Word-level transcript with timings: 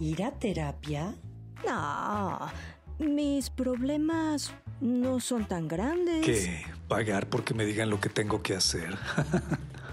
¿Ir 0.00 0.22
a 0.22 0.30
terapia? 0.30 1.14
No, 1.66 2.38
mis 2.98 3.50
problemas 3.50 4.50
no 4.80 5.20
son 5.20 5.44
tan 5.44 5.68
grandes. 5.68 6.24
¿Qué? 6.24 6.64
¿Pagar 6.88 7.28
porque 7.28 7.52
me 7.52 7.66
digan 7.66 7.90
lo 7.90 8.00
que 8.00 8.08
tengo 8.08 8.42
que 8.42 8.54
hacer? 8.54 8.96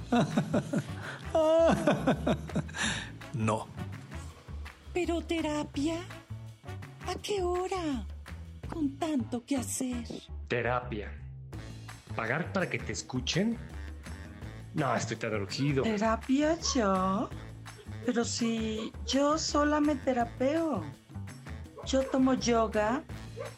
no. 3.34 3.68
¿Pero 4.94 5.22
terapia? 5.24 5.98
¿A 7.06 7.16
qué 7.16 7.44
hora? 7.44 8.06
Con 8.70 8.98
tanto 8.98 9.44
que 9.46 9.58
hacer. 9.58 10.08
Terapia. 10.48 11.12
¿Pagar 12.16 12.54
para 12.54 12.70
que 12.70 12.80
te 12.80 12.94
escuchen? 12.94 13.58
No, 14.74 14.96
estoy 14.96 15.18
tan 15.18 15.34
urgido. 15.34 15.84
¿Terapia 15.84 16.58
yo? 16.74 17.30
Pero 18.08 18.24
si 18.24 18.94
yo 19.06 19.38
sola 19.38 19.82
me 19.82 19.96
terapeo. 19.96 20.82
Yo 21.86 22.04
tomo 22.04 22.36
yoga 22.36 23.04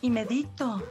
y 0.01 0.09
medito. 0.09 0.81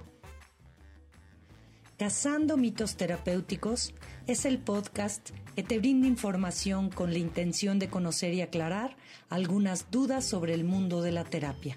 Cazando 1.98 2.56
mitos 2.56 2.94
terapéuticos 2.94 3.94
es 4.28 4.44
el 4.44 4.58
podcast 4.58 5.30
que 5.56 5.64
te 5.64 5.80
brinda 5.80 6.06
información 6.06 6.88
con 6.88 7.12
la 7.12 7.18
intención 7.18 7.80
de 7.80 7.90
conocer 7.90 8.32
y 8.32 8.42
aclarar 8.42 8.96
algunas 9.28 9.90
dudas 9.90 10.24
sobre 10.24 10.54
el 10.54 10.62
mundo 10.62 11.02
de 11.02 11.10
la 11.10 11.24
terapia. 11.24 11.76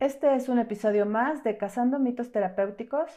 Este 0.00 0.36
es 0.36 0.48
un 0.48 0.60
episodio 0.60 1.06
más 1.06 1.42
de 1.42 1.56
Cazando 1.56 1.98
mitos 1.98 2.30
terapéuticos, 2.30 3.10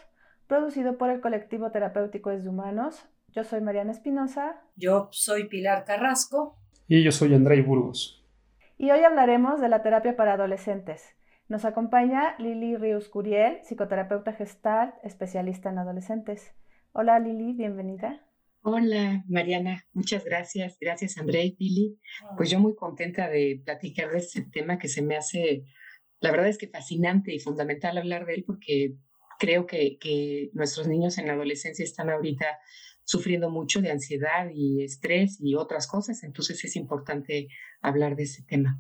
producido 0.48 0.98
por 0.98 1.12
el 1.12 1.22
colectivo 1.22 1.70
terapéutico 1.70 2.32
de 2.32 2.50
Humanos. 2.50 3.08
Yo 3.28 3.44
soy 3.44 3.62
Mariana 3.62 3.92
Espinosa. 3.92 4.60
Yo 4.76 5.08
soy 5.12 5.48
Pilar 5.48 5.86
Carrasco. 5.86 6.58
Y 6.88 7.04
yo 7.04 7.12
soy 7.12 7.36
Andrei 7.36 7.62
Burgos. 7.62 8.26
Y 8.80 8.90
hoy 8.90 9.04
hablaremos 9.04 9.62
de 9.62 9.70
la 9.70 9.84
terapia 9.84 10.16
para 10.16 10.34
adolescentes. 10.34 11.16
Nos 11.48 11.66
acompaña 11.66 12.36
Lili 12.40 12.76
Ríos 12.78 13.10
Curiel, 13.10 13.60
psicoterapeuta 13.64 14.34
gestal, 14.34 14.96
especialista 15.04 15.70
en 15.70 15.78
adolescentes. 15.78 16.56
Hola 16.94 17.20
Lili, 17.20 17.54
bienvenida. 17.54 18.26
Hola 18.64 19.24
Mariana, 19.28 19.86
muchas 19.94 20.26
gracias. 20.26 20.78
Gracias 20.82 21.20
Andrei, 21.20 21.56
Lili. 21.60 22.00
Pues 22.38 22.50
yo 22.50 22.60
muy 22.60 22.74
contenta 22.74 23.30
de 23.30 23.62
platicar 23.64 24.10
de 24.10 24.18
este 24.18 24.42
tema 24.42 24.80
que 24.80 24.88
se 24.88 25.04
me 25.04 25.16
hace, 25.16 25.66
la 26.22 26.32
verdad 26.32 26.48
es 26.48 26.58
que 26.58 26.68
fascinante 26.68 27.34
y 27.34 27.40
fundamental 27.40 27.98
hablar 27.98 28.26
de 28.26 28.36
él 28.36 28.44
porque 28.46 28.96
creo 29.40 29.66
que, 29.66 29.98
que 30.00 30.52
nuestros 30.54 30.88
niños 30.88 31.18
en 31.18 31.28
la 31.28 31.34
adolescencia 31.34 31.84
están 31.84 32.10
ahorita 32.10 32.46
sufriendo 33.04 33.50
mucho 33.50 33.82
de 33.82 33.92
ansiedad 33.92 34.50
y 34.54 34.84
estrés 34.84 35.38
y 35.42 35.56
otras 35.56 35.88
cosas, 35.88 36.24
entonces 36.24 36.64
es 36.64 36.76
importante 36.76 37.50
hablar 37.82 38.16
de 38.16 38.24
ese 38.24 38.44
tema. 38.44 38.80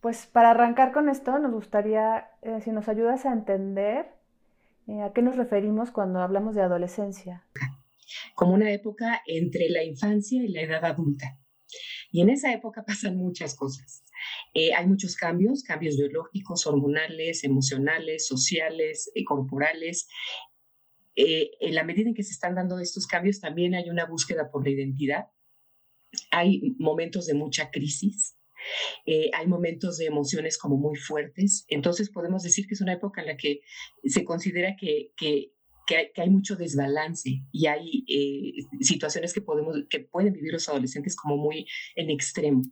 Pues 0.00 0.26
para 0.26 0.50
arrancar 0.50 0.92
con 0.92 1.08
esto, 1.08 1.38
nos 1.38 1.52
gustaría, 1.52 2.30
eh, 2.42 2.60
si 2.62 2.70
nos 2.70 2.88
ayudas 2.88 3.26
a 3.26 3.32
entender 3.32 4.06
eh, 4.86 5.02
a 5.02 5.12
qué 5.12 5.22
nos 5.22 5.36
referimos 5.36 5.90
cuando 5.90 6.20
hablamos 6.20 6.54
de 6.54 6.62
adolescencia. 6.62 7.46
Como 8.34 8.54
una 8.54 8.70
época 8.72 9.22
entre 9.26 9.68
la 9.68 9.84
infancia 9.84 10.42
y 10.42 10.48
la 10.48 10.62
edad 10.62 10.84
adulta. 10.84 11.38
Y 12.10 12.22
en 12.22 12.30
esa 12.30 12.52
época 12.52 12.82
pasan 12.84 13.16
muchas 13.16 13.54
cosas. 13.54 14.04
Eh, 14.54 14.72
hay 14.74 14.86
muchos 14.86 15.16
cambios, 15.16 15.62
cambios 15.62 15.96
biológicos, 15.96 16.66
hormonales, 16.66 17.44
emocionales, 17.44 18.26
sociales, 18.26 19.10
corporales, 19.26 20.08
eh, 21.16 21.50
en 21.60 21.74
la 21.74 21.84
medida 21.84 22.08
en 22.08 22.14
que 22.14 22.22
se 22.22 22.32
están 22.32 22.54
dando 22.54 22.78
estos 22.78 23.06
cambios, 23.06 23.40
también 23.40 23.74
hay 23.74 23.90
una 23.90 24.06
búsqueda 24.06 24.50
por 24.50 24.64
la 24.64 24.70
identidad. 24.70 25.26
Hay 26.30 26.74
momentos 26.78 27.26
de 27.26 27.34
mucha 27.34 27.70
crisis, 27.70 28.36
eh, 29.06 29.30
hay 29.34 29.46
momentos 29.46 29.98
de 29.98 30.06
emociones 30.06 30.56
como 30.56 30.76
muy 30.76 30.96
fuertes. 30.96 31.64
Entonces 31.68 32.10
podemos 32.10 32.42
decir 32.42 32.66
que 32.66 32.74
es 32.74 32.80
una 32.80 32.94
época 32.94 33.20
en 33.20 33.28
la 33.28 33.36
que 33.36 33.60
se 34.04 34.24
considera 34.24 34.76
que, 34.76 35.12
que, 35.16 35.52
hay, 36.16 36.30
mucho 36.30 36.54
desbalance 36.54 37.42
y 37.50 37.66
hay 37.66 38.04
eh, 38.08 38.64
situaciones 38.80 39.34
que, 39.34 39.40
podemos, 39.40 39.76
que 39.90 40.00
pueden 40.00 40.32
vivir 40.32 40.52
los 40.52 40.68
adolescentes 40.68 41.16
como 41.16 41.36
muy 41.36 41.66
en 41.96 42.10
extremo. 42.10 42.62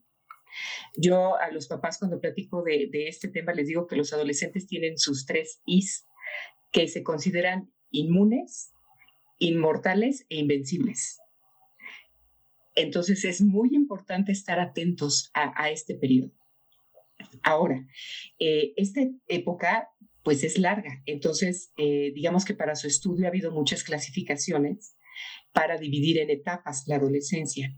Yo 0.96 1.36
a 1.38 1.50
los 1.50 1.66
papás 1.66 1.98
cuando 1.98 2.20
platico 2.20 2.62
de, 2.62 2.88
este 3.08 3.28
tema 3.28 3.52
les 3.52 3.68
digo 3.68 3.86
que 3.86 3.96
los 3.96 4.12
adolescentes 4.12 4.66
tienen 4.66 4.98
sus 4.98 5.26
tres 5.26 5.60
Is 5.66 6.06
que 6.72 6.88
se 6.88 7.02
consideran 7.02 7.72
inmunes, 7.90 8.72
inmortales 9.38 10.26
e 10.28 10.36
invencibles. 10.36 11.18
Entonces 12.74 13.24
es 13.24 13.40
muy 13.40 13.74
importante 13.74 14.32
estar 14.32 14.60
atentos 14.60 15.30
a, 15.34 15.70
este 15.70 15.94
periodo. 15.94 16.32
Ahora, 17.42 17.86
eh, 18.38 18.72
esta 18.76 19.00
época 19.26 19.88
pues 20.22 20.44
es 20.44 20.58
larga, 20.58 21.02
entonces 21.06 21.72
eh, 21.78 22.12
digamos 22.14 22.44
que 22.44 22.54
para 22.54 22.76
su 22.76 22.86
estudio 22.86 23.24
ha 23.24 23.28
habido 23.28 23.50
muchas 23.50 23.82
clasificaciones 23.82 24.94
para 25.52 25.78
dividir 25.78 26.18
en 26.18 26.30
etapas 26.30 26.84
la 26.86 26.96
adolescencia. 26.96 27.74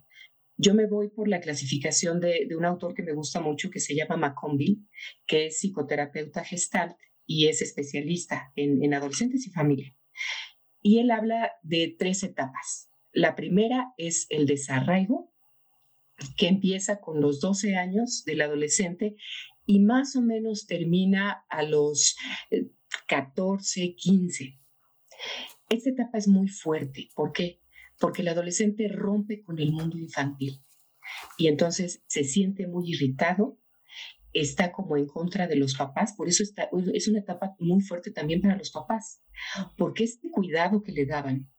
Yo 0.62 0.74
me 0.74 0.86
voy 0.86 1.08
por 1.08 1.26
la 1.26 1.40
clasificación 1.40 2.20
de, 2.20 2.46
un 2.54 2.66
autor 2.66 2.92
que 2.92 3.02
me 3.02 3.14
gusta 3.14 3.40
mucho 3.40 3.70
que 3.70 3.80
se 3.80 3.94
llama 3.94 4.16
McConville, 4.16 4.82
que 5.26 5.46
es 5.46 5.60
psicoterapeuta 5.60 6.44
gestalt 6.44 6.96
y 7.24 7.46
es 7.46 7.62
especialista 7.62 8.52
en 8.56 8.92
adolescentes 8.92 9.46
y 9.46 9.50
familia. 9.50 9.96
Y 10.82 10.98
él 10.98 11.10
habla 11.10 11.52
de 11.62 11.94
tres 11.98 12.22
etapas. 12.22 12.90
La 13.12 13.36
primera 13.36 13.92
es 13.96 14.26
el 14.28 14.46
desarraigo, 14.46 15.32
que 16.36 16.48
empieza 16.48 17.00
con 17.00 17.20
los 17.20 17.40
12 17.40 17.76
años 17.76 18.24
del 18.24 18.42
adolescente 18.42 19.16
y 19.66 19.80
más 19.80 20.16
o 20.16 20.20
menos 20.20 20.66
termina 20.66 21.44
a 21.48 21.62
los 21.62 22.16
14, 23.06 23.82
eh, 23.82 23.94
15. 23.96 24.60
Esta 25.70 25.90
etapa 25.90 26.18
es 26.18 26.28
muy 26.28 26.48
fuerte. 26.48 27.08
¿Por 27.14 27.32
qué? 27.32 27.60
Porque 28.00 28.22
el 28.22 28.28
adolescente 28.28 28.88
rompe 28.88 29.42
con 29.42 29.60
el 29.60 29.70
mundo 29.72 29.98
infantil 29.98 30.64
y 31.38 31.48
entonces 31.48 32.02
se 32.06 32.24
siente 32.24 32.66
muy 32.66 32.90
irritado, 32.90 33.58
está 34.32 34.72
como 34.72 34.96
en 34.96 35.06
contra 35.06 35.46
de 35.46 35.56
los 35.56 35.76
papás, 35.76 36.14
por 36.16 36.28
eso 36.28 36.42
está, 36.42 36.68
es 36.94 37.08
una 37.08 37.20
etapa 37.20 37.54
muy 37.58 37.82
fuerte 37.82 38.10
también 38.10 38.40
para 38.40 38.56
los 38.56 38.70
papás, 38.70 39.22
porque 39.76 40.04
este 40.04 40.30
cuidado 40.30 40.82
que 40.82 40.92
le 40.92 41.06
daban 41.06 41.50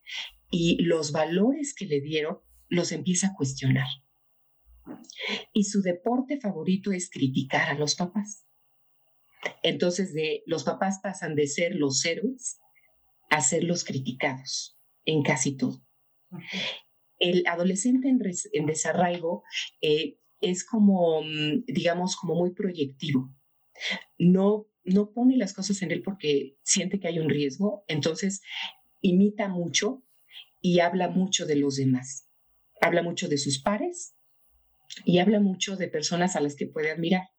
y 0.49 0.81
los 0.83 1.11
valores 1.11 1.73
que 1.73 1.85
le 1.85 2.01
dieron 2.01 2.39
los 2.67 2.91
empieza 2.91 3.27
a 3.27 3.33
cuestionar. 3.35 3.87
Y 5.53 5.65
su 5.65 5.81
deporte 5.81 6.39
favorito 6.39 6.91
es 6.91 7.09
criticar 7.09 7.69
a 7.69 7.73
los 7.73 7.95
papás. 7.95 8.45
Entonces, 9.63 10.13
de, 10.13 10.43
los 10.45 10.63
papás 10.63 10.99
pasan 11.01 11.35
de 11.35 11.47
ser 11.47 11.75
los 11.75 12.03
héroes 12.05 12.59
a 13.29 13.41
ser 13.41 13.63
los 13.63 13.83
criticados 13.83 14.77
en 15.05 15.23
casi 15.23 15.55
todo. 15.55 15.83
El 17.19 17.43
adolescente 17.47 18.09
en, 18.09 18.19
en 18.53 18.65
desarraigo 18.65 19.43
eh, 19.81 20.17
es 20.41 20.65
como, 20.65 21.21
mm, 21.21 21.65
digamos, 21.67 22.15
como 22.15 22.35
muy 22.35 22.53
proyectivo. 22.53 23.33
No, 24.17 24.67
no 24.83 25.11
pone 25.11 25.37
las 25.37 25.53
cosas 25.53 25.81
en 25.81 25.91
él 25.91 26.01
porque 26.03 26.57
siente 26.63 26.99
que 26.99 27.07
hay 27.07 27.19
un 27.19 27.29
riesgo, 27.29 27.83
entonces 27.87 28.41
imita 29.01 29.47
mucho 29.47 30.03
y 30.59 30.79
habla 30.79 31.09
mucho 31.09 31.45
de 31.45 31.55
los 31.55 31.75
demás. 31.75 32.27
Habla 32.81 33.03
mucho 33.03 33.27
de 33.27 33.37
sus 33.37 33.61
pares 33.61 34.15
y 35.05 35.19
habla 35.19 35.39
mucho 35.39 35.75
de 35.75 35.87
personas 35.87 36.35
a 36.35 36.41
las 36.41 36.55
que 36.55 36.67
puede 36.67 36.91
admirar. 36.91 37.29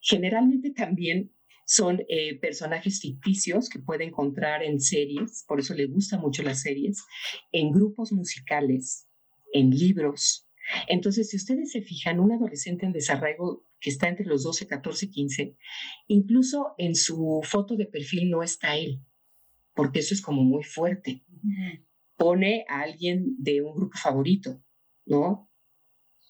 Generalmente 0.00 0.70
también 0.70 1.32
son 1.74 2.02
eh, 2.08 2.38
personajes 2.38 3.00
ficticios 3.00 3.68
que 3.68 3.78
puede 3.78 4.04
encontrar 4.04 4.62
en 4.62 4.80
series, 4.80 5.44
por 5.46 5.60
eso 5.60 5.74
le 5.74 5.86
gustan 5.86 6.20
mucho 6.20 6.42
las 6.42 6.60
series, 6.60 7.02
en 7.52 7.72
grupos 7.72 8.12
musicales, 8.12 9.08
en 9.52 9.70
libros, 9.70 10.48
entonces, 10.88 11.30
si 11.30 11.36
ustedes 11.36 11.72
se 11.72 11.82
fijan, 11.82 12.20
un 12.20 12.32
adolescente 12.32 12.86
en 12.86 12.92
desarraigo 12.92 13.64
que 13.80 13.90
está 13.90 14.08
entre 14.08 14.26
los 14.26 14.44
12, 14.44 14.66
14, 14.66 15.10
15, 15.10 15.56
incluso 16.06 16.74
en 16.78 16.94
su 16.94 17.40
foto 17.42 17.76
de 17.76 17.86
perfil 17.86 18.30
no 18.30 18.42
está 18.42 18.76
él, 18.76 19.00
porque 19.74 20.00
eso 20.00 20.14
es 20.14 20.22
como 20.22 20.42
muy 20.44 20.62
fuerte. 20.62 21.24
Pone 22.16 22.64
a 22.68 22.82
alguien 22.82 23.36
de 23.38 23.62
un 23.62 23.74
grupo 23.74 23.98
favorito, 23.98 24.62
¿no? 25.04 25.50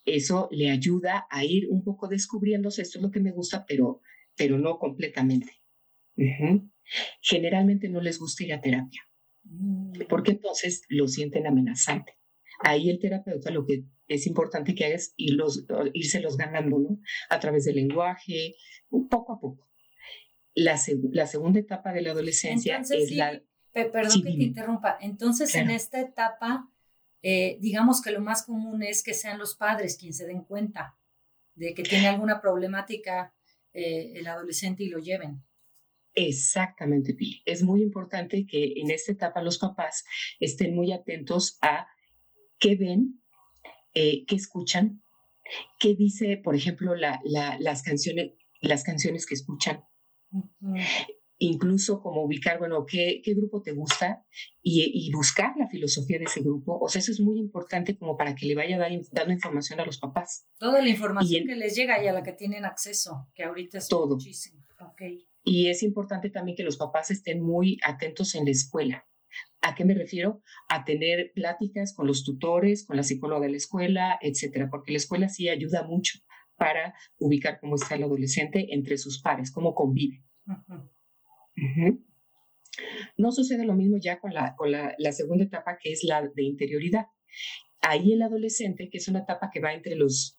Eso 0.04 0.48
le 0.50 0.70
ayuda 0.70 1.26
a 1.30 1.44
ir 1.44 1.68
un 1.68 1.84
poco 1.84 2.08
descubriéndose, 2.08 2.82
esto 2.82 2.98
es 2.98 3.02
lo 3.02 3.10
que 3.10 3.20
me 3.20 3.32
gusta, 3.32 3.66
pero, 3.66 4.00
pero 4.36 4.58
no 4.58 4.78
completamente. 4.78 5.62
Generalmente 7.20 7.88
no 7.88 8.00
les 8.00 8.18
gusta 8.18 8.44
ir 8.44 8.52
a 8.52 8.60
terapia, 8.60 9.00
mm. 9.44 10.02
porque 10.08 10.32
entonces 10.32 10.82
lo 10.88 11.08
sienten 11.08 11.46
amenazante. 11.46 12.18
Ahí 12.60 12.90
el 12.90 12.98
terapeuta 12.98 13.50
lo 13.50 13.64
que 13.66 13.84
es 14.08 14.26
importante 14.26 14.74
que 14.74 14.84
hagas 14.84 15.14
irlos, 15.16 15.64
los 15.66 16.36
ganando, 16.36 16.78
¿no? 16.78 17.00
A 17.30 17.40
través 17.40 17.64
del 17.64 17.76
lenguaje, 17.76 18.56
poco 19.10 19.32
a 19.32 19.40
poco. 19.40 19.68
La, 20.54 20.78
la 21.12 21.26
segunda 21.26 21.60
etapa 21.60 21.92
de 21.92 22.02
la 22.02 22.10
adolescencia 22.10 22.78
es 22.78 23.10
la... 23.12 23.42
perdón 23.72 24.22
que 24.22 24.32
te 24.32 24.42
interrumpa. 24.42 24.98
Entonces, 25.00 25.54
en 25.54 25.70
esta 25.70 26.00
etapa, 26.00 26.70
eh, 27.22 27.56
digamos 27.60 28.02
que 28.02 28.10
lo 28.10 28.20
más 28.20 28.44
común 28.44 28.82
es 28.82 29.02
que 29.02 29.14
sean 29.14 29.38
los 29.38 29.56
padres 29.56 29.96
quienes 29.96 30.18
se 30.18 30.26
den 30.26 30.42
cuenta 30.42 30.98
de 31.54 31.74
que 31.74 31.82
tiene 31.82 32.08
alguna 32.08 32.40
problemática 32.40 33.34
eh, 33.72 34.12
el 34.14 34.26
adolescente 34.26 34.84
y 34.84 34.88
lo 34.88 34.98
lleven. 34.98 35.42
Exactamente, 36.14 37.14
Pi. 37.14 37.42
Es 37.46 37.62
muy 37.62 37.82
importante 37.82 38.46
que 38.46 38.74
en 38.76 38.90
esta 38.90 39.12
etapa 39.12 39.42
los 39.42 39.58
papás 39.58 40.04
estén 40.40 40.74
muy 40.74 40.92
atentos 40.92 41.58
a 41.62 41.86
qué 42.58 42.76
ven, 42.76 43.22
eh, 43.94 44.24
qué 44.26 44.36
escuchan, 44.36 45.02
qué 45.78 45.94
dice, 45.94 46.36
por 46.36 46.54
ejemplo, 46.54 46.94
las, 46.94 47.82
canciones, 47.82 48.32
las 48.60 48.84
canciones 48.84 49.26
que 49.26 49.34
escuchan. 49.34 49.84
Incluso 51.44 52.00
como 52.00 52.22
ubicar, 52.22 52.60
bueno, 52.60 52.86
qué, 52.86 53.20
grupo 53.34 53.62
te 53.62 53.72
gusta 53.72 54.24
y, 54.62 55.10
buscar 55.12 55.56
la 55.58 55.66
filosofía 55.66 56.18
de 56.18 56.26
ese 56.26 56.40
grupo. 56.40 56.78
O 56.80 56.88
sea, 56.88 57.00
eso 57.00 57.10
es 57.10 57.18
muy 57.18 57.36
importante 57.36 57.98
como 57.98 58.16
para 58.16 58.36
que 58.36 58.46
le 58.46 58.54
vaya 58.54 58.78
dando 58.78 59.32
información 59.32 59.80
a 59.80 59.84
los 59.84 59.98
papás. 59.98 60.46
Toda 60.58 60.80
la 60.80 60.88
información 60.88 61.44
que 61.44 61.56
les 61.56 61.74
llega 61.74 62.00
y 62.00 62.06
a 62.06 62.12
la 62.12 62.22
que 62.22 62.32
tienen 62.32 62.64
acceso, 62.64 63.28
que 63.34 63.42
ahorita 63.42 63.78
es 63.78 63.88
todo. 63.88 64.14
muchísimo. 64.14 64.64
Y 65.42 65.68
es 65.68 65.82
importante 65.82 66.30
también 66.30 66.56
que 66.56 66.62
los 66.62 66.76
papás 66.76 67.10
estén 67.10 67.42
muy 67.42 67.76
atentos 67.84 68.36
en 68.36 68.44
la 68.44 68.52
escuela. 68.52 69.04
¿A 69.62 69.74
qué 69.74 69.84
me 69.84 69.94
refiero? 69.94 70.42
A 70.68 70.84
tener 70.84 71.32
pláticas 71.34 71.92
con 71.92 72.06
los 72.06 72.22
tutores, 72.22 72.86
con 72.86 72.96
la 72.96 73.02
psicóloga 73.02 73.46
de 73.46 73.50
la 73.50 73.56
escuela, 73.56 74.16
etcétera, 74.20 74.68
porque 74.70 74.92
la 74.92 74.98
escuela 74.98 75.28
sí 75.28 75.48
ayuda 75.48 75.82
mucho 75.82 76.20
para 76.54 76.94
ubicar 77.18 77.58
cómo 77.58 77.74
está 77.74 77.96
el 77.96 78.04
adolescente 78.04 78.72
entre 78.72 78.96
sus 78.96 79.20
pares, 79.20 79.50
cómo 79.50 79.74
convive. 79.74 80.22
No 83.16 83.32
sucede 83.32 83.64
lo 83.64 83.74
mismo 83.74 83.98
ya 84.00 84.18
con, 84.18 84.32
la, 84.32 84.54
con 84.56 84.70
la, 84.70 85.12
segunda 85.12 85.44
etapa, 85.44 85.78
que 85.80 85.92
es 85.92 86.04
la 86.04 86.22
de 86.22 86.42
interioridad. 86.42 87.06
Ahí 87.80 88.12
el 88.12 88.22
adolescente, 88.22 88.88
que 88.90 88.98
es 88.98 89.08
una 89.08 89.20
etapa 89.20 89.50
que 89.52 89.60
va 89.60 89.74
entre 89.74 89.94
los 89.94 90.36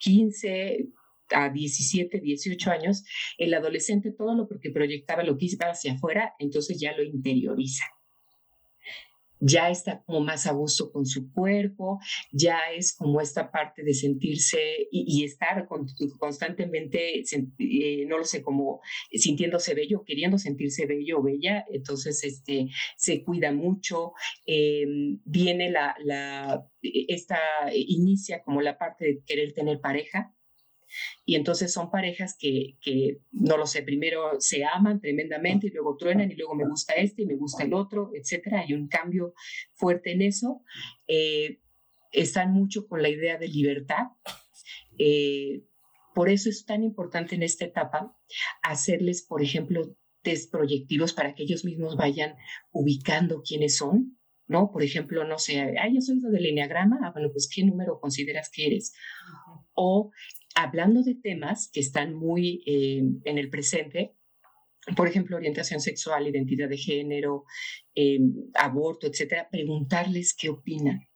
15, 0.00 0.88
a 1.30 1.50
17, 1.50 2.20
18 2.20 2.70
años, 2.70 3.04
el 3.38 3.54
adolescente 3.54 4.12
todo 4.12 4.34
lo 4.34 4.48
que 4.60 4.70
proyectaba 4.70 5.22
lo 5.22 5.36
que 5.38 5.46
iba 5.46 5.70
hacia 5.70 5.94
afuera, 5.94 6.34
entonces 6.38 6.78
ya 6.80 6.96
lo 6.96 7.02
interioriza. 7.02 7.84
Ya 9.40 9.70
está 9.70 10.02
como 10.04 10.20
más 10.20 10.46
a 10.46 10.52
gusto 10.52 10.92
con 10.92 11.06
su 11.06 11.32
cuerpo, 11.32 11.98
ya 12.30 12.58
es 12.76 12.94
como 12.94 13.20
esta 13.20 13.50
parte 13.50 13.82
de 13.82 13.94
sentirse 13.94 14.58
y, 14.90 15.24
estar 15.24 15.66
constantemente, 16.18 17.22
eh, 17.58 18.06
no 18.06 18.18
lo 18.18 18.24
sé, 18.24 18.42
como 18.42 18.80
sintiéndose 19.10 19.74
bello, 19.74 20.04
queriendo 20.04 20.38
sentirse 20.38 20.86
bello 20.86 21.18
o 21.18 21.22
bella, 21.22 21.64
entonces 21.70 22.22
este, 22.24 22.68
se 22.96 23.24
cuida 23.24 23.52
mucho, 23.52 24.12
em, 24.46 25.20
viene 25.24 25.70
la, 25.70 25.94
la, 26.04 26.66
esta, 26.82 27.38
inicia 27.74 28.42
como 28.42 28.60
la 28.60 28.78
parte 28.78 29.04
de 29.04 29.22
querer 29.26 29.52
tener 29.52 29.80
pareja, 29.80 30.34
y 31.24 31.36
entonces 31.36 31.72
son 31.72 31.90
parejas 31.90 32.36
que, 32.38 32.76
no 33.32 33.56
lo 33.56 33.66
sé, 33.66 33.82
primero 33.82 34.40
se 34.40 34.64
aman 34.64 35.00
tremendamente 35.00 35.68
y 35.68 35.70
luego 35.70 35.96
truenan 35.96 36.30
y 36.30 36.36
luego 36.36 36.54
me 36.54 36.68
gusta 36.68 36.94
este 36.94 37.22
y 37.22 37.26
me 37.26 37.36
gusta 37.36 37.64
el 37.64 37.74
otro, 37.74 38.10
etcétera. 38.14 38.60
Hay 38.60 38.74
un 38.74 38.88
cambio 38.88 39.34
fuerte 39.74 40.12
en 40.12 40.22
eso. 40.22 40.62
Eh, 41.06 41.60
están 42.12 42.52
mucho 42.52 42.86
con 42.86 43.02
la 43.02 43.08
idea 43.08 43.38
de 43.38 43.48
libertad. 43.48 44.08
Eh, 44.98 45.64
por 46.14 46.28
eso 46.28 46.50
es 46.50 46.64
tan 46.64 46.82
importante 46.82 47.34
en 47.34 47.42
esta 47.42 47.64
etapa 47.64 48.16
hacerles, 48.62 49.22
por 49.22 49.42
ejemplo, 49.42 49.96
test 50.22 50.50
proyectivos 50.50 51.12
para 51.12 51.34
que 51.34 51.44
ellos 51.44 51.64
mismos 51.64 51.96
vayan 51.96 52.34
ubicando 52.72 53.42
quiénes 53.42 53.76
son, 53.76 54.18
¿no? 54.46 54.70
Por 54.70 54.82
ejemplo, 54.82 55.24
no 55.24 55.38
sé, 55.38 55.60
ay, 55.78 55.94
yo 55.94 56.00
soy 56.00 56.20
del 56.20 56.46
enneagrama, 56.46 56.98
ah, 57.02 57.12
bueno, 57.12 57.30
pues 57.32 57.48
¿qué 57.52 57.64
número 57.64 58.00
consideras 58.00 58.50
que 58.50 58.66
eres? 58.66 58.92
O 59.74 60.10
hablando 60.62 61.02
de 61.02 61.14
temas 61.14 61.70
que 61.72 61.80
están 61.80 62.14
muy 62.14 62.62
eh, 62.66 63.02
en 63.24 63.38
el 63.38 63.50
presente, 63.50 64.14
por 64.96 65.08
ejemplo, 65.08 65.36
orientación 65.36 65.80
sexual, 65.80 66.26
identidad 66.26 66.68
de 66.68 66.78
género, 66.78 67.44
eh, 67.94 68.18
aborto, 68.54 69.06
etcétera, 69.06 69.48
preguntarles 69.50 70.34
qué 70.34 70.48
opinan 70.48 71.06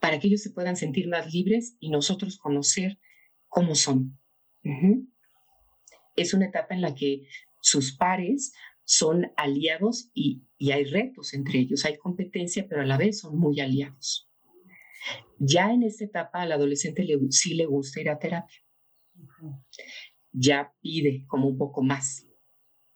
para 0.00 0.18
que 0.18 0.28
ellos 0.28 0.42
se 0.42 0.50
puedan 0.50 0.76
sentir 0.76 1.08
más 1.08 1.32
libres 1.32 1.76
y 1.80 1.90
nosotros 1.90 2.38
conocer 2.38 2.98
cómo 3.48 3.74
son. 3.74 4.18
Es 6.16 6.34
una 6.34 6.46
etapa 6.46 6.74
en 6.74 6.82
la 6.82 6.94
que 6.94 7.26
sus 7.60 7.96
pares 7.96 8.52
son 8.84 9.32
aliados 9.36 10.10
y, 10.14 10.44
y 10.56 10.70
hay 10.70 10.84
retos 10.84 11.34
entre 11.34 11.58
ellos, 11.58 11.84
hay 11.84 11.96
competencia, 11.96 12.66
pero 12.68 12.82
a 12.82 12.86
la 12.86 12.96
vez 12.96 13.20
son 13.20 13.38
muy 13.38 13.60
aliados. 13.60 14.27
Ya 15.38 15.72
en 15.72 15.82
esta 15.82 16.04
etapa 16.04 16.42
al 16.42 16.52
adolescente 16.52 17.04
le, 17.04 17.18
sí 17.30 17.54
le 17.54 17.66
gusta 17.66 18.00
ir 18.00 18.10
a 18.10 18.18
terapia. 18.18 18.58
Ya 20.32 20.74
pide 20.80 21.24
como 21.26 21.48
un 21.48 21.58
poco 21.58 21.82
más. 21.82 22.26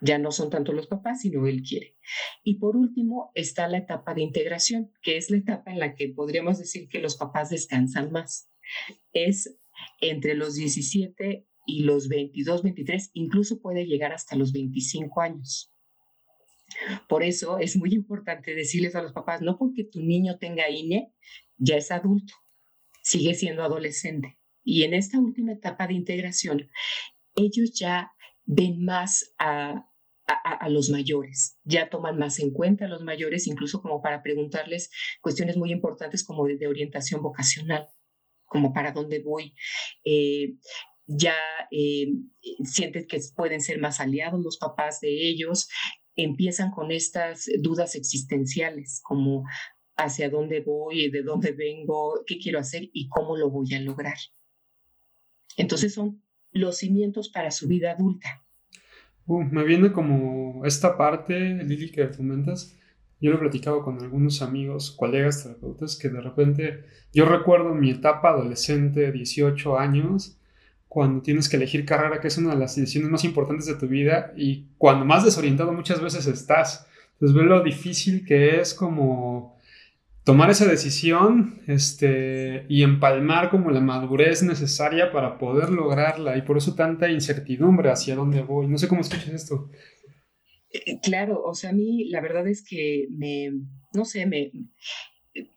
Ya 0.00 0.18
no 0.18 0.32
son 0.32 0.50
tanto 0.50 0.72
los 0.72 0.88
papás, 0.88 1.20
sino 1.20 1.46
él 1.46 1.62
quiere. 1.62 1.96
Y 2.42 2.58
por 2.58 2.76
último 2.76 3.30
está 3.34 3.68
la 3.68 3.78
etapa 3.78 4.14
de 4.14 4.22
integración, 4.22 4.92
que 5.00 5.16
es 5.16 5.30
la 5.30 5.36
etapa 5.36 5.70
en 5.70 5.78
la 5.78 5.94
que 5.94 6.08
podríamos 6.08 6.58
decir 6.58 6.88
que 6.88 6.98
los 6.98 7.16
papás 7.16 7.50
descansan 7.50 8.10
más. 8.10 8.50
Es 9.12 9.58
entre 10.00 10.34
los 10.34 10.54
17 10.54 11.46
y 11.66 11.84
los 11.84 12.08
22, 12.08 12.62
23, 12.62 13.10
incluso 13.14 13.60
puede 13.60 13.86
llegar 13.86 14.12
hasta 14.12 14.36
los 14.36 14.52
25 14.52 15.20
años. 15.20 15.71
Por 17.08 17.22
eso 17.22 17.58
es 17.58 17.76
muy 17.76 17.92
importante 17.92 18.54
decirles 18.54 18.94
a 18.94 19.02
los 19.02 19.12
papás, 19.12 19.40
no 19.42 19.58
porque 19.58 19.84
tu 19.84 20.00
niño 20.00 20.38
tenga 20.38 20.68
INE, 20.70 21.12
ya 21.56 21.76
es 21.76 21.90
adulto, 21.90 22.34
sigue 23.02 23.34
siendo 23.34 23.62
adolescente. 23.62 24.38
Y 24.64 24.84
en 24.84 24.94
esta 24.94 25.18
última 25.18 25.52
etapa 25.52 25.86
de 25.86 25.94
integración, 25.94 26.70
ellos 27.34 27.72
ya 27.78 28.12
ven 28.44 28.84
más 28.84 29.34
a, 29.38 29.88
los 30.68 30.88
mayores, 30.88 31.58
ya 31.64 31.90
toman 31.90 32.16
más 32.16 32.38
en 32.38 32.52
cuenta 32.52 32.86
a 32.86 32.88
los 32.88 33.02
mayores, 33.02 33.46
incluso 33.48 33.82
como 33.82 34.00
para 34.00 34.22
preguntarles 34.22 34.90
cuestiones 35.20 35.56
muy 35.56 35.72
importantes 35.72 36.24
como 36.24 36.46
de, 36.46 36.66
orientación 36.66 37.20
vocacional, 37.22 37.88
como 38.46 38.72
para 38.72 38.92
dónde 38.92 39.20
voy. 39.20 39.54
Eh, 40.04 40.54
ya 41.06 41.36
eh, 41.70 42.12
sienten 42.64 43.06
que 43.06 43.20
pueden 43.36 43.60
ser 43.60 43.78
más 43.78 44.00
aliados 44.00 44.42
los 44.42 44.58
papás 44.58 45.00
de 45.00 45.28
ellos, 45.28 45.68
empiezan 46.16 46.70
con 46.70 46.92
estas 46.92 47.48
dudas 47.60 47.94
existenciales, 47.94 49.00
como 49.02 49.44
hacia 49.96 50.30
dónde 50.30 50.60
voy, 50.60 51.10
de 51.10 51.22
dónde 51.22 51.52
vengo, 51.52 52.22
qué 52.26 52.38
quiero 52.38 52.58
hacer 52.58 52.88
y 52.92 53.08
cómo 53.08 53.36
lo 53.36 53.50
voy 53.50 53.74
a 53.74 53.80
lograr. 53.80 54.16
Entonces 55.56 55.94
son 55.94 56.22
los 56.52 56.78
cimientos 56.78 57.28
para 57.30 57.50
su 57.50 57.68
vida 57.68 57.92
adulta. 57.92 58.44
Uh, 59.26 59.42
me 59.44 59.64
viene 59.64 59.92
como 59.92 60.64
esta 60.64 60.96
parte, 60.96 61.38
Lili, 61.64 61.90
que 61.90 62.10
comentas. 62.10 62.76
Yo 63.20 63.30
lo 63.30 63.36
he 63.36 63.40
platicado 63.40 63.84
con 63.84 64.02
algunos 64.02 64.42
amigos, 64.42 64.90
colegas 64.90 65.44
terapeutas, 65.44 65.96
que 65.96 66.08
de 66.08 66.20
repente 66.20 66.84
yo 67.12 67.24
recuerdo 67.24 67.72
mi 67.74 67.90
etapa 67.90 68.30
adolescente, 68.30 69.12
18 69.12 69.78
años, 69.78 70.40
cuando 70.92 71.22
tienes 71.22 71.48
que 71.48 71.56
elegir 71.56 71.86
carrera, 71.86 72.20
que 72.20 72.28
es 72.28 72.36
una 72.36 72.50
de 72.50 72.60
las 72.60 72.76
decisiones 72.76 73.10
más 73.10 73.24
importantes 73.24 73.66
de 73.66 73.76
tu 73.76 73.88
vida 73.88 74.34
y 74.36 74.66
cuando 74.76 75.06
más 75.06 75.24
desorientado 75.24 75.72
muchas 75.72 76.02
veces 76.02 76.26
estás. 76.26 76.86
Entonces, 77.14 77.34
ve 77.34 77.44
lo 77.44 77.62
difícil 77.62 78.26
que 78.26 78.60
es 78.60 78.74
como 78.74 79.58
tomar 80.22 80.50
esa 80.50 80.66
decisión 80.66 81.62
este, 81.66 82.66
y 82.68 82.82
empalmar 82.82 83.48
como 83.48 83.70
la 83.70 83.80
madurez 83.80 84.42
necesaria 84.42 85.10
para 85.12 85.38
poder 85.38 85.70
lograrla 85.70 86.36
y 86.36 86.42
por 86.42 86.58
eso 86.58 86.74
tanta 86.74 87.10
incertidumbre 87.10 87.90
hacia 87.90 88.14
dónde 88.14 88.42
voy. 88.42 88.68
No 88.68 88.76
sé 88.76 88.86
cómo 88.86 89.00
escuchas 89.00 89.28
esto. 89.28 89.70
Eh, 90.74 91.00
claro, 91.02 91.42
o 91.42 91.54
sea, 91.54 91.70
a 91.70 91.72
mí 91.72 92.10
la 92.10 92.20
verdad 92.20 92.46
es 92.46 92.62
que 92.62 93.06
me, 93.08 93.50
no 93.94 94.04
sé, 94.04 94.26
me, 94.26 94.52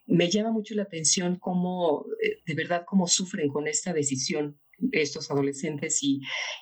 me 0.05 0.29
llama 0.29 0.53
mucho 0.53 0.75
la 0.75 0.83
atención 0.83 1.39
cómo, 1.41 2.05
eh, 2.23 2.37
de 2.45 2.55
verdad, 2.55 2.85
cómo 2.87 3.05
sufren 3.05 3.49
con 3.49 3.67
esta 3.67 3.91
decisión 3.91 4.57
estos 4.91 5.31
adolescentes 5.31 6.01
y, 6.01 6.21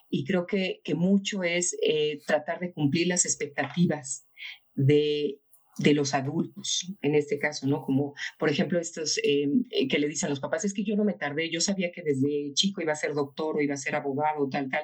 y 0.10 0.26
creo 0.26 0.46
que, 0.46 0.82
que 0.84 0.96
mucho 0.96 1.44
es 1.44 1.78
eh, 1.82 2.20
tratar 2.26 2.60
de 2.60 2.74
cumplir 2.74 3.08
las 3.08 3.26
expectativas 3.26 4.28
de 4.74 5.40
de 5.78 5.94
los 5.94 6.14
adultos, 6.14 6.94
en 7.02 7.16
este 7.16 7.40
caso, 7.40 7.68
¿no? 7.68 7.82
Como, 7.82 8.14
por 8.38 8.50
ejemplo, 8.50 8.80
estos 8.80 9.18
eh, 9.20 9.50
eh, 9.72 9.88
que 9.88 10.00
le 10.00 10.08
dicen 10.08 10.30
los 10.30 10.40
papás, 10.40 10.66
es 10.66 10.74
que 10.74 10.84
yo 10.84 10.96
no 10.96 11.04
me 11.04 11.14
tardé, 11.14 11.50
yo 11.50 11.62
sabía 11.62 11.92
que 11.92 12.04
desde 12.04 12.54
chico 12.54 12.82
iba 12.82 12.94
a 12.94 12.98
ser 12.98 13.14
doctor 13.14 13.58
o 13.58 13.62
iba 13.62 13.74
a 13.74 13.78
ser 13.78 13.96
abogado, 13.96 14.48
tal, 14.50 14.70
tal. 14.70 14.84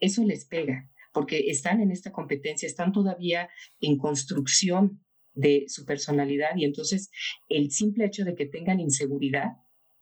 Eso 0.00 0.24
les 0.24 0.46
pega, 0.46 0.90
porque 1.12 1.50
están 1.50 1.80
en 1.80 1.92
esta 1.92 2.10
competencia, 2.10 2.66
están 2.66 2.92
todavía 2.92 3.48
en 3.80 3.98
construcción 3.98 5.04
de 5.32 5.66
su 5.68 5.84
personalidad 5.84 6.56
y 6.56 6.64
entonces 6.64 7.10
el 7.48 7.70
simple 7.70 8.06
hecho 8.06 8.24
de 8.24 8.34
que 8.34 8.46
tengan 8.46 8.80
inseguridad 8.80 9.52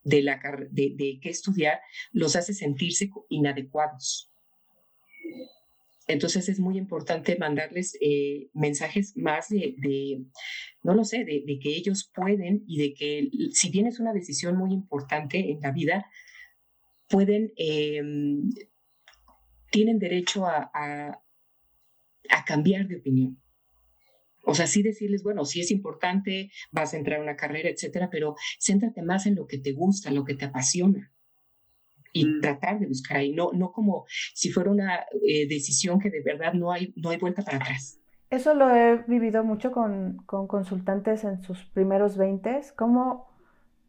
de, 0.07 0.21
la, 0.21 0.39
de, 0.71 0.93
de 0.95 1.19
qué 1.21 1.29
estudiar 1.29 1.81
los 2.11 2.35
hace 2.37 2.53
sentirse 2.53 3.09
inadecuados. 3.29 4.31
Entonces 6.07 6.47
es 6.47 6.59
muy 6.59 6.77
importante 6.77 7.37
mandarles 7.37 7.97
eh, 7.99 8.49
mensajes 8.53 9.17
más 9.17 9.49
de, 9.49 10.23
no 10.81 10.93
lo 10.93 11.03
sé, 11.03 11.25
de, 11.25 11.59
que 11.61 11.75
ellos 11.75 12.09
pueden 12.15 12.63
y 12.65 12.77
de 12.77 12.93
que 12.93 13.29
si 13.51 13.69
bien 13.69 13.87
es 13.87 13.99
una 13.99 14.13
decisión 14.13 14.55
muy 14.55 14.71
importante 14.71 15.51
en 15.51 15.59
la 15.59 15.71
vida, 15.71 16.09
pueden, 17.09 17.51
em, 17.57 18.49
tienen 19.69 19.99
derecho 19.99 20.45
a, 20.45 20.71
a 20.73 22.45
cambiar 22.45 22.87
de 22.87 22.97
opinión. 22.97 23.37
O 24.49 24.55
sea, 24.55 24.65
sí 24.65 24.81
decirles, 24.81 25.23
bueno, 25.23 25.43
sí 25.43 25.59
es 25.59 25.71
importante, 25.71 26.49
vas 26.71 26.93
a 26.93 26.97
entrar 26.97 27.19
a 27.19 27.23
una 27.23 27.35
carrera, 27.35 27.69
etcétera, 27.69 28.09
pero 28.09 28.35
céntrate 28.59 29.01
más 29.01 29.25
en 29.25 29.35
lo 29.35 29.45
que 29.45 29.57
te 29.57 29.73
gusta, 29.73 30.09
lo 30.09 30.23
que 30.23 30.35
te 30.35 30.45
apasiona 30.45 31.11
y 32.13 32.25
mm. 32.25 32.41
tratar 32.41 32.79
de 32.79 32.87
buscar 32.87 33.17
ahí, 33.17 33.33
no, 33.33 33.51
no 33.53 33.73
como 33.73 34.05
si 34.33 34.49
fuera 34.49 34.71
una 34.71 35.05
eh, 35.21 35.47
decisión 35.49 35.99
que 35.99 36.09
de 36.09 36.23
verdad 36.23 36.53
no 36.53 36.71
hay, 36.71 36.93
no 36.95 37.09
hay 37.09 37.17
vuelta 37.17 37.41
para 37.41 37.57
atrás. 37.57 37.99
Eso 38.29 38.53
lo 38.53 38.73
he 38.73 39.03
vivido 39.07 39.43
mucho 39.43 39.71
con, 39.71 40.17
con 40.25 40.47
consultantes 40.47 41.25
en 41.25 41.41
sus 41.41 41.65
primeros 41.65 42.17
20, 42.17 42.61
cómo 42.75 43.27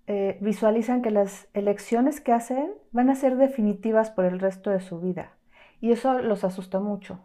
eh, 0.08 0.38
visualizan 0.40 1.02
que 1.02 1.10
las 1.10 1.48
elecciones 1.54 2.20
que 2.20 2.32
hacen 2.32 2.72
van 2.92 3.10
a 3.10 3.14
ser 3.14 3.36
definitivas 3.36 4.10
por 4.10 4.24
el 4.24 4.40
resto 4.40 4.70
de 4.70 4.80
su 4.80 5.00
vida. 5.00 5.36
Y 5.80 5.92
eso 5.92 6.20
los 6.20 6.44
asusta 6.44 6.80
mucho. 6.80 7.20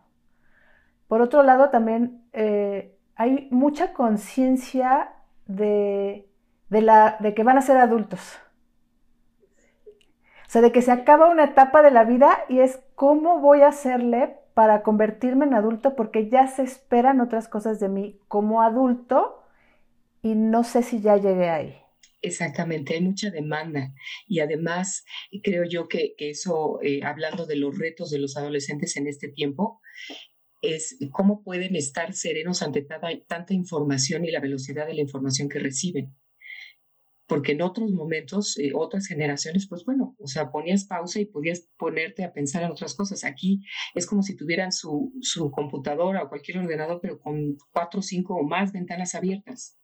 Por 1.08 1.22
otro 1.22 1.44
lado, 1.44 1.70
también 1.70 2.24
eh, 2.34 2.98
hay 3.16 3.48
mucha 3.52 3.94
conciencia 3.94 5.14
de, 5.46 6.28
de, 6.70 7.14
de 7.20 7.34
que 7.34 7.44
van 7.44 7.58
a 7.58 7.62
ser 7.62 7.78
adultos. 7.78 8.40
O 10.48 10.50
sea, 10.54 10.62
de 10.62 10.72
que 10.72 10.82
se 10.82 10.92
acaba 10.92 11.30
una 11.30 11.46
etapa 11.46 11.82
de 11.82 11.92
la 11.92 12.04
vida 12.04 12.46
y 12.48 12.60
es 12.60 12.80
cómo 12.96 13.40
voy 13.40 13.62
a 13.62 13.70
hacerle 13.70 14.36
para 14.54 14.84
convertirme 14.84 15.46
en 15.46 15.56
adulto 15.56 15.96
porque 15.96 16.30
ya 16.30 16.48
se 16.48 16.64
esperan 16.64 17.22
otras 17.22 17.48
cosas 17.48 17.80
de 17.80 17.90
mí 17.90 18.20
como 18.28 18.62
adulto 18.62 19.44
y 20.22 20.36
no 20.36 20.64
sé 20.64 20.84
si 20.84 21.02
ya 21.02 21.18
llegué 21.18 21.50
ahí. 21.50 21.78
Exactamente, 22.22 22.94
hay 22.94 23.02
mucha 23.02 23.30
demanda 23.32 23.94
y 24.28 24.40
además 24.40 25.04
creo 25.44 25.66
yo 25.66 25.90
que, 25.90 26.16
eso, 26.18 26.80
eh, 26.82 27.04
hablando 27.04 27.46
de 27.46 27.58
los 27.58 27.78
retos 27.78 28.12
de 28.12 28.20
los 28.20 28.38
adolescentes 28.38 28.96
en 28.96 29.08
este 29.08 29.28
tiempo, 29.28 29.82
es 30.64 30.98
cómo 31.12 31.44
pueden 31.44 31.76
estar 31.76 32.14
serenos 32.14 32.64
ante 32.64 32.82
tanta 32.82 33.54
información 33.54 34.24
y 34.24 34.32
la 34.32 34.40
velocidad 34.40 34.88
de 34.88 34.96
la 34.96 35.02
información 35.02 35.50
que 35.50 35.60
reciben. 35.60 36.16
Porque 37.28 37.52
en 37.52 37.62
otros 37.62 37.92
momentos, 37.92 38.58
eh, 38.58 38.72
otras 38.74 39.08
generaciones, 39.08 39.68
pues 39.68 39.86
bueno, 39.86 40.16
o 40.20 40.28
sea, 40.28 40.52
ponías 40.52 40.86
pausa 40.86 41.20
y 41.20 41.26
podías 41.26 41.68
ponerte 41.78 42.24
a 42.24 42.34
pensar 42.34 42.64
en 42.64 42.72
otras 42.72 42.96
cosas. 42.96 43.24
Aquí 43.24 43.62
es 43.94 44.06
como 44.06 44.24
si 44.24 44.36
tuvieran 44.36 44.72
su, 44.72 45.14
su 45.22 45.52
computadora 45.52 46.24
o 46.24 46.30
cualquier 46.30 46.60
ordenador, 46.60 47.00
pero 47.02 47.20
con 47.20 47.58
cuatro, 47.72 48.02
cinco 48.02 48.36
o 48.36 48.44
más 48.44 48.72
ventanas 48.72 49.16
abiertas 49.16 49.78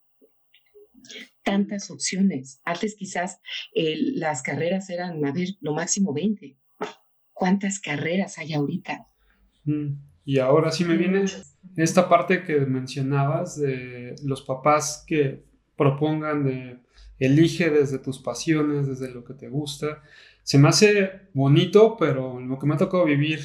tantas 1.43 1.89
opciones. 1.89 2.61
Antes 2.63 2.95
quizás 2.95 3.39
eh, 3.73 3.95
las 4.15 4.41
carreras 4.41 4.89
eran, 4.89 5.23
a 5.25 5.31
ver, 5.31 5.47
lo 5.61 5.73
máximo 5.73 6.13
20. 6.13 6.57
¿Cuántas 7.31 7.79
carreras 7.79 8.37
hay 8.37 8.53
ahorita? 8.53 9.07
Mm. 9.63 10.08
Y 10.25 10.39
ahora 10.39 10.71
sí 10.71 10.85
me 10.85 10.97
viene 10.97 11.25
esta 11.75 12.09
parte 12.09 12.43
que 12.43 12.59
mencionabas 12.61 13.59
de 13.59 14.15
los 14.23 14.41
papás 14.41 15.03
que 15.07 15.43
propongan 15.75 16.43
de 16.43 16.77
elige 17.19 17.69
desde 17.69 17.99
tus 17.99 18.19
pasiones, 18.19 18.87
desde 18.87 19.13
lo 19.13 19.23
que 19.23 19.33
te 19.33 19.49
gusta. 19.49 20.01
Se 20.43 20.57
me 20.57 20.69
hace 20.69 21.29
bonito, 21.33 21.95
pero 21.97 22.39
lo 22.39 22.57
que 22.57 22.65
me 22.65 22.75
ha 22.75 22.77
tocado 22.77 23.05
vivir 23.05 23.39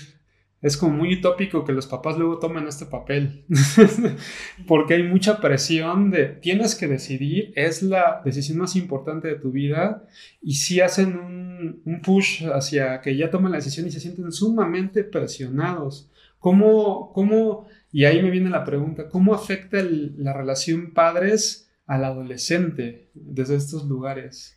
es 0.65 0.79
como 0.79 0.97
muy 0.97 1.13
utópico 1.19 1.63
que 1.63 1.75
los 1.75 1.87
papás 1.87 2.17
luego 2.17 2.39
tomen 2.39 2.67
este 2.67 2.87
papel. 2.87 3.45
Porque 4.67 4.95
hay 4.95 5.03
mucha 5.03 5.39
presión 5.39 6.11
de 6.11 6.25
tienes 6.25 6.75
que 6.75 6.89
decidir, 6.89 7.53
es 7.55 7.83
la 7.83 8.23
decisión 8.25 8.59
más 8.59 8.75
importante 8.75 9.29
de 9.29 9.35
tu 9.35 9.51
vida. 9.53 10.09
Y 10.41 10.55
si 10.55 10.81
hacen 10.81 11.19
un, 11.19 11.83
un 11.85 12.01
push 12.01 12.47
hacia 12.47 13.03
que 13.03 13.15
ya 13.15 13.31
tomen 13.31 13.53
la 13.53 13.59
decisión 13.59 13.87
y 13.87 13.91
se 13.91 14.01
sienten 14.01 14.33
sumamente 14.33 15.05
presionados. 15.05 16.11
¿Cómo, 16.45 17.11
cómo, 17.15 17.67
y 17.91 18.05
ahí 18.05 18.23
me 18.23 18.29
viene 18.29 18.51
la 18.51 18.67
pregunta, 18.67 19.09
¿cómo 19.09 19.35
afecta 19.35 19.79
la 19.83 20.35
relación 20.35 20.93
padres 20.93 21.71
al 21.87 22.05
adolescente 22.05 23.09
desde 23.15 23.57
estos 23.57 23.87
lugares? 23.87 24.55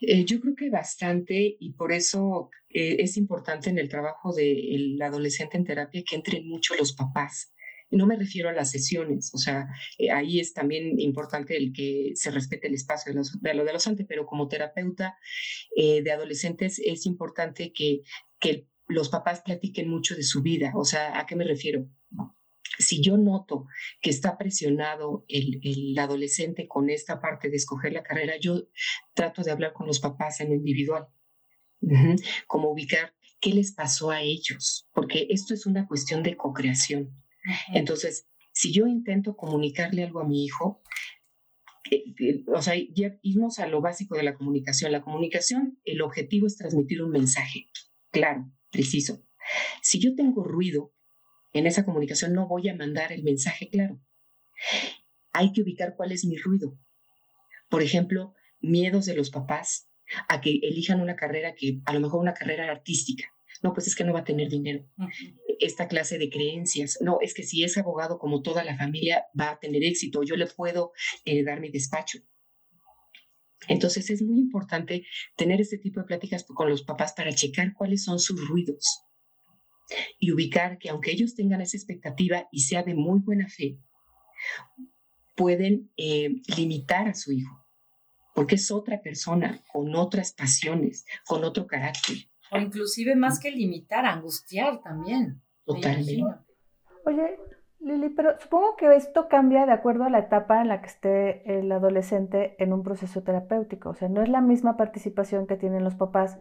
Eh, 0.00 0.24
yo 0.24 0.38
creo 0.40 0.54
que 0.54 0.70
bastante 0.70 1.56
y 1.58 1.72
por 1.72 1.90
eso 1.90 2.50
eh, 2.68 2.98
es 3.00 3.16
importante 3.16 3.68
en 3.68 3.78
el 3.78 3.88
trabajo 3.88 4.32
del 4.32 4.96
adolescente 5.02 5.56
en 5.56 5.64
terapia 5.64 6.04
que 6.08 6.14
entren 6.14 6.48
mucho 6.48 6.76
los 6.76 6.92
papás. 6.92 7.52
No 7.90 8.06
me 8.06 8.14
refiero 8.14 8.48
a 8.48 8.52
las 8.52 8.70
sesiones, 8.70 9.34
o 9.34 9.38
sea, 9.38 9.66
eh, 9.98 10.12
ahí 10.12 10.38
es 10.38 10.54
también 10.54 11.00
importante 11.00 11.56
el 11.56 11.72
que 11.72 12.12
se 12.14 12.30
respete 12.30 12.68
el 12.68 12.74
espacio 12.74 13.10
de, 13.10 13.16
los, 13.16 13.42
de 13.42 13.54
lo 13.54 13.62
adolescente, 13.62 14.04
pero 14.04 14.24
como 14.24 14.46
terapeuta 14.46 15.18
de 15.74 16.12
adolescentes 16.12 16.78
es 16.78 17.06
importante 17.06 17.72
que, 17.72 18.02
que 18.38 18.50
el 18.50 18.68
los 18.88 19.08
papás 19.08 19.42
platiquen 19.42 19.88
mucho 19.88 20.16
de 20.16 20.22
su 20.22 20.42
vida. 20.42 20.72
O 20.74 20.84
sea, 20.84 21.18
¿a 21.18 21.26
qué 21.26 21.36
me 21.36 21.44
refiero? 21.44 21.88
Si 22.78 23.02
yo 23.02 23.16
noto 23.16 23.66
que 24.00 24.10
está 24.10 24.38
presionado 24.38 25.24
el, 25.28 25.96
adolescente 25.98 26.68
con 26.68 26.90
esta 26.90 27.20
parte 27.20 27.50
de 27.50 27.56
escoger 27.56 27.92
la 27.92 28.02
carrera, 28.02 28.34
yo 28.40 28.68
trato 29.14 29.42
de 29.42 29.50
hablar 29.50 29.72
con 29.72 29.86
los 29.86 30.00
papás 30.00 30.40
en 30.40 30.50
lo 30.50 30.54
individual, 30.54 31.08
como 32.46 32.70
ubicar 32.70 33.14
qué 33.40 33.50
les 33.50 33.72
pasó 33.72 34.10
a 34.10 34.22
ellos, 34.22 34.88
porque 34.92 35.26
esto 35.30 35.54
es 35.54 35.66
una 35.66 35.86
cuestión 35.86 36.22
de 36.22 36.36
co-creación. 36.36 37.16
Entonces, 37.72 38.28
si 38.52 38.72
yo 38.72 38.86
intento 38.86 39.36
comunicarle 39.36 40.04
algo 40.04 40.20
a 40.20 40.26
mi 40.26 40.44
hijo, 40.44 40.82
eh, 41.90 42.04
eh, 42.20 42.44
o 42.54 42.60
sea, 42.62 42.74
ya 42.92 43.18
irnos 43.22 43.58
a 43.58 43.66
lo 43.66 43.80
básico 43.80 44.16
de 44.16 44.22
la 44.22 44.34
comunicación. 44.34 44.92
La 44.92 45.02
comunicación, 45.02 45.78
el 45.84 46.02
objetivo 46.02 46.46
es 46.46 46.56
transmitir 46.56 47.02
un 47.02 47.10
mensaje 47.10 47.66
claro, 48.10 48.50
preciso. 48.70 49.24
Si 49.82 49.98
yo 49.98 50.14
tengo 50.14 50.44
ruido 50.44 50.92
en 51.52 51.66
esa 51.66 51.84
comunicación, 51.84 52.32
no 52.32 52.46
voy 52.46 52.68
a 52.68 52.76
mandar 52.76 53.12
el 53.12 53.22
mensaje 53.22 53.68
claro. 53.70 54.00
Hay 55.32 55.52
que 55.52 55.62
ubicar 55.62 55.94
cuál 55.96 56.12
es 56.12 56.24
mi 56.24 56.36
ruido. 56.36 56.78
Por 57.68 57.82
ejemplo, 57.82 58.34
miedos 58.60 59.06
de 59.06 59.14
los 59.14 59.30
papás 59.30 59.90
a 60.28 60.40
que 60.40 60.58
elijan 60.62 61.00
una 61.00 61.16
carrera 61.16 61.54
que, 61.54 61.80
a 61.84 61.92
lo 61.92 62.00
mejor 62.00 62.20
una 62.20 62.34
carrera 62.34 62.70
artística. 62.70 63.24
No, 63.62 63.72
pues 63.72 63.86
es 63.86 63.96
que 63.96 64.04
no 64.04 64.12
va 64.12 64.20
a 64.20 64.24
tener 64.24 64.48
dinero. 64.48 64.86
Esta 65.58 65.88
clase 65.88 66.18
de 66.18 66.30
creencias. 66.30 66.98
No, 67.00 67.18
es 67.20 67.34
que 67.34 67.42
si 67.42 67.64
es 67.64 67.76
abogado 67.76 68.18
como 68.18 68.42
toda 68.42 68.64
la 68.64 68.76
familia 68.76 69.24
va 69.38 69.50
a 69.50 69.58
tener 69.58 69.82
éxito. 69.84 70.22
Yo 70.22 70.36
le 70.36 70.46
puedo 70.46 70.92
dar 71.44 71.60
mi 71.60 71.70
despacho. 71.70 72.20
Entonces 73.66 74.08
es 74.10 74.22
muy 74.22 74.38
importante 74.38 75.04
tener 75.36 75.60
este 75.60 75.78
tipo 75.78 76.00
de 76.00 76.06
pláticas 76.06 76.44
con 76.44 76.70
los 76.70 76.84
papás 76.84 77.12
para 77.14 77.32
checar 77.32 77.72
cuáles 77.74 78.04
son 78.04 78.18
sus 78.18 78.48
ruidos 78.48 79.04
y 80.18 80.32
ubicar 80.32 80.78
que 80.78 80.90
aunque 80.90 81.10
ellos 81.10 81.34
tengan 81.34 81.60
esa 81.60 81.76
expectativa 81.76 82.46
y 82.52 82.60
sea 82.60 82.82
de 82.82 82.94
muy 82.94 83.20
buena 83.20 83.48
fe, 83.48 83.78
pueden 85.34 85.90
eh, 85.96 86.42
limitar 86.56 87.08
a 87.08 87.14
su 87.14 87.32
hijo, 87.32 87.66
porque 88.34 88.56
es 88.56 88.70
otra 88.70 89.00
persona 89.00 89.62
con 89.72 89.94
otras 89.94 90.32
pasiones, 90.32 91.04
con 91.26 91.44
otro 91.44 91.66
carácter. 91.66 92.16
O 92.50 92.58
inclusive 92.58 93.14
más 93.14 93.38
que 93.40 93.50
limitar, 93.50 94.04
angustiar 94.04 94.80
también. 94.82 95.42
Totalmente. 95.64 96.22
Oye, 97.04 97.38
Lili, 97.80 98.08
pero 98.08 98.38
supongo 98.40 98.76
que 98.76 98.96
esto 98.96 99.28
cambia 99.28 99.64
de 99.64 99.72
acuerdo 99.72 100.04
a 100.04 100.10
la 100.10 100.18
etapa 100.18 100.60
en 100.60 100.68
la 100.68 100.80
que 100.80 100.88
esté 100.88 101.58
el 101.58 101.70
adolescente 101.70 102.56
en 102.58 102.72
un 102.72 102.82
proceso 102.82 103.22
terapéutico. 103.22 103.90
O 103.90 103.94
sea, 103.94 104.08
no 104.08 104.22
es 104.22 104.28
la 104.28 104.40
misma 104.40 104.76
participación 104.76 105.46
que 105.46 105.56
tienen 105.56 105.84
los 105.84 105.94
papás 105.94 106.38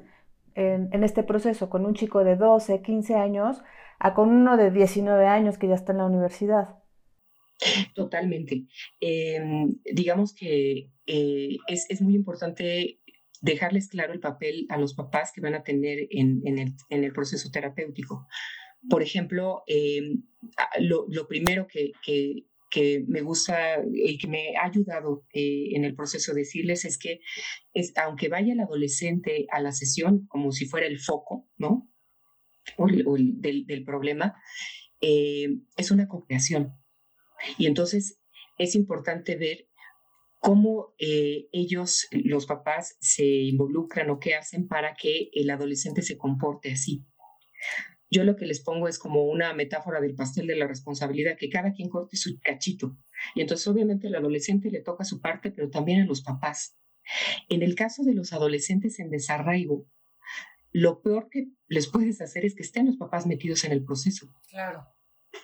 en, 0.56 1.04
este 1.04 1.22
proceso 1.22 1.70
con 1.70 1.86
un 1.86 1.94
chico 1.94 2.24
de 2.24 2.36
12, 2.36 2.82
15 2.82 3.16
años 3.16 3.62
a 4.00 4.16
con 4.16 4.30
uno 4.30 4.58
de 4.58 4.72
19 4.72 5.28
años 5.28 5.60
que 5.60 5.68
ya 5.68 5.76
está 5.76 5.92
en 5.92 6.00
la 6.00 6.06
universidad. 6.06 6.80
Totalmente. 7.94 8.66
Em, 9.00 9.76
digamos 9.86 10.34
que 10.34 10.92
eh, 11.06 11.58
es, 11.68 12.02
muy 12.02 12.16
importante 12.16 13.00
dejarles 13.42 13.90
claro 13.90 14.14
el 14.14 14.20
papel 14.20 14.66
a 14.70 14.78
los 14.78 14.96
papás 14.96 15.32
que 15.32 15.42
van 15.42 15.54
a 15.54 15.64
tener 15.64 16.08
en, 16.10 16.42
el, 16.46 16.74
en 16.90 17.04
el 17.04 17.14
proceso 17.14 17.52
terapéutico 17.52 18.28
por 18.90 19.04
ejemplo, 19.04 19.64
em, 19.68 20.24
lo, 20.80 21.28
primero 21.28 21.68
que, 21.68 21.94
me 23.08 23.22
gusta 23.22 23.82
y 23.92 24.18
que 24.18 24.28
me 24.28 24.56
ha 24.56 24.66
ayudado 24.66 25.26
eh, 25.34 25.70
en 25.74 25.84
el 25.84 25.96
proceso 25.96 26.34
de 26.34 26.42
decirles 26.42 26.86
es 26.86 26.98
que 26.98 27.22
es, 27.74 27.92
aunque 27.98 28.30
vaya 28.30 28.54
el 28.54 28.60
adolescente 28.60 29.48
a 29.52 29.62
la 29.62 29.72
sesión 29.72 30.28
como 30.28 30.52
si 30.52 30.68
fuera 30.68 30.86
el 30.86 31.00
foco, 31.00 31.50
¿no? 31.58 31.90
O, 32.78 32.86
del, 32.88 33.84
problema, 33.86 34.36
eh, 35.02 35.48
es 35.78 35.92
una 35.92 36.08
co-creación. 36.08 36.74
Y 37.58 37.66
entonces 37.66 38.20
es 38.58 38.76
importante 38.76 39.38
ver 39.38 39.68
cómo 40.40 40.94
eh, 41.00 41.48
ellos, 41.52 42.08
los 42.12 42.46
papás, 42.46 42.98
se 43.00 43.26
involucran 43.26 44.10
o 44.10 44.20
qué 44.20 44.36
hacen 44.36 44.68
para 44.68 44.94
que 44.94 45.30
el 45.34 45.50
adolescente 45.50 46.02
se 46.02 46.18
comporte 46.18 46.72
así. 46.72 47.06
Yo 48.10 48.24
lo 48.24 48.36
que 48.36 48.46
les 48.46 48.62
pongo 48.62 48.88
es 48.88 49.00
como 49.00 49.26
una 49.26 49.54
metáfora 49.54 50.00
del 50.00 50.16
pastel 50.16 50.48
de 50.48 50.56
la 50.56 50.68
responsabilidad, 50.68 51.38
que 51.38 51.50
cada 51.50 51.74
quien 51.74 51.90
corte 51.90 52.18
su 52.18 52.40
cachito. 52.40 52.98
Y 53.36 53.42
entonces 53.42 53.68
obviamente 53.68 54.08
al 54.08 54.16
adolescente 54.16 54.70
le 54.72 54.82
toca 54.82 55.04
su 55.04 55.22
parte, 55.22 55.52
pero 55.52 55.70
también 55.70 56.02
a 56.02 56.06
los 56.06 56.22
papás. 56.22 56.78
En 57.50 57.64
el 57.64 57.76
caso 57.76 58.04
de 58.04 58.14
los 58.14 58.34
adolescentes 58.34 59.00
en 59.00 59.10
desarraigo, 59.10 59.88
lo 60.72 61.02
peor 61.02 61.30
que 61.30 61.48
les 61.68 61.88
puedes 61.88 62.22
hacer 62.22 62.46
es 62.46 62.56
que 62.56 62.64
estén 62.64 62.86
los 62.86 62.98
papás 62.98 63.26
metidos 63.26 63.64
en 63.64 63.72
el 63.72 63.84
proceso. 63.84 64.28
Claro. 64.50 64.86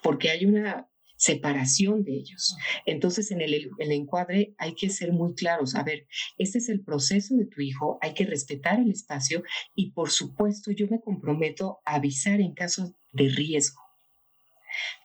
Porque 0.01 0.29
hay 0.29 0.45
una 0.45 0.89
separación 1.23 2.03
de 2.03 2.15
ellos. 2.17 2.57
Entonces, 2.85 3.31
en 3.31 3.39
el, 3.39 3.53
el, 3.53 3.91
encuadre 3.91 4.55
hay 4.57 4.75
que 4.75 4.89
ser 4.89 5.13
muy 5.13 5.33
claros. 5.35 5.73
A 5.75 5.83
ver, 5.83 6.05
este 6.37 6.57
es 6.57 6.67
el 6.67 6.83
proceso 6.83 7.35
de 7.35 7.45
tu 7.45 7.61
hijo, 7.61 7.97
hay 8.01 8.13
que 8.13 8.25
respetar 8.25 8.79
el 8.79 8.91
espacio 8.91 9.41
y, 9.73 9.91
por 9.91 10.09
supuesto, 10.09 10.71
yo 10.71 10.87
me 10.89 10.99
comprometo 10.99 11.79
a 11.85 11.95
avisar 11.95 12.41
en 12.41 12.53
caso 12.53 12.93
de 13.13 13.29
riesgo. 13.29 13.81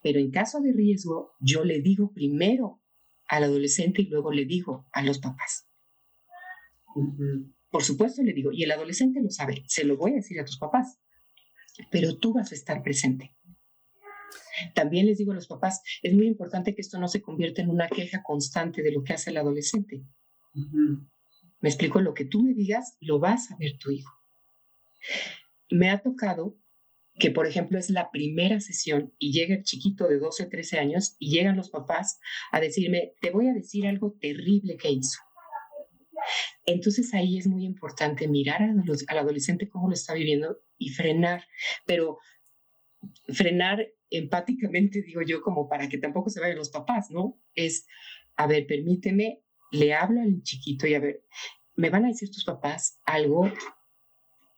Pero 0.03 0.19
en 0.19 0.29
caso 0.31 0.59
de 0.59 0.73
riesgo, 0.73 1.31
yo 1.39 1.63
le 1.63 1.79
digo 1.79 2.11
primero 2.11 2.81
al 3.27 3.45
adolescente 3.45 4.01
y 4.01 4.07
luego 4.07 4.33
le 4.33 4.43
digo 4.43 4.87
a 4.91 5.01
los 5.03 5.19
papás. 5.19 5.69
Por 7.69 7.83
supuesto 7.83 8.23
le 8.23 8.33
digo, 8.33 8.51
y 8.51 8.63
el 8.63 8.71
adolescente 8.71 9.21
lo 9.21 9.29
sabe, 9.29 9.63
se 9.67 9.85
lo 9.85 9.95
voy 9.95 10.11
a 10.11 10.15
decir 10.15 10.37
a 10.39 10.45
tus 10.45 10.57
papás, 10.57 10.99
pero 11.91 12.17
tú 12.17 12.33
vas 12.33 12.51
a 12.51 12.55
estar 12.55 12.81
presente. 12.83 13.37
También 14.73 15.05
les 15.05 15.17
digo 15.17 15.31
a 15.31 15.35
los 15.35 15.47
papás, 15.47 15.81
es 16.01 16.13
muy 16.13 16.27
importante 16.27 16.75
que 16.75 16.81
esto 16.81 16.99
no 16.99 17.07
se 17.07 17.21
convierta 17.21 17.61
en 17.61 17.69
una 17.69 17.87
queja 17.87 18.21
constante 18.23 18.81
de 18.81 18.91
lo 18.91 19.03
que 19.03 19.13
hace 19.13 19.29
el 19.29 19.37
adolescente. 19.37 20.03
Me 21.61 21.69
explico, 21.69 22.01
lo 22.01 22.13
que 22.13 22.25
tú 22.25 22.41
me 22.41 22.53
digas, 22.53 22.97
lo 22.99 23.19
vas 23.19 23.51
a 23.51 23.57
ver 23.57 23.77
tu 23.77 23.91
hijo. 23.91 24.13
Me 25.69 25.89
ha 25.89 26.01
tocado 26.01 26.57
que, 27.19 27.31
por 27.31 27.47
ejemplo, 27.47 27.77
es 27.77 27.89
la 27.89 28.11
primera 28.11 28.59
sesión 28.59 29.13
y 29.19 29.31
llega 29.33 29.55
el 29.55 29.63
chiquito 29.63 30.07
de 30.07 30.19
12, 30.19 30.45
13 30.45 30.79
años 30.79 31.15
y 31.19 31.31
llegan 31.31 31.57
los 31.57 31.69
papás 31.69 32.19
a 32.51 32.59
decirme, 32.59 33.13
te 33.21 33.29
voy 33.29 33.47
a 33.47 33.53
decir 33.53 33.85
algo 33.87 34.17
terrible 34.19 34.77
que 34.77 34.89
hizo. 34.89 35.19
Entonces 36.65 37.13
ahí 37.13 37.37
es 37.37 37.47
muy 37.47 37.65
importante 37.65 38.27
mirar 38.27 38.61
al 38.61 39.17
adolescente 39.17 39.69
cómo 39.69 39.87
lo 39.87 39.93
está 39.93 40.13
viviendo 40.13 40.59
y 40.77 40.89
frenar, 40.89 41.45
pero 41.85 42.19
frenar 43.27 43.87
empáticamente, 44.09 45.01
digo 45.01 45.21
yo, 45.21 45.41
como 45.41 45.67
para 45.67 45.89
que 45.89 45.97
tampoco 45.97 46.29
se 46.29 46.39
vayan 46.39 46.57
los 46.57 46.69
papás, 46.69 47.11
¿no? 47.11 47.39
Es, 47.53 47.87
a 48.35 48.47
ver, 48.47 48.65
permíteme, 48.67 49.43
le 49.71 49.93
hablo 49.93 50.21
al 50.21 50.41
chiquito 50.43 50.87
y 50.87 50.95
a 50.95 50.99
ver, 50.99 51.23
me 51.75 51.89
van 51.89 52.05
a 52.05 52.09
decir 52.09 52.29
tus 52.31 52.43
papás 52.43 52.99
algo 53.05 53.51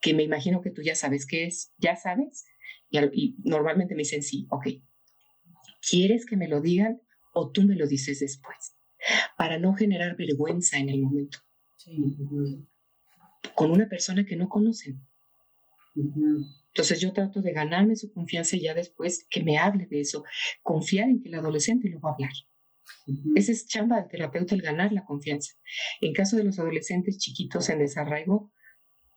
que 0.01 0.13
me 0.13 0.23
imagino 0.23 0.61
que 0.61 0.71
tú 0.71 0.81
ya 0.81 0.95
sabes 0.95 1.25
qué 1.25 1.45
es, 1.45 1.73
¿ya 1.77 1.95
sabes? 1.95 2.45
Y, 2.89 2.99
y 3.13 3.35
normalmente 3.43 3.95
me 3.95 3.99
dicen 3.99 4.23
sí, 4.23 4.47
ok. 4.49 4.67
¿Quieres 5.87 6.25
que 6.25 6.37
me 6.37 6.47
lo 6.47 6.61
digan 6.61 7.01
o 7.33 7.51
tú 7.51 7.63
me 7.63 7.75
lo 7.75 7.87
dices 7.87 8.19
después? 8.19 8.75
Para 9.37 9.57
no 9.57 9.73
generar 9.73 10.15
vergüenza 10.15 10.77
en 10.77 10.89
el 10.89 11.01
momento. 11.01 11.39
Con 13.55 13.71
una 13.71 13.87
persona 13.87 14.25
que 14.25 14.35
no 14.35 14.49
conocen. 14.49 15.01
Entonces 16.73 17.01
yo 17.01 17.11
trato 17.11 17.41
de 17.41 17.51
ganarme 17.51 17.95
su 17.95 18.11
confianza 18.13 18.55
y 18.55 18.61
ya 18.61 18.73
después 18.73 19.25
que 19.29 19.43
me 19.43 19.57
hable 19.57 19.87
de 19.87 20.01
eso, 20.01 20.23
confiar 20.61 21.09
en 21.09 21.21
que 21.21 21.29
el 21.29 21.35
adolescente 21.35 21.89
lo 21.89 21.99
va 21.99 22.11
a 22.11 22.13
hablar. 22.13 22.31
Ese 23.35 23.51
es 23.51 23.67
chamba 23.67 23.97
del 23.97 24.07
terapeuta, 24.07 24.55
el 24.55 24.61
ganar 24.61 24.91
la 24.93 25.05
confianza. 25.05 25.53
En 25.99 26.13
caso 26.13 26.37
de 26.37 26.43
los 26.43 26.59
adolescentes 26.59 27.17
chiquitos 27.17 27.69
en 27.69 27.79
desarraigo, 27.79 28.53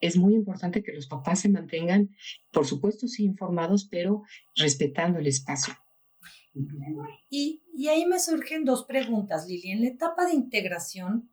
es 0.00 0.16
muy 0.16 0.34
importante 0.34 0.82
que 0.82 0.92
los 0.92 1.06
papás 1.06 1.40
se 1.40 1.48
mantengan, 1.48 2.10
por 2.50 2.66
supuesto, 2.66 3.06
sí 3.06 3.24
informados, 3.24 3.88
pero 3.90 4.22
respetando 4.56 5.18
el 5.18 5.26
espacio. 5.26 5.74
Y, 7.30 7.64
y 7.74 7.88
ahí 7.88 8.04
me 8.06 8.18
surgen 8.18 8.64
dos 8.64 8.84
preguntas, 8.84 9.46
Lili. 9.46 9.70
En 9.70 9.80
la 9.80 9.88
etapa 9.88 10.26
de 10.26 10.34
integración, 10.34 11.32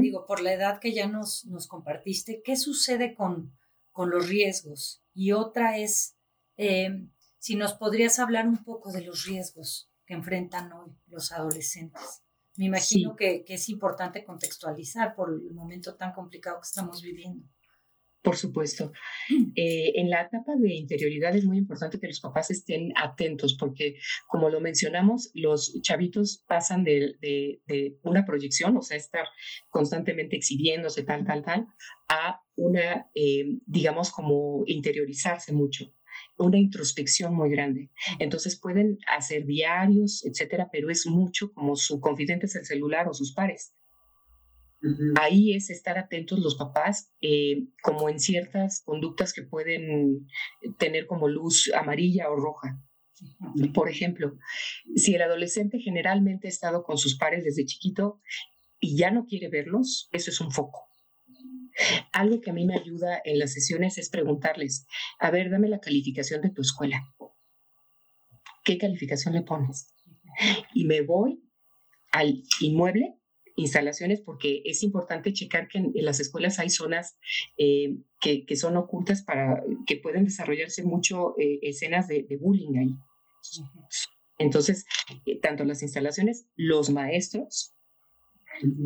digo, 0.00 0.24
por 0.26 0.40
la 0.40 0.52
edad 0.52 0.80
que 0.80 0.92
ya 0.92 1.06
nos, 1.06 1.44
nos 1.46 1.66
compartiste, 1.68 2.42
¿qué 2.44 2.56
sucede 2.56 3.14
con, 3.14 3.52
con 4.00 4.08
los 4.08 4.30
riesgos? 4.30 5.02
Y 5.12 5.32
otra 5.32 5.76
es, 5.76 6.16
eh, 6.56 7.06
si 7.38 7.54
nos 7.54 7.74
podrías 7.74 8.18
hablar 8.18 8.48
un 8.48 8.64
poco 8.64 8.90
de 8.90 9.02
los 9.02 9.26
riesgos 9.26 9.90
que 10.06 10.14
enfrentan 10.14 10.72
hoy 10.72 10.96
los 11.06 11.32
adolescentes. 11.32 12.22
Me 12.56 12.64
imagino 12.64 13.14
que, 13.14 13.44
que, 13.44 13.54
es 13.54 13.68
importante 13.68 14.24
contextualizar 14.24 15.14
por 15.14 15.34
el 15.34 15.52
momento 15.52 15.96
tan 15.96 16.14
complicado 16.14 16.60
que 16.62 16.68
estamos 16.68 17.02
viviendo. 17.02 17.46
Por 18.22 18.36
supuesto. 18.36 18.92
Eh, 19.56 19.92
en 19.94 20.10
la 20.10 20.22
etapa 20.22 20.54
de 20.56 20.74
interioridad 20.74 21.34
es 21.34 21.46
muy 21.46 21.56
importante 21.56 21.98
que 21.98 22.06
los 22.06 22.20
papás 22.20 22.50
estén 22.50 22.92
atentos 22.96 23.56
porque, 23.58 23.96
como 24.28 24.50
lo 24.50 24.60
mencionamos, 24.60 25.30
los 25.34 25.80
chavitos 25.80 26.44
pasan 26.46 26.84
de, 26.84 27.16
de, 27.20 27.98
una 28.02 28.26
proyección, 28.26 28.76
o 28.76 28.82
sea, 28.82 28.98
estar 28.98 29.26
constantemente 29.70 30.36
exhibiéndose, 30.36 31.02
tal, 31.02 31.24
tal, 31.24 31.42
tal, 31.42 31.66
a 32.08 32.42
una, 32.56 33.10
eh, 33.14 33.58
digamos, 33.66 34.10
como 34.10 34.64
interiorizarse 34.66 35.52
mucho 35.52 35.90
una 36.36 36.58
introspección 36.58 37.34
muy 37.34 37.50
grande. 37.50 37.90
Entonces 38.18 38.58
pueden 38.58 38.98
hacer 39.06 39.46
diarios, 39.46 40.24
etcétera, 40.24 40.68
pero 40.72 40.90
es 40.90 41.06
mucho 41.06 41.52
como 41.52 41.76
su 41.76 42.00
confidente 42.00 42.46
es 42.46 42.56
el 42.56 42.64
celular 42.64 43.08
o 43.08 43.14
sus 43.14 43.32
pares. 43.32 43.74
Ahí 45.16 45.54
es 45.54 45.68
estar 45.68 45.98
atentos 45.98 46.38
los 46.38 46.56
papás, 46.56 47.12
eh, 47.20 47.66
como 47.82 48.08
en 48.08 48.18
ciertas 48.18 48.82
conductas 48.82 49.32
que 49.32 49.42
pueden 49.42 50.26
tener 50.78 51.06
como 51.06 51.28
luz 51.28 51.70
amarilla 51.74 52.30
o 52.30 52.36
roja. 52.36 52.82
Por 53.74 53.90
ejemplo, 53.90 54.38
si 54.96 55.14
el 55.14 55.22
adolescente 55.22 55.78
generalmente 55.78 56.48
ha 56.48 56.50
estado 56.50 56.82
con 56.82 56.96
sus 56.96 57.18
pares 57.18 57.44
desde 57.44 57.66
chiquito 57.66 58.20
y 58.78 58.96
ya 58.96 59.10
no 59.10 59.26
quiere 59.26 59.48
verlos, 59.48 60.08
eso 60.12 60.30
es 60.30 60.40
un 60.40 60.50
foco. 60.50 60.86
Algo 62.12 62.40
que 62.40 62.50
a 62.50 62.54
mí 62.54 62.64
me 62.64 62.74
ayuda 62.74 63.20
en 63.24 63.38
las 63.38 63.52
sesiones 63.52 63.98
es 63.98 64.08
preguntarles, 64.08 64.86
a 65.18 65.30
ver, 65.30 65.50
dame 65.50 65.68
la 65.68 65.80
calificación 65.80 66.40
de 66.40 66.50
tu 66.50 66.62
escuela. 66.62 67.02
¿Qué 68.64 68.78
calificación 68.78 69.34
le 69.34 69.42
pones? 69.42 69.94
Y 70.74 70.86
me 70.86 71.02
voy 71.02 71.42
al 72.12 72.42
inmueble 72.60 73.19
instalaciones 73.56 74.20
porque 74.20 74.62
es 74.64 74.82
importante 74.82 75.32
checar 75.32 75.68
que 75.68 75.78
en, 75.78 75.92
las 75.94 76.20
escuelas 76.20 76.58
hay 76.58 76.70
zonas 76.70 77.18
eh, 77.56 77.96
que, 78.20 78.44
que, 78.44 78.56
son 78.56 78.76
ocultas 78.76 79.22
para 79.22 79.62
que 79.86 79.96
pueden 79.96 80.24
desarrollarse 80.24 80.82
mucho 80.82 81.38
eh, 81.38 81.58
escenas 81.62 82.08
de, 82.08 82.26
bullying 82.40 82.78
ahí. 82.78 82.96
Entonces, 84.38 84.86
eh, 85.26 85.38
tanto 85.40 85.64
las 85.64 85.82
instalaciones, 85.82 86.46
los 86.56 86.90
maestros, 86.90 87.74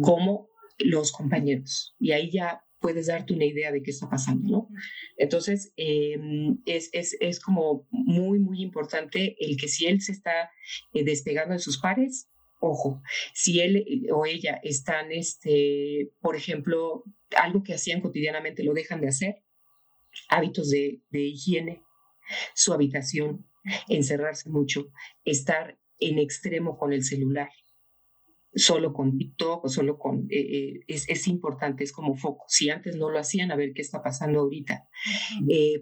como 0.03 0.49
los 0.79 1.13
compañeros. 1.13 1.95
Y 1.99 2.13
ahí 2.13 2.31
ya 2.31 2.65
puedes 2.81 3.07
darte 3.07 3.33
una 3.33 3.47
idea 3.47 3.73
de 3.73 3.83
qué 3.83 3.91
está 3.91 4.11
pasando, 4.11 4.49
¿no? 4.49 4.69
Entonces, 5.17 5.73
es, 5.77 6.91
es, 6.93 7.17
es, 7.19 7.41
como 7.41 7.87
muy, 7.91 8.39
muy 8.39 8.61
importante 8.61 9.37
el 9.39 9.57
que 9.57 9.69
si 9.69 9.87
él 9.87 10.03
se 10.03 10.13
está 10.13 10.51
despegando 10.93 11.55
de 11.55 11.61
sus 11.61 11.79
pares, 11.81 12.29
ojo, 12.65 13.03
si 13.33 13.61
él 13.61 13.77
eh, 13.77 14.13
o 14.13 14.27
ella 14.27 14.61
están, 14.63 15.13
este, 15.13 16.11
por 16.21 16.37
ejemplo, 16.37 17.05
algo 17.37 17.63
que 17.63 17.75
hacían 17.75 18.01
cotidianamente 18.01 18.65
lo 18.65 18.75
dejan 18.75 19.01
de 19.01 19.09
hacer, 19.09 19.43
hábitos 20.29 20.71
de, 20.71 21.01
higiene, 21.13 21.83
su 22.55 22.73
habitación, 22.73 23.47
encerrarse 23.89 24.49
mucho, 24.49 24.89
estar 25.25 25.79
en 25.99 26.19
extremo 26.19 26.79
con 26.79 26.93
el 26.93 27.05
celular, 27.05 27.51
solo 28.55 28.93
con 28.93 29.19
TikTok 29.19 29.65
o 29.65 29.69
solo 29.69 29.99
con... 29.99 30.27
Eh, 30.31 30.39
eh, 30.39 30.81
es, 30.87 31.27
importante, 31.27 31.83
es 31.83 31.93
como 31.93 32.15
foco. 32.15 32.45
Si 32.49 32.71
antes 32.71 32.97
no 32.97 33.11
lo 33.11 33.19
hacían, 33.19 33.51
a 33.51 33.57
ver 33.57 33.73
qué 33.75 33.83
está 33.83 34.03
pasando 34.03 34.41
ahorita. 34.41 34.89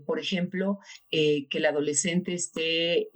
por 0.06 0.18
ejemplo, 0.18 0.78
que 1.10 1.48
el 1.50 1.66
adolescente 1.66 2.32
esté, 2.32 3.10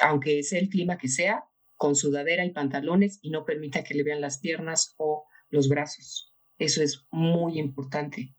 aunque 0.00 0.42
sea 0.42 0.60
el 0.60 0.68
clima 0.68 0.98
que 0.98 1.08
sea, 1.08 1.44
con 1.76 1.94
sudadera 1.94 2.44
y 2.44 2.50
pantalones 2.50 3.18
y 3.22 3.30
no 3.30 3.44
permita 3.44 3.84
que 3.84 3.94
le 3.94 4.02
vean 4.02 4.20
las 4.20 4.38
piernas 4.38 4.94
o 4.96 5.26
los 5.50 5.68
brazos. 5.68 6.34
Eso 6.58 6.82
es 6.82 7.06
muy 7.10 7.58
importante 7.58 8.34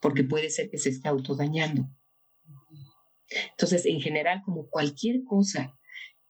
porque 0.00 0.24
puede 0.24 0.50
ser 0.50 0.70
que 0.70 0.78
se 0.78 0.90
esté 0.90 1.08
autodañando. 1.08 1.88
Entonces, 3.50 3.84
en 3.86 4.00
general, 4.00 4.42
como 4.44 4.68
cualquier 4.68 5.24
cosa 5.24 5.78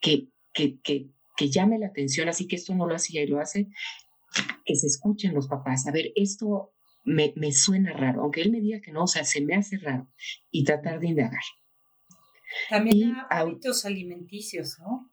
que, 0.00 0.28
que, 0.52 0.80
que, 0.80 1.10
que 1.36 1.50
llame 1.50 1.78
la 1.78 1.88
atención, 1.88 2.28
así 2.28 2.46
que 2.46 2.56
esto 2.56 2.74
no 2.74 2.86
lo 2.86 2.94
hacía 2.94 3.22
y 3.22 3.26
lo 3.26 3.40
hace, 3.40 3.68
que 4.64 4.74
se 4.74 4.86
escuchen 4.86 5.34
los 5.34 5.48
papás. 5.48 5.86
A 5.86 5.92
ver, 5.92 6.12
esto 6.16 6.72
me, 7.04 7.32
me 7.36 7.52
suena 7.52 7.92
raro, 7.92 8.22
aunque 8.22 8.42
él 8.42 8.50
me 8.50 8.60
diga 8.60 8.80
que 8.80 8.92
no, 8.92 9.04
o 9.04 9.06
sea, 9.06 9.24
se 9.24 9.40
me 9.40 9.54
hace 9.54 9.78
raro 9.78 10.08
y 10.50 10.64
tratar 10.64 11.00
de 11.00 11.08
indagar. 11.08 11.42
También 12.68 13.14
hábitos 13.30 13.84
alimenticios, 13.84 14.78
¿no? 14.80 15.10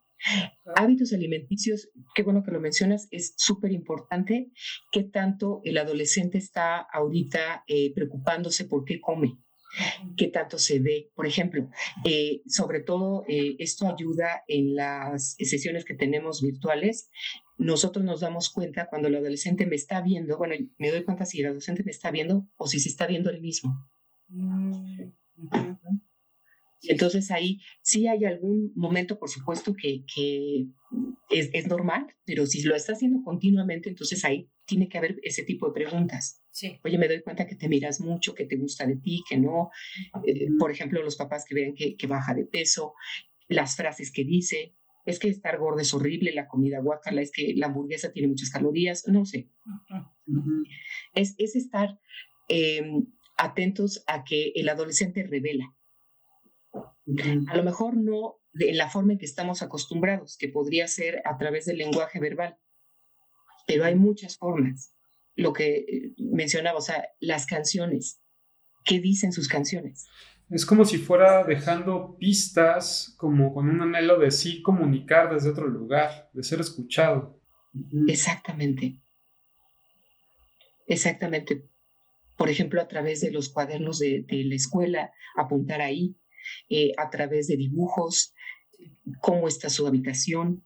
Hábitos 0.75 1.13
alimenticios, 1.13 1.89
qué 2.15 2.23
bueno 2.23 2.43
que 2.43 2.51
lo 2.51 2.60
mencionas, 2.60 3.08
es 3.12 3.34
súper 3.38 3.71
importante 3.71 4.51
qué 4.91 5.04
tanto 5.04 5.62
el 5.63 5.78
adolescente 5.78 6.38
está 6.38 6.78
ahorita 6.80 7.63
eh, 7.67 7.93
preocupándose 7.93 8.65
por 8.65 8.86
qué 8.86 8.99
come. 8.99 9.38
qué 10.17 10.28
tanto 10.28 10.58
se 10.58 10.80
ve. 10.80 11.12
Por 11.15 11.28
ejemplo, 11.28 11.69
eh, 12.06 12.41
sobre 12.47 12.82
todo 12.82 13.23
eh, 13.28 13.56
esto 13.60 13.88
ayuda 13.88 14.43
en 14.47 14.75
las 14.75 15.36
sesiones 15.38 15.86
que 15.86 15.95
tenemos 15.95 16.41
virtuales. 16.41 17.10
Nosotros 17.58 18.04
nos 18.04 18.21
damos 18.21 18.49
cuenta 18.49 18.88
cuando 18.89 19.08
el 19.08 19.15
adolescente 19.15 19.65
me 19.65 19.75
está 19.75 20.01
viendo, 20.01 20.38
bueno, 20.38 20.56
me 20.78 20.91
doy 20.91 21.04
cuenta 21.04 21.25
si 21.25 21.39
el 21.39 21.47
adolescente 21.47 21.84
me 21.84 21.91
está 21.91 22.12
viendo 22.12 22.47
o 22.58 22.67
si 22.67 22.80
se 22.80 22.89
está 22.89 23.08
viendo 23.08 23.30
él 23.30 23.41
mismo. 23.41 23.89
Mm, 24.28 25.10
Entonces 26.89 27.32
ahí 27.32 27.60
sí 27.82 28.08
hay 28.08 28.26
algún 28.26 28.71
momento, 28.76 29.17
por 29.17 29.30
supuesto, 29.30 29.74
que, 29.74 30.04
que 30.13 30.67
es, 31.30 31.50
es, 31.54 31.67
normal, 31.67 32.08
pero 32.26 32.45
si 32.45 32.63
lo 32.63 32.76
está 32.76 32.93
haciendo 32.93 33.21
continuamente, 33.24 33.89
entonces 33.89 34.24
ahí 34.26 34.50
tiene 34.65 34.88
que 34.89 34.98
haber 34.98 35.19
ese 35.24 35.43
tipo 35.43 35.67
de 35.67 35.74
preguntas. 35.74 36.43
Sí. 36.52 36.80
Oye, 36.84 36.98
me 36.98 37.08
doy 37.08 37.21
cuenta 37.21 37.45
que 37.48 37.56
te 37.56 37.69
miras 37.69 38.00
mucho, 38.00 38.34
que 38.34 38.45
te 38.45 38.56
gusta 38.56 38.86
de 38.86 38.95
ti, 38.98 39.24
que 39.30 39.38
no. 39.38 39.69
Eh, 40.26 40.48
por 40.58 40.71
ejemplo, 40.71 41.04
los 41.04 41.15
papás 41.15 41.45
que 41.48 41.56
ven 41.56 41.76
que, 41.76 41.95
que, 41.95 42.08
baja 42.08 42.34
de 42.34 42.45
peso, 42.45 42.93
las 43.48 43.76
frases 43.76 44.12
que 44.12 44.24
dice, 44.24 44.76
es 45.06 45.19
que 45.19 45.30
estar 45.30 45.58
gordo 45.60 45.80
es 45.80 45.93
horrible, 45.93 46.34
la 46.34 46.48
comida 46.48 46.80
guacala, 46.80 47.21
es 47.21 47.32
que 47.32 47.54
la 47.56 47.67
hamburguesa 47.67 48.12
tiene 48.12 48.28
muchas 48.28 48.50
calorías, 48.50 49.08
no 49.08 49.26
sé. 49.26 49.50
es, 51.13 51.36
es, 51.38 51.56
estar 51.56 52.00
em, 52.48 53.06
atentos 53.38 54.04
a 54.08 54.24
que 54.24 54.52
el 54.56 54.69
adolescente 54.69 55.24
revela. 55.24 55.76
A 57.48 57.56
lo 57.56 57.63
mejor 57.63 57.98
no 57.98 58.38
de, 58.54 58.70
en 58.70 58.78
la 58.78 58.89
forma 58.89 59.13
en 59.13 59.20
que 59.20 59.26
estamos 59.26 59.62
acostumbrados, 59.62 60.38
que 60.38 60.50
podría 60.50 60.88
ser 60.88 61.22
a 61.26 61.38
través 61.38 61.65
del 61.65 61.78
lenguaje 61.78 62.20
verbal, 62.20 62.58
pero 63.68 63.86
hay 63.86 63.96
muchas 63.96 64.38
formas. 64.38 64.94
Lo 65.36 65.54
que 65.54 65.78
eh, 65.78 66.13
mencionaba, 66.18 66.78
o 66.78 66.82
sea, 66.82 67.08
las 67.20 67.46
canciones, 67.46 68.22
¿qué 68.86 69.00
dicen 69.00 69.34
sus 69.34 69.48
canciones? 69.48 70.08
Es 70.50 70.65
como 70.65 70.86
si 70.86 70.98
fuera 70.98 71.44
dejando 71.44 72.18
pistas, 72.18 73.15
como 73.18 73.54
con 73.54 73.70
un 73.70 73.82
anhelo 73.82 74.20
de 74.20 74.32
sí 74.32 74.62
comunicar 74.62 75.34
desde 75.34 75.50
otro 75.50 75.68
lugar, 75.68 76.30
de 76.34 76.44
ser 76.44 76.62
escuchado. 76.62 77.41
Exactamente. 78.08 79.02
Exactamente. 80.88 81.68
Por 82.38 82.50
ejemplo, 82.50 82.80
a 82.80 82.88
través 82.88 83.22
de 83.22 83.32
los 83.32 83.50
cuadernos 83.50 84.00
de, 84.00 84.24
de 84.28 84.44
la 84.44 84.56
escuela, 84.56 85.12
apuntar 85.36 85.82
ahí, 85.82 86.15
eh, 86.69 86.91
a 86.97 87.10
través 87.10 87.47
de 87.47 87.58
dibujos, 87.58 88.34
cómo 89.21 89.47
está 89.47 89.69
su 89.69 89.88
habitación, 89.88 90.63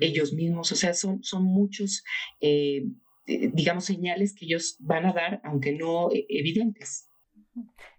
ellos 0.00 0.32
mismos, 0.32 0.72
o 0.72 0.76
sea, 0.76 0.92
son, 0.94 1.22
son 1.22 1.44
muchos, 1.44 2.04
eh, 2.40 2.84
eh, 3.26 3.50
digamos, 3.52 3.84
señales 3.84 4.34
que 4.34 4.44
ellos 4.44 4.76
van 4.80 5.06
a 5.06 5.12
dar, 5.12 5.40
aunque 5.44 5.72
no 5.72 6.08
evidentes. 6.12 7.08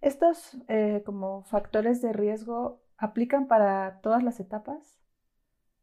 ¿Estos 0.01 0.57
como 1.05 1.43
factores 1.43 2.01
de 2.01 2.13
riesgo 2.13 2.83
aplican 2.97 3.47
para 3.47 3.99
todas 4.01 4.23
las 4.23 4.39
etapas 4.39 4.99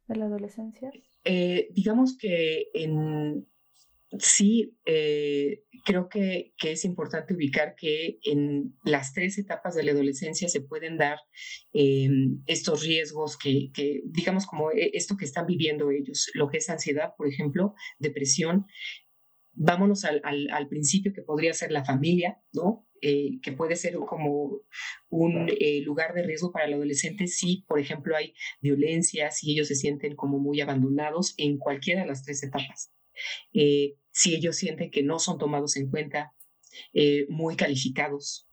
de 0.07 0.17
la 0.17 0.27
adolescencia? 0.27 0.91
digamos 1.75 2.17
que 2.17 2.69
en, 2.73 3.47
sí, 4.19 4.77
eh, 4.87 5.65
creo 5.85 6.09
que, 6.09 6.55
que, 6.59 6.73
es 6.73 6.85
importante 6.85 7.35
ubicar 7.35 7.75
que 7.75 8.19
en 8.25 8.75
las 8.85 9.13
tres 9.13 9.39
etapas 9.39 9.75
de 9.75 9.83
la 9.83 9.93
adolescencia 9.93 10.49
se 10.49 10.61
pueden 10.61 10.97
dar 10.97 11.19
eh, 11.73 12.09
estos 12.47 12.83
riesgos 12.83 13.37
que, 13.37 13.71
que, 13.73 14.03
digamos, 14.07 14.47
como 14.47 14.71
e, 14.71 14.91
esto 14.95 15.17
que 15.17 15.25
están 15.25 15.47
viviendo 15.47 15.91
ellos, 15.91 16.31
lo 16.35 16.49
que 16.49 16.59
es 16.59 16.71
ansiedad, 16.71 17.15
por 17.17 17.29
ejemplo, 17.29 17.75
depresión. 17.99 18.67
Vámonos 19.53 20.05
al, 20.05 20.21
al, 20.25 20.49
al 20.51 20.69
principio 20.69 21.13
que 21.13 21.23
podría 21.23 21.53
ser 21.53 21.73
la 21.73 21.85
familia, 21.85 22.41
¿no? 22.53 22.89
Eh, 23.01 23.39
que 23.43 23.53
puede 23.53 23.77
ser 23.77 23.95
como 23.95 24.61
un 25.09 25.49
eh, 25.49 25.81
lugar 25.83 26.15
de 26.15 26.23
riesgo 26.25 26.51
para 26.51 26.67
el 26.67 26.75
adolescente 26.75 27.29
si, 27.29 27.65
por 27.69 27.79
ejemplo, 27.79 28.17
hay 28.17 28.35
violencia, 28.61 29.31
si 29.31 29.53
ellos 29.53 29.69
se 29.69 29.77
sienten 29.77 30.17
como 30.17 30.39
muy 30.39 30.61
abandonados 30.61 31.35
en 31.37 31.59
cualquiera 31.59 32.03
de 32.03 32.09
las 32.09 32.25
tres 32.25 32.43
etapas. 32.43 32.93
Eh, 33.53 33.95
si 34.11 34.35
ellos 34.35 34.57
sienten 34.57 34.91
que 34.91 35.03
no 35.03 35.19
son 35.19 35.39
tomados 35.39 35.77
en 35.77 35.91
cuenta, 35.91 36.33
eh, 36.93 37.27
muy 37.29 37.57
calificados. 37.57 38.49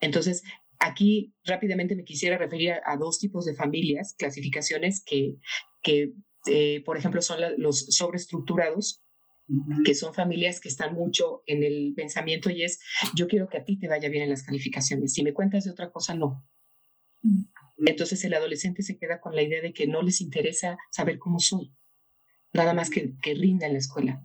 Entonces, 0.00 0.42
aquí 0.78 1.34
rápidamente 1.44 1.96
me 1.96 2.04
quisiera 2.04 2.38
referir 2.38 2.74
a, 2.84 2.96
dos 2.96 3.18
tipos 3.18 3.44
de 3.44 3.54
familias, 3.54 4.14
clasificaciones 4.18 5.02
que, 5.04 5.36
que 5.82 6.12
eh, 6.46 6.82
por 6.84 6.96
ejemplo, 6.96 7.22
son 7.22 7.40
los 7.58 7.86
sobreestructurados, 7.86 9.02
que 9.84 9.94
son 9.94 10.12
familias 10.12 10.60
que 10.60 10.68
están 10.68 10.94
mucho 10.94 11.42
en 11.46 11.62
el 11.62 11.92
pensamiento 11.94 12.50
y 12.50 12.64
es, 12.64 12.80
yo 13.14 13.28
quiero 13.28 13.48
que 13.48 13.58
a 13.58 13.64
ti 13.64 13.78
te 13.78 13.86
vaya 13.86 14.08
bien 14.08 14.24
en 14.24 14.30
las 14.30 14.42
calificaciones, 14.42 15.12
si 15.12 15.22
me 15.22 15.32
cuentas 15.32 15.64
de 15.64 15.70
otra 15.70 15.92
cosa, 15.92 16.14
no. 16.14 16.44
Entonces 17.84 18.24
el 18.24 18.34
adolescente 18.34 18.82
se 18.82 18.98
queda 18.98 19.20
con 19.20 19.36
la 19.36 19.42
idea 19.42 19.62
de 19.62 19.72
que 19.72 19.86
no 19.86 20.02
les 20.02 20.20
interesa 20.20 20.76
saber 20.90 21.18
cómo 21.18 21.38
soy 21.38 21.72
nada 22.56 22.74
más 22.74 22.90
que, 22.90 23.14
que 23.22 23.34
rinda 23.34 23.66
en 23.66 23.72
la 23.72 23.78
escuela. 23.78 24.24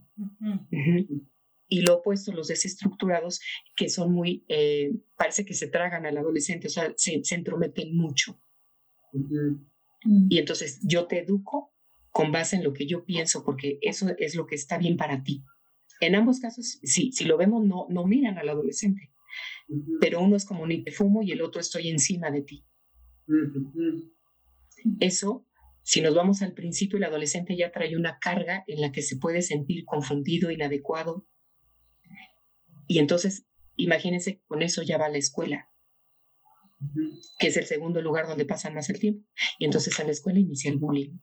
Y 1.68 1.82
lo 1.82 2.00
opuesto, 2.00 2.34
los 2.34 2.48
desestructurados, 2.48 3.40
que 3.76 3.90
son 3.90 4.12
muy, 4.12 4.44
eh, 4.50 4.92
parece 5.16 5.46
que 5.46 5.54
se 5.54 5.68
tragan 5.68 6.06
al 6.06 6.18
adolescente, 6.18 6.68
o 6.68 6.70
sea, 6.70 6.94
se, 6.98 7.24
se 7.24 7.36
entrometen 7.36 7.96
mucho. 7.96 8.42
Y 10.30 10.38
entonces 10.38 10.80
yo 10.84 11.06
te 11.06 11.20
educo 11.20 11.74
con 12.12 12.32
base 12.32 12.58
en 12.58 12.64
lo 12.64 12.74
que 12.74 12.86
yo 12.86 13.06
pienso, 13.06 13.44
porque 13.44 13.80
eso 13.82 14.08
es 14.18 14.36
lo 14.36 14.46
que 14.46 14.56
está 14.56 14.78
bien 14.78 14.98
para 14.98 15.24
ti. 15.24 15.44
En 16.02 16.16
ambos 16.16 16.40
casos, 16.40 16.80
sí, 16.84 17.12
si 17.12 17.26
lo 17.26 17.38
vemos, 17.38 17.64
no, 17.64 17.86
no 17.90 18.06
miran 18.06 18.38
al 18.38 18.50
adolescente, 18.50 19.14
pero 20.00 20.22
uno 20.22 20.36
es 20.36 20.46
como 20.46 20.66
ni 20.66 20.84
te 20.84 20.92
fumo 20.92 21.22
y 21.22 21.32
el 21.32 21.42
otro 21.42 21.62
estoy 21.62 21.90
encima 21.90 22.32
de 22.32 22.42
ti. 22.42 22.66
Eso 25.00 25.46
si 25.84 26.02
nos 26.02 26.16
vamos 26.16 26.42
al 26.42 26.54
principio, 26.54 26.98
el 26.98 27.04
adolescente 27.04 27.58
ya 27.58 27.72
trae 27.72 27.96
una 27.98 28.20
carga 28.20 28.64
en 28.68 28.82
la 28.82 28.92
que 28.92 29.02
se 29.02 29.18
puede 29.18 29.42
sentir 29.42 29.84
confundido, 29.86 30.52
inadecuado. 30.52 31.28
Y 32.88 33.00
entonces, 33.00 33.46
imagínense, 33.78 34.42
con 34.48 34.62
eso 34.62 34.84
ya 34.84 34.98
va 34.98 35.08
a 35.08 35.10
la 35.10 35.18
escuela, 35.18 35.70
que 37.40 37.48
es 37.48 37.58
el 37.58 37.66
segundo 37.66 38.02
lugar 38.02 38.28
donde 38.28 38.46
pasan 38.46 38.74
más 38.74 38.90
el 38.90 39.00
tiempo. 39.00 39.28
Y 39.60 39.66
entonces 39.66 40.00
a 40.00 40.04
la 40.04 40.12
escuela 40.12 40.40
inicia 40.40 40.72
el 40.72 40.78
bullying. 40.78 41.18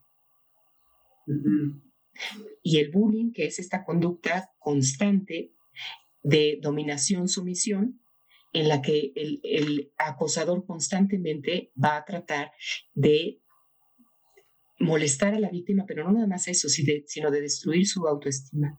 Y 2.62 2.78
el 2.78 2.90
bullying, 2.90 3.32
que 3.32 3.46
es 3.46 3.58
esta 3.58 3.84
conducta 3.84 4.50
constante 4.58 5.52
de 6.22 6.58
dominación-sumisión, 6.60 8.00
en 8.52 8.68
la 8.68 8.80
que 8.82 9.12
el, 9.14 9.40
el, 9.44 9.92
acosador 9.98 10.64
constantemente 10.64 11.70
va 11.82 11.96
a 11.96 12.04
tratar 12.04 12.50
de 12.94 13.42
molestar 14.78 15.34
a 15.34 15.40
la 15.40 15.50
víctima, 15.50 15.84
pero 15.86 16.04
no 16.04 16.12
nada 16.12 16.26
más 16.26 16.48
eso, 16.48 16.68
sino 16.68 17.30
de 17.30 17.40
destruir 17.40 17.86
su 17.86 18.06
autoestima. 18.06 18.78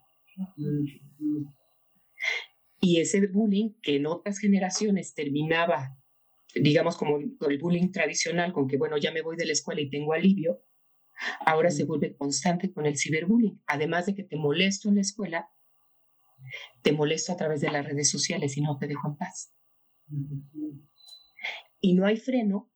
Y 2.81 2.99
ese 3.01 3.27
bullying 3.27 3.73
que 3.81 3.97
en 3.97 4.05
otras 4.05 4.39
generaciones 4.39 5.13
terminaba, 5.13 5.97
digamos, 6.55 6.95
como 6.95 7.17
el 7.17 7.57
bullying 7.59 7.91
tradicional, 7.91 8.53
con 8.53 8.67
que, 8.67 8.77
bueno, 8.77 8.97
ya 8.97 9.12
me 9.12 9.21
voy 9.21 9.35
de 9.35 9.45
la 9.45 9.51
escuela 9.51 9.81
y 9.81 9.89
tengo 9.89 10.13
alivio, 10.13 10.63
ahora 11.45 11.71
se 11.71 11.83
vuelve 11.83 12.15
constante 12.15 12.71
con 12.71 12.85
el 12.85 12.97
ciberbullying. 12.97 13.62
Además 13.67 14.05
de 14.05 14.15
que 14.15 14.23
te 14.23 14.38
molesto 14.38 14.88
en 14.88 14.95
la 14.95 15.01
escuela, 15.01 15.49
te 16.81 16.93
molesto 16.93 17.33
a 17.33 17.38
través 17.38 17.59
de 17.59 17.71
las 17.71 17.85
redes 17.85 18.09
sociales 18.09 18.55
y 18.55 18.62
no 18.62 18.77
te 18.77 18.88
dejo 18.88 19.09
en 19.09 19.17
paz. 19.17 19.53
Y 21.81 21.95
no 21.95 22.05
hay 22.05 22.17
freno 22.17 22.71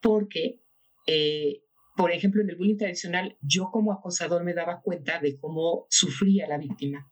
porque 0.00 0.62
eh, 1.06 1.62
por 1.96 2.12
ejemplo, 2.12 2.42
en 2.42 2.50
el 2.50 2.56
bullying 2.56 2.76
tradicional, 2.76 3.38
yo 3.40 3.70
como 3.72 3.92
acosador 3.92 4.44
me 4.44 4.54
daba 4.54 4.82
cuenta 4.82 5.18
de 5.18 5.38
cómo 5.38 5.86
sufría 5.88 6.46
la 6.46 6.58
víctima. 6.58 7.10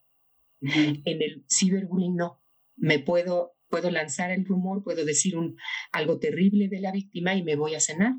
En 0.61 1.23
el 1.23 1.45
ciberbullying 1.49 2.17
no. 2.17 2.43
Me 2.77 2.99
puedo, 2.99 3.57
puedo 3.69 3.91
lanzar 3.91 4.31
el 4.31 4.45
rumor, 4.45 4.83
puedo 4.83 5.05
decir 5.05 5.37
un, 5.37 5.57
algo 5.93 6.19
terrible 6.19 6.69
de 6.69 6.81
la 6.81 6.93
víctima 6.93 7.35
y 7.35 7.43
me 7.43 7.57
voy 7.57 7.75
a 7.75 7.81
cenar, 7.81 8.15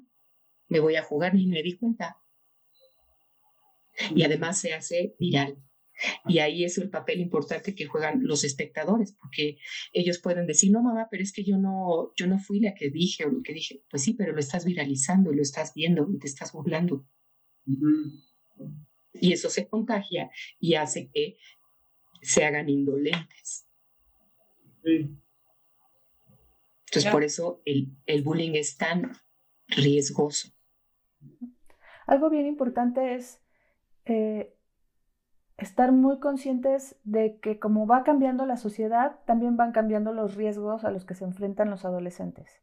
me 0.68 0.80
voy 0.80 0.96
a 0.96 1.04
jugar, 1.04 1.36
ni 1.36 1.48
me 1.48 1.62
di 1.62 1.78
cuenta. 1.78 2.18
Y 4.14 4.24
además 4.24 4.60
se 4.60 4.74
hace 4.74 5.16
viral. 5.20 5.65
Y 6.28 6.40
ahí 6.40 6.64
es 6.64 6.78
el 6.78 6.90
papel 6.90 7.20
importante 7.20 7.76
que 7.76 7.86
juegan 7.86 8.22
los 8.24 8.44
espectadores, 8.44 9.14
porque 9.14 9.58
ellos 9.94 10.20
pueden 10.20 10.46
decir, 10.48 10.72
no, 10.72 10.82
mamá, 10.82 11.08
pero 11.10 11.24
es 11.24 11.32
que 11.32 11.44
yo 11.44 11.58
no, 11.58 12.12
yo 12.16 12.28
no 12.28 12.40
fui 12.40 12.60
la 12.60 12.74
que 12.74 12.90
dije 12.90 13.26
o 13.26 13.30
lo 13.30 13.42
que 13.42 13.54
dije. 13.54 13.84
Pues 13.90 14.04
sí, 14.04 14.14
pero 14.14 14.34
lo 14.34 14.40
estás 14.40 14.66
viralizando, 14.66 15.32
lo 15.32 15.42
estás 15.42 15.74
viendo 15.74 16.08
y 16.12 16.20
te 16.20 16.28
estás 16.28 16.52
burlando. 16.52 17.08
Y 19.14 19.34
eso 19.34 19.50
se 19.50 19.68
contagia 19.68 20.30
y 20.60 20.76
hace 20.76 21.10
que 21.12 21.38
se 22.22 22.44
hagan 22.44 22.70
indolentes. 22.70 23.68
Entonces, 26.88 27.12
por 27.12 27.24
eso 27.24 27.62
el, 27.66 27.96
el 28.06 28.24
bullying 28.24 28.54
es 28.54 28.78
tan 28.78 29.12
riesgoso. 29.68 30.50
Algo 32.08 32.30
bien 32.30 32.46
importante 32.46 33.16
es 33.16 33.42
eh, 34.06 34.55
estar 35.58 35.92
muy 35.92 36.20
conscientes 36.20 36.98
de 37.04 37.40
que 37.40 37.60
como 37.60 37.88
va 37.88 38.04
cambiando 38.04 38.46
la 38.46 38.58
sociedad, 38.58 39.20
también 39.26 39.56
van 39.56 39.72
cambiando 39.72 40.14
los 40.14 40.36
riesgos 40.36 40.84
a 40.84 40.92
los 40.92 41.06
que 41.06 41.16
se 41.16 41.24
enfrentan 41.24 41.70
los 41.70 41.86
adolescentes. 41.86 42.62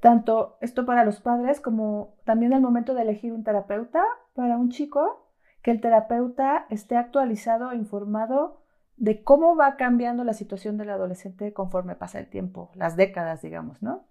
Tanto 0.00 0.56
esto 0.60 0.84
para 0.84 1.04
los 1.04 1.20
padres 1.20 1.60
como 1.60 2.16
también 2.24 2.52
al 2.52 2.60
momento 2.60 2.94
de 2.94 3.02
elegir 3.02 3.32
un 3.32 3.44
terapeuta 3.44 4.02
para 4.34 4.56
un 4.56 4.70
chico, 4.70 5.30
que 5.62 5.70
el 5.70 5.80
terapeuta 5.80 6.66
esté 6.70 6.96
actualizado 6.96 7.70
e 7.70 7.76
informado 7.76 8.64
de 8.96 9.22
cómo 9.22 9.56
va 9.56 9.76
cambiando 9.76 10.24
la 10.24 10.32
situación 10.32 10.76
del 10.76 10.90
adolescente 10.90 11.52
conforme 11.52 11.94
pasa 11.94 12.18
el 12.18 12.28
tiempo, 12.28 12.70
las 12.74 12.96
décadas, 12.96 13.42
digamos, 13.42 13.82
¿no? 13.82 14.08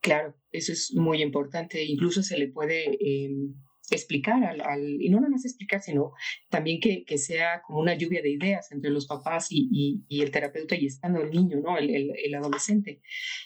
Claro, 0.00 0.34
eso 0.50 0.72
es 0.72 0.94
muy 0.94 1.22
importante. 1.22 1.84
Incluso 1.84 2.22
se 2.22 2.38
le 2.38 2.48
puede 2.48 2.96
em, 3.00 3.54
explicar 3.90 4.42
al, 4.44 5.00
y 5.00 5.08
no 5.08 5.18
nada 5.18 5.30
más 5.30 5.44
explicar, 5.44 5.80
sino 5.82 6.12
también 6.48 6.80
que, 6.80 7.04
que, 7.04 7.18
sea 7.18 7.62
como 7.62 7.80
una 7.80 7.94
lluvia 7.94 8.22
de 8.22 8.30
ideas 8.30 8.70
entre 8.72 8.90
los 8.90 9.06
papás 9.06 9.48
y, 9.50 10.04
y, 10.08 10.22
el 10.22 10.30
terapeuta 10.30 10.74
y 10.74 10.86
estando 10.86 11.20
el 11.20 11.30
niño, 11.30 11.60
¿no? 11.60 11.78
El, 11.78 11.90
el, 11.90 12.34
adolescente. 12.34 13.00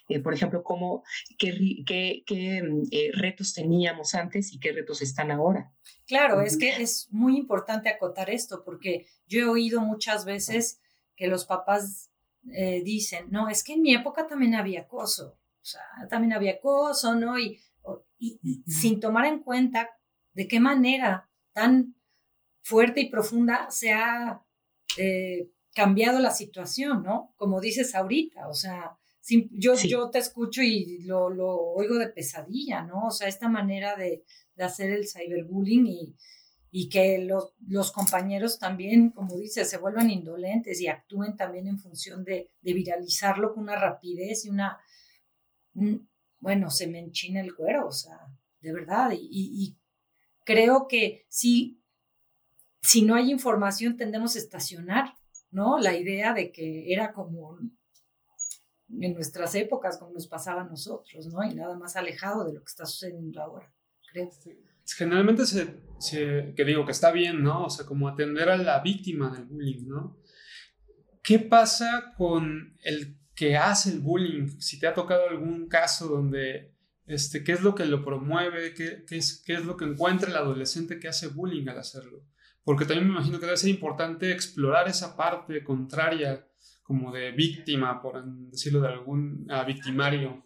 Eh, 0.09 0.21
por 0.21 0.35
ejemplo, 0.35 0.63
cómo, 0.63 1.05
qué, 1.39 1.83
qué, 1.87 2.23
qué 2.27 2.63
mm, 2.63 2.83
eh, 2.91 3.11
retos 3.15 3.55
teníamos 3.55 4.15
antes 4.15 4.53
y 4.53 4.59
qué 4.61 4.73
retos 4.73 5.03
están 5.03 5.31
ahora. 5.31 5.73
Claro, 6.07 6.43
es 6.43 6.57
que 6.57 6.83
es 6.83 7.09
muy 7.11 7.37
importante 7.37 7.89
acotar 7.89 8.31
esto, 8.31 8.63
porque 8.65 9.07
yo 9.27 9.41
he 9.41 9.45
oído 9.45 9.81
muchas 9.81 10.25
veces 10.25 10.81
que 11.17 11.27
los 11.27 11.47
papás 11.47 12.11
eh, 12.53 12.83
dicen, 12.85 13.27
no, 13.31 13.49
es 13.49 13.63
que 13.63 13.75
en 13.75 13.83
mi 13.83 13.95
época 13.95 14.27
también 14.27 14.55
había 14.55 14.83
acoso, 14.83 15.39
o 15.39 15.65
sea, 15.65 15.83
también 16.11 16.33
había 16.33 16.55
acoso, 16.55 17.15
¿no? 17.15 17.39
Y, 17.39 17.61
y, 18.19 18.39
y 18.43 18.71
sin 18.71 19.01
tomar 19.01 19.27
en 19.27 19.41
cuenta 19.41 19.91
de 20.35 20.49
qué 20.49 20.61
manera 20.61 21.31
tan 21.53 21.95
fuerte 22.63 23.01
y 23.01 23.11
profunda 23.11 23.71
se 23.71 23.93
ha 23.93 24.43
eh, 24.97 25.51
cambiado 25.75 26.19
la 26.21 26.31
situación, 26.31 27.03
¿no? 27.03 27.35
Como 27.37 27.61
dices 27.61 27.95
ahorita, 27.95 28.49
o 28.49 28.55
sea, 28.55 28.99
yo, 29.51 29.75
yo 29.75 30.11
te 30.11 30.19
escucho 30.19 30.63
y 30.63 31.03
lo, 31.05 31.31
lo, 31.31 31.57
oigo 31.57 31.97
de 31.97 32.09
pesadilla, 32.09 32.83
¿no? 32.83 33.07
O 33.07 33.11
sea, 33.11 33.29
esta 33.29 33.49
manera 33.49 33.97
de, 33.97 34.25
de 34.55 34.65
hacer 34.65 34.91
el 34.91 35.09
cyberbullying 35.09 35.87
y, 35.87 36.17
y 36.71 36.89
que 36.89 37.19
los, 37.19 37.55
los, 37.67 37.93
compañeros 37.93 38.59
también, 38.59 39.11
como 39.11 39.37
dices, 39.37 39.71
se 39.71 39.79
vuelvan 39.79 40.11
indolentes 40.11 40.81
y 40.81 40.89
actúen 40.89 41.37
también 41.37 41.69
en 41.69 41.79
función 41.79 42.25
de, 42.25 42.51
de 42.61 42.73
viralizarlo 42.73 43.55
con 43.55 43.65
una 43.65 43.77
rapidez 43.77 44.45
y 44.45 44.51
una, 44.51 44.79
bueno, 46.41 46.71
se 46.71 46.87
me 46.89 46.99
enchina 46.99 47.41
el 47.41 47.55
cuero, 47.55 47.87
o 47.87 47.93
sea, 47.93 48.19
de 48.61 48.73
verdad, 48.73 49.13
y, 49.13 49.29
y 49.31 49.77
creo 50.45 50.87
que 50.89 51.27
si, 51.29 51.83
si 52.81 53.03
no 53.03 53.15
hay 53.15 53.31
información 53.31 53.97
tendemos 53.97 54.37
a 54.37 54.39
estacionar, 54.39 55.15
¿no? 55.51 55.79
La 55.79 55.97
idea 55.97 56.33
de 56.35 56.53
que 56.53 56.93
era 56.93 57.13
como 57.13 57.59
en 59.01 59.15
nuestras 59.15 59.55
épocas, 59.55 59.99
como 59.99 60.13
nos 60.13 60.27
pasaba 60.27 60.63
a 60.63 60.69
nosotros, 60.69 61.27
¿no? 61.29 61.43
Y 61.45 61.55
nada 61.55 61.77
más 61.77 61.97
alejado 61.97 62.45
de 62.45 62.55
lo 62.55 62.61
que 62.61 62.71
está 62.71 62.87
sucediendo 62.87 63.41
ahora, 63.41 63.73
creo. 64.11 64.31
Generalmente 64.97 65.47
se, 65.47 65.81
se, 65.99 66.53
que 66.55 66.65
digo 66.65 66.85
que 66.85 66.93
está 66.93 67.13
bien, 67.13 67.43
¿no? 67.43 67.67
O 67.67 67.71
sea, 67.71 67.87
como 67.87 68.09
atender 68.09 68.49
a 68.49 68.57
la 68.57 68.81
víctima 68.81 69.31
del 69.31 69.45
bullying, 69.45 69.87
¿no? 69.87 70.19
¿Qué 71.23 71.39
pasa 71.39 72.15
con 72.17 72.77
el 72.83 73.17
que 73.35 73.57
hace 73.57 73.91
el 73.91 74.01
bullying? 74.01 74.49
Si 74.61 74.79
te 74.79 74.89
ha 74.89 74.95
tocado 74.95 75.29
algún 75.29 75.69
caso 75.69 76.09
donde 76.09 76.72
este, 77.07 77.45
qué 77.45 77.53
es 77.53 77.63
lo 77.63 77.75
que 77.75 77.85
lo 77.87 78.05
promueve, 78.05 78.75
qué, 78.75 79.05
qué, 79.07 79.17
es, 79.17 79.43
qué 79.45 79.55
es 79.55 79.65
lo 79.65 79.77
que 79.77 79.85
encuentra 79.85 80.31
el 80.31 80.37
adolescente 80.37 80.99
que 80.99 81.09
hace 81.09 81.29
bullying 81.29 81.69
al 81.69 81.79
hacerlo. 81.79 82.25
Porque 82.65 82.85
también 82.85 83.09
me 83.09 83.15
imagino 83.15 83.41
que 83.41 83.47
debe 83.47 83.57
ser 83.57 83.71
importante 83.71 84.31
explorar 84.31 84.89
esa 84.89 85.17
parte 85.17 85.65
contraria, 85.65 86.47
como 86.83 87.13
de 87.13 87.33
víctima, 87.33 88.03
por 88.03 88.23
decirlo 88.51 88.81
de 88.81 88.89
algún 88.89 89.47
victimario. 89.67 90.45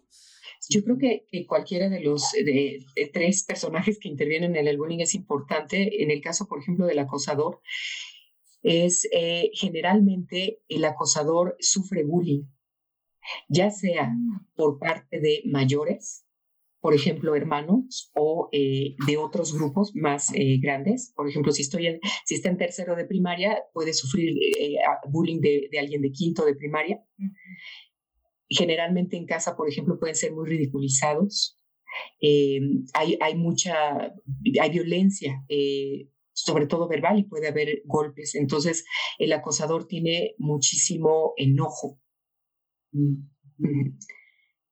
Yo 0.68 0.82
creo 0.82 0.98
que, 0.98 1.46
cualquiera 1.46 1.88
de 1.88 2.00
los 2.00 2.32
de, 2.32 2.84
tres 3.12 3.44
personajes 3.44 3.98
que 3.98 4.08
intervienen 4.08 4.56
en 4.56 4.66
el 4.66 4.78
bullying 4.78 5.00
es 5.00 5.14
importante. 5.14 6.02
En 6.02 6.10
el 6.10 6.20
caso, 6.20 6.46
por 6.46 6.60
ejemplo, 6.60 6.86
del 6.86 6.98
acosador, 6.98 7.60
es 8.62 9.08
eh, 9.12 9.50
generalmente 9.54 10.60
el 10.68 10.84
acosador 10.84 11.56
sufre 11.60 12.04
bullying, 12.04 12.44
ya 13.48 13.70
sea 13.70 14.12
por 14.56 14.78
parte 14.78 15.20
de 15.20 15.42
mayores, 15.46 16.25
por 16.80 16.94
ejemplo, 16.94 17.34
hermanos 17.34 18.10
o 18.14 18.48
eh, 18.52 18.94
de 19.06 19.16
otros 19.16 19.52
grupos 19.54 19.92
más 19.94 20.32
eh, 20.34 20.58
grandes. 20.60 21.12
Por 21.16 21.28
ejemplo, 21.28 21.52
si, 21.52 21.62
estoy 21.62 21.86
en, 21.86 22.00
si 22.24 22.34
está 22.34 22.48
en 22.48 22.58
tercero 22.58 22.94
de 22.94 23.04
primaria, 23.04 23.58
puede 23.72 23.92
sufrir 23.92 24.36
eh, 24.58 24.76
bullying 25.08 25.40
de, 25.40 25.68
alguien 25.78 26.02
de 26.02 26.12
quinto 26.12 26.44
de 26.44 26.54
primaria. 26.54 27.02
Generalmente 28.48 29.16
en 29.16 29.26
casa, 29.26 29.56
por 29.56 29.68
ejemplo, 29.68 29.98
pueden 29.98 30.14
ser 30.14 30.32
muy 30.32 30.48
ridiculizados. 30.48 31.58
hay, 32.20 33.18
hay 33.20 33.34
mucha, 33.34 34.14
hay 34.60 34.70
violencia, 34.70 35.44
sobre 36.32 36.66
todo 36.66 36.86
verbal, 36.86 37.18
y 37.18 37.24
puede 37.24 37.48
haber 37.48 37.82
golpes. 37.86 38.34
Entonces, 38.36 38.84
el 39.18 39.32
acosador 39.32 39.88
tiene 39.88 40.34
muchísimo 40.38 41.32
enojo. 41.36 41.98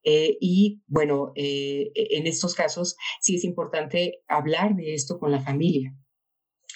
Eh, 0.05 0.37
y 0.39 0.83
bueno, 0.87 1.33
eh, 1.35 1.91
e, 1.95 2.19
en 2.19 2.27
estos 2.27 2.55
casos 2.55 2.97
sí 3.21 3.37
es 3.37 3.45
importante 3.45 4.23
hablar 4.29 4.77
de 4.77 4.95
esto 4.95 5.19
con 5.19 5.33
la 5.33 5.41
familia, 5.41 5.97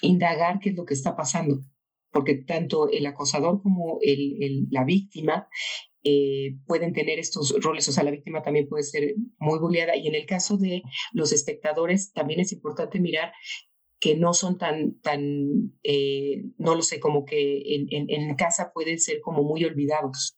indagar 0.01 0.59
qué 0.61 0.71
es 0.71 0.77
lo 0.77 0.87
que 0.87 0.95
está 0.95 1.15
pasando, 1.15 1.61
porque 2.11 2.37
tanto 2.37 2.89
el 2.89 3.05
acosador 3.07 3.63
como 3.63 3.99
el, 4.01 4.67
la 4.71 4.85
víctima 4.85 5.47
eh, 6.05 6.57
pueden 6.67 6.95
tener 6.95 7.19
estos 7.19 7.55
roles, 7.61 7.87
o 7.89 7.93
sea, 7.93 8.03
la 8.03 8.11
víctima 8.11 8.43
también 8.43 8.67
puede 8.67 8.83
ser 8.83 9.15
muy 9.39 9.59
bulleada. 9.59 9.95
Y 9.95 10.09
en 10.09 10.15
el 10.15 10.25
caso 10.25 10.57
de 10.57 10.83
los 11.13 11.33
espectadores 11.33 12.13
también 12.13 12.41
es 12.41 12.53
importante 12.53 12.99
mirar 12.99 13.33
que 14.01 14.17
no 14.17 14.33
son 14.33 14.57
tan, 14.59 15.01
tan 15.01 15.73
no 16.57 16.75
lo 16.77 16.83
sé, 16.83 17.01
como 17.01 17.25
que 17.25 17.75
en, 17.75 17.89
en, 17.91 18.09
en 18.09 18.37
casa 18.37 18.71
pueden 18.73 19.01
ser 19.01 19.21
como 19.21 19.43
muy 19.43 19.65
olvidados 19.65 20.38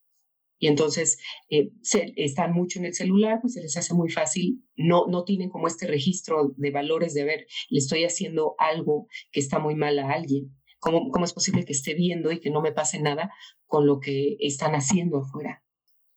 y 0.61 0.69
entonces 0.69 1.19
eh, 1.49 1.73
están 2.17 2.53
mucho 2.53 2.79
en 2.79 2.85
el 2.85 2.95
celular, 2.95 3.39
pues 3.41 3.55
se 3.55 3.63
les 3.63 3.77
hace 3.79 3.95
muy 3.95 4.11
fácil, 4.11 4.63
no, 4.77 5.07
no 5.09 5.25
tienen 5.25 5.49
como 5.49 5.67
este 5.67 5.87
registro 5.87 6.53
de 6.57 6.71
valores 6.71 7.15
de 7.15 7.25
ver, 7.25 7.47
le 7.71 7.79
estoy 7.79 8.05
haciendo 8.05 8.55
algo 8.59 9.09
que 9.33 9.41
está 9.41 9.59
muy 9.59 9.75
mal 9.75 9.99
a 9.99 10.13
alguien. 10.13 10.55
¿Cómo, 10.79 11.11
cómo 11.11 11.25
es 11.25 11.33
posible 11.33 11.65
que 11.65 11.73
esté 11.73 11.95
viendo 11.95 12.31
y 12.31 12.41
que 12.41 12.51
no 12.51 12.61
me 12.61 12.73
pase 12.73 13.01
nada 13.01 13.33
con 13.67 13.87
lo 13.87 14.01
que 14.01 14.37
están 14.39 14.75
haciendo 14.75 15.19
afuera? 15.19 15.65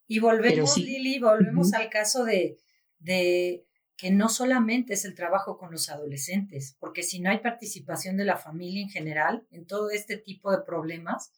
Y 0.07 0.19
volvemos, 0.19 0.77
Lili, 0.77 1.19
volvemos 1.19 1.73
al 1.73 1.89
caso 1.89 2.25
de, 2.25 2.57
de 2.99 3.65
que 3.97 4.11
no 4.11 4.27
solamente 4.27 4.93
es 4.93 5.05
el 5.05 5.15
trabajo 5.15 5.57
con 5.57 5.71
los 5.71 5.89
adolescentes, 5.89 6.75
porque 6.79 7.03
si 7.03 7.21
no 7.21 7.29
hay 7.29 7.39
participación 7.39 8.17
de 8.17 8.25
la 8.25 8.37
familia 8.37 8.81
en 8.81 8.89
general 8.89 9.47
en 9.51 9.65
todo 9.65 9.89
este 9.89 10.17
tipo 10.17 10.51
de 10.51 10.63
problemas, 10.65 11.31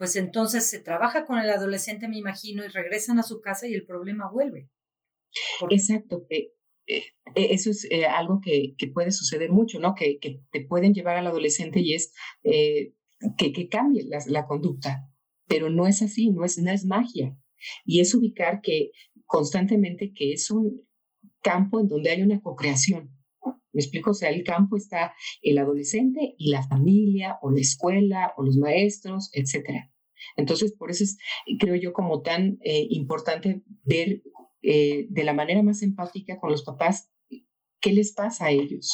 pues 0.00 0.16
entonces 0.16 0.64
se 0.70 0.78
trabaja 0.78 1.26
con 1.26 1.38
el 1.38 1.50
adolescente, 1.50 2.08
me 2.08 2.16
imagino, 2.16 2.64
y 2.64 2.68
regresan 2.68 3.18
a 3.18 3.22
su 3.22 3.42
casa 3.42 3.68
y 3.68 3.74
el 3.74 3.84
problema 3.84 4.30
vuelve. 4.32 4.70
Exacto. 5.68 6.24
Eh, 6.30 6.52
eh, 6.86 7.04
eso 7.34 7.68
es 7.68 7.86
eh, 7.90 8.06
algo 8.06 8.40
que, 8.42 8.74
puede 8.94 9.10
suceder 9.10 9.50
mucho, 9.50 9.78
¿no? 9.78 9.94
Que, 9.94 10.18
te 10.18 10.64
pueden 10.64 10.94
llevar 10.94 11.18
al 11.18 11.26
adolescente 11.26 11.80
y 11.80 11.92
es 11.92 12.14
que, 12.42 13.52
que, 13.52 13.68
cambie 13.68 14.06
la, 14.26 14.46
conducta. 14.46 15.06
Pero 15.46 15.68
no 15.68 15.86
es 15.86 16.00
así, 16.00 16.30
no 16.30 16.46
es, 16.46 16.56
no 16.56 16.70
es 16.70 16.86
magia. 16.86 17.36
Y 17.84 18.00
es 18.00 18.14
ubicar 18.14 18.62
que 18.62 18.92
constantemente 19.26 20.14
que 20.14 20.32
es 20.32 20.50
un 20.50 20.80
campo 21.42 21.78
en 21.78 21.88
donde 21.88 22.08
hay 22.08 22.22
una 22.22 22.40
co-creación. 22.40 23.14
Me 23.72 23.80
explico, 23.80 24.10
o 24.10 24.14
sea, 24.14 24.30
el 24.30 24.44
campo 24.44 24.76
está 24.76 25.14
el 25.42 25.58
adolescente 25.58 26.34
y 26.38 26.50
la 26.50 26.62
familia 26.66 27.38
o 27.42 27.50
la 27.50 27.60
escuela 27.60 28.32
o 28.36 28.42
los 28.42 28.56
maestros, 28.56 29.30
etcétera. 29.32 29.90
Entonces, 30.36 30.72
por 30.72 30.90
eso 30.90 31.04
es, 31.04 31.18
creo 31.58 31.76
yo, 31.76 31.92
como 31.92 32.22
tan 32.22 32.58
eh, 32.62 32.86
importante 32.90 33.62
ver 33.84 34.22
eh, 34.62 35.06
de 35.08 35.24
la 35.24 35.32
manera 35.32 35.62
más 35.62 35.82
empática 35.82 36.38
con 36.38 36.50
los 36.50 36.62
papás 36.62 37.10
qué 37.80 37.92
les 37.92 38.12
pasa 38.12 38.46
a 38.46 38.50
ellos, 38.50 38.92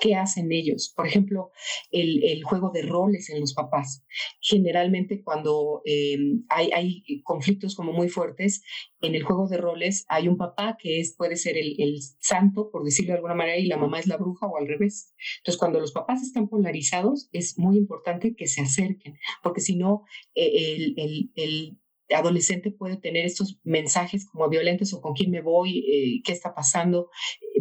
¿Qué 0.00 0.14
hacen 0.14 0.52
ellos? 0.52 0.92
Por 0.94 1.06
ejemplo, 1.06 1.50
el, 1.90 2.42
juego 2.44 2.70
de 2.70 2.82
roles 2.82 3.28
en 3.30 3.40
los 3.40 3.54
papás. 3.54 4.04
Generalmente 4.40 5.22
cuando 5.22 5.82
em, 5.84 6.44
hay, 6.48 7.02
conflictos 7.24 7.74
como 7.74 7.92
muy 7.92 8.08
fuertes, 8.08 8.62
en 9.00 9.14
el 9.14 9.22
juego 9.22 9.48
de 9.48 9.56
roles 9.56 10.04
hay 10.08 10.28
un 10.28 10.36
papá 10.36 10.76
que 10.78 11.00
es, 11.00 11.14
puede 11.16 11.36
ser 11.36 11.56
el, 11.56 11.76
santo, 12.20 12.70
por 12.70 12.84
decirlo 12.84 13.12
de 13.12 13.16
alguna 13.16 13.34
manera, 13.34 13.58
y 13.58 13.66
la 13.66 13.76
mamá 13.76 13.98
es 13.98 14.06
la 14.06 14.16
bruja 14.16 14.46
o 14.46 14.56
al 14.56 14.68
revés. 14.68 15.14
Entonces, 15.38 15.58
cuando 15.58 15.80
los 15.80 15.92
papás 15.92 16.22
están 16.22 16.48
polarizados, 16.48 17.28
es 17.32 17.58
muy 17.58 17.76
importante 17.76 18.34
que 18.34 18.46
se 18.46 18.60
acerquen, 18.60 19.18
porque 19.42 19.60
si 19.60 19.76
no, 19.76 20.04
e, 20.34 20.94
el, 21.34 21.79
adolescente 22.14 22.70
puede 22.70 22.96
tener 22.96 23.24
estos 23.24 23.60
mensajes 23.64 24.28
como 24.28 24.48
violentos 24.48 24.92
o 24.92 25.00
con 25.00 25.14
quién 25.14 25.30
me 25.30 25.40
voy, 25.40 25.78
eh, 25.78 26.22
qué 26.24 26.32
está 26.32 26.54
pasando, 26.54 27.10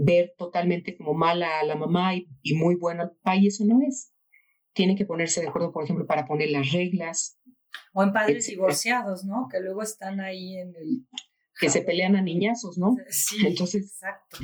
ver 0.02 0.34
totalmente 0.38 0.98
como 0.98 1.14
mala 1.14 1.60
a 1.60 1.64
la 1.64 1.76
mamá 1.76 2.16
y, 2.16 2.56
muy 2.56 2.76
bueno 2.76 3.04
al 3.04 3.12
papá, 3.12 3.36
y 3.36 3.48
eso 3.48 3.66
no 3.66 3.80
es. 3.88 4.14
tienen 4.74 4.96
que 4.96 5.06
ponerse 5.06 5.42
de 5.42 5.48
acuerdo, 5.48 5.72
por 5.72 5.84
ejemplo, 5.84 6.06
para 6.06 6.26
poner 6.26 6.52
las 6.52 6.72
reglas. 6.72 7.40
O 7.94 8.04
en 8.04 8.14
padres 8.14 8.48
divorciados, 8.48 9.26
¿no? 9.26 9.48
Que 9.52 9.60
luego 9.60 9.82
están 9.84 10.20
ahí 10.20 10.56
en 10.58 10.70
el... 10.76 11.08
Que 11.60 11.70
se 11.70 11.82
pelean 11.82 12.16
a 12.16 12.22
niñazos, 12.22 12.78
¿no? 12.78 12.96
Sí, 13.10 13.46
Entonces, 13.46 13.84
exacto. 13.84 14.38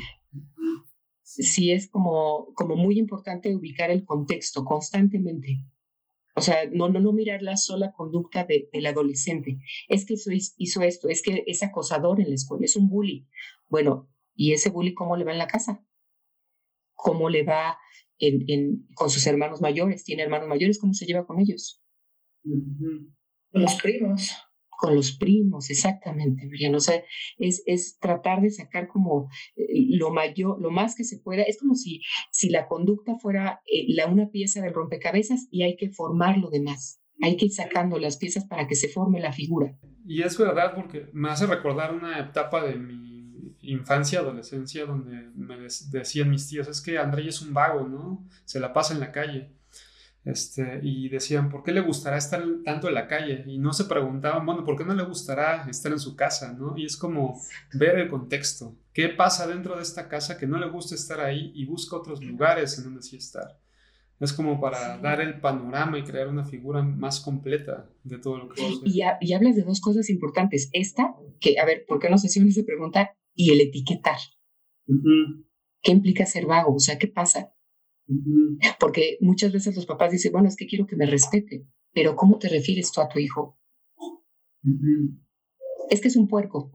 sí 1.23 1.71
es 1.71 1.89
como, 1.89 2.53
como 2.55 2.75
muy 2.75 2.99
importante 2.99 3.55
ubicar 3.55 3.91
el 3.91 4.03
contexto 4.03 4.65
constantemente. 4.65 5.59
O 6.35 6.41
sea, 6.41 6.69
no, 6.71 6.89
no, 6.89 6.99
no 6.99 7.13
mirar 7.13 7.41
la 7.41 7.55
sola 7.55 7.93
conducta 7.93 8.43
de, 8.43 8.69
del 8.73 8.85
adolescente. 8.85 9.57
Es 9.87 10.05
que 10.05 10.15
hizo, 10.15 10.31
hizo 10.57 10.81
esto, 10.81 11.07
es 11.07 11.21
que 11.21 11.43
es 11.47 11.63
acosador 11.63 12.19
en 12.19 12.29
la 12.29 12.35
escuela, 12.35 12.65
es 12.65 12.75
un 12.75 12.89
bully. 12.89 13.25
Bueno, 13.69 14.09
¿y 14.35 14.51
ese 14.51 14.69
bully 14.69 14.93
cómo 14.93 15.15
le 15.15 15.23
va 15.23 15.31
en 15.31 15.37
la 15.37 15.47
casa? 15.47 15.85
¿Cómo 16.93 17.29
le 17.29 17.43
va 17.43 17.77
en, 18.19 18.85
con 18.95 19.09
sus 19.09 19.25
hermanos 19.27 19.61
mayores? 19.61 20.03
¿Tiene 20.03 20.23
hermanos 20.23 20.49
mayores? 20.49 20.77
¿Cómo 20.77 20.93
se 20.93 21.05
lleva 21.05 21.25
con 21.25 21.39
ellos? 21.39 21.81
Con 22.43 23.61
los 23.61 23.75
primos. 23.75 24.31
Con 24.77 24.95
los 24.95 25.17
primos, 25.17 25.69
exactamente, 25.69 26.45
Mariano. 26.47 26.77
O 26.77 26.81
sea, 26.81 27.01
es, 27.37 27.63
es 27.65 27.97
tratar 27.99 28.41
de 28.41 28.51
sacar 28.51 28.87
como 28.87 29.29
eh, 29.55 29.85
lo 29.89 30.11
mayor, 30.11 30.61
lo 30.61 30.71
más 30.71 30.95
que 30.95 31.03
se 31.03 31.19
pueda. 31.19 31.43
Es 31.43 31.59
como 31.59 31.75
si, 31.75 32.01
si 32.31 32.49
la 32.49 32.67
conducta 32.67 33.17
fuera 33.17 33.61
eh, 33.65 33.85
la, 33.89 34.07
una 34.07 34.29
pieza 34.29 34.61
del 34.61 34.73
rompecabezas 34.73 35.47
y 35.51 35.63
hay 35.63 35.75
que 35.77 35.89
formar 35.89 36.37
lo 36.37 36.49
demás. 36.49 37.01
Hay 37.21 37.37
que 37.37 37.45
ir 37.45 37.51
sacando 37.51 37.97
las 37.97 38.17
piezas 38.17 38.45
para 38.45 38.67
que 38.67 38.75
se 38.75 38.89
forme 38.89 39.21
la 39.21 39.31
figura. 39.31 39.77
Y 40.05 40.21
es 40.21 40.37
verdad 40.37 40.73
porque 40.75 41.09
me 41.13 41.29
hace 41.29 41.47
recordar 41.47 41.93
una 41.93 42.19
etapa 42.19 42.63
de 42.63 42.75
mi 42.75 43.57
infancia, 43.61 44.19
adolescencia, 44.19 44.85
donde 44.85 45.31
me 45.35 45.57
decían 45.91 46.29
mis 46.29 46.47
tíos, 46.47 46.67
es 46.67 46.81
que 46.81 46.97
André 46.97 47.27
es 47.27 47.41
un 47.41 47.53
vago, 47.53 47.87
¿no? 47.87 48.27
Se 48.45 48.59
la 48.59 48.73
pasa 48.73 48.93
en 48.93 48.99
la 48.99 49.11
calle. 49.11 49.54
Este, 50.25 50.79
y 50.81 51.07
decían, 51.09 51.49
¿por 51.49 51.61
qué 51.61 51.71
le 51.71 51.81
gustará 51.81 52.17
estar 52.17 52.43
tanto 52.63 52.87
en 52.87 52.95
la 52.95 53.07
calle? 53.07 53.43
Y 53.45 53.59
no 53.59 53.73
se 53.73 53.85
preguntaban, 53.85 54.43
bueno, 54.43 54.65
¿por 54.65 54.75
qué 54.75 54.83
no 54.83 54.95
le 54.95 55.03
gustará 55.03 55.69
estar 55.69 55.91
en 55.91 55.99
su 55.99 56.15
casa? 56.15 56.51
¿no? 56.53 56.75
Y 56.75 56.85
es 56.85 56.97
como 56.97 57.39
ver 57.73 57.99
el 57.99 58.09
contexto. 58.09 58.75
¿Qué 58.91 59.09
pasa 59.09 59.45
dentro 59.45 59.75
de 59.75 59.83
esta 59.83 60.09
casa 60.09 60.37
que 60.37 60.47
no 60.47 60.57
le 60.57 60.67
gusta 60.67 60.95
estar 60.95 61.19
ahí 61.19 61.51
y 61.53 61.65
busca 61.65 61.95
otros 61.95 62.23
lugares 62.23 62.75
en 62.79 62.85
donde 62.85 63.03
sí 63.03 63.17
estar? 63.17 63.59
Es 64.19 64.33
como 64.33 64.59
para 64.59 64.97
dar 64.97 65.21
el 65.21 65.39
panorama 65.41 65.99
y 65.99 66.03
crear 66.03 66.27
una 66.27 66.45
figura 66.45 66.81
más 66.81 67.19
completa 67.19 67.87
de 68.03 68.17
todo 68.17 68.37
lo 68.37 68.49
que 68.49 68.61
sucede. 68.61 68.89
Y, 68.89 69.01
y, 69.21 69.33
hablas 69.33 69.55
de 69.55 69.63
dos 69.63 69.81
cosas 69.81 70.09
importantes. 70.09 70.69
Esta, 70.71 71.13
que, 71.39 71.59
a 71.59 71.65
ver, 71.65 71.85
¿por 71.85 71.99
qué 71.99 72.09
no 72.09 72.17
sé 72.17 72.29
si 72.29 72.51
se 72.51 72.63
pregunta? 72.63 73.15
Y 73.35 73.51
el 73.51 73.61
etiquetar. 73.61 74.17
Uh 74.87 74.93
-huh. 74.93 75.45
¿Qué 75.81 75.91
implica 75.91 76.25
ser 76.25 76.45
vago? 76.45 76.73
O 76.73 76.79
sea, 76.79 76.97
¿qué 76.97 77.07
pasa? 77.07 77.54
Porque 78.79 79.17
muchas 79.21 79.51
veces 79.51 79.75
los 79.75 79.85
papás 79.85 80.11
dicen, 80.11 80.31
bueno, 80.31 80.47
es 80.47 80.55
que 80.55 80.67
quiero 80.67 80.85
que 80.85 80.95
me 80.95 81.05
respete, 81.05 81.65
pero 81.93 82.15
¿cómo 82.15 82.37
te 82.37 82.49
refieres 82.49 82.91
tú 82.91 83.01
a 83.01 83.09
tu 83.09 83.19
hijo? 83.19 83.57
Es 85.89 86.01
que 86.01 86.07
es 86.07 86.15
un 86.15 86.27
puerco, 86.27 86.71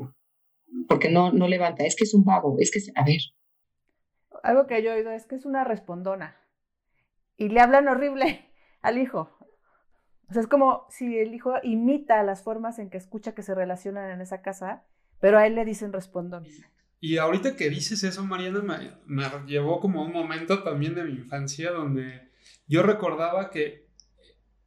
porque 0.88 1.10
no, 1.10 1.32
no 1.32 1.48
levanta, 1.48 1.84
es 1.84 1.96
que 1.96 2.04
es 2.04 2.14
un 2.14 2.24
vago, 2.24 2.56
es 2.58 2.70
que 2.70 2.78
es, 2.78 2.90
a 2.94 3.04
ver. 3.04 3.20
Algo 4.42 4.66
que 4.66 4.82
yo 4.82 4.90
he 4.90 4.98
oído 4.98 5.10
es 5.10 5.26
que 5.26 5.34
es 5.34 5.44
una 5.44 5.64
respondona 5.64 6.36
y 7.36 7.48
le 7.48 7.60
hablan 7.60 7.88
horrible 7.88 8.44
al 8.82 8.98
hijo. 8.98 9.30
O 10.28 10.32
sea, 10.32 10.42
es 10.42 10.48
como 10.48 10.86
si 10.90 11.18
el 11.18 11.34
hijo 11.34 11.54
imita 11.62 12.22
las 12.22 12.42
formas 12.42 12.78
en 12.78 12.88
que 12.90 12.98
escucha 12.98 13.34
que 13.34 13.42
se 13.42 13.54
relacionan 13.54 14.10
en 14.10 14.20
esa 14.20 14.42
casa, 14.42 14.84
pero 15.20 15.38
a 15.38 15.46
él 15.46 15.56
le 15.56 15.64
dicen 15.64 15.92
respondón. 15.92 16.44
Y 17.00 17.16
ahorita 17.16 17.56
que 17.56 17.70
dices 17.70 18.04
eso, 18.04 18.24
Mariana, 18.24 18.60
me, 18.60 18.92
me, 19.06 19.24
llevó 19.46 19.80
como 19.80 20.02
a 20.02 20.04
un 20.04 20.12
momento 20.12 20.62
también 20.62 20.94
de 20.94 21.04
mi 21.04 21.12
infancia 21.12 21.70
donde 21.70 22.30
yo 22.66 22.82
recordaba 22.82 23.50
que 23.50 23.90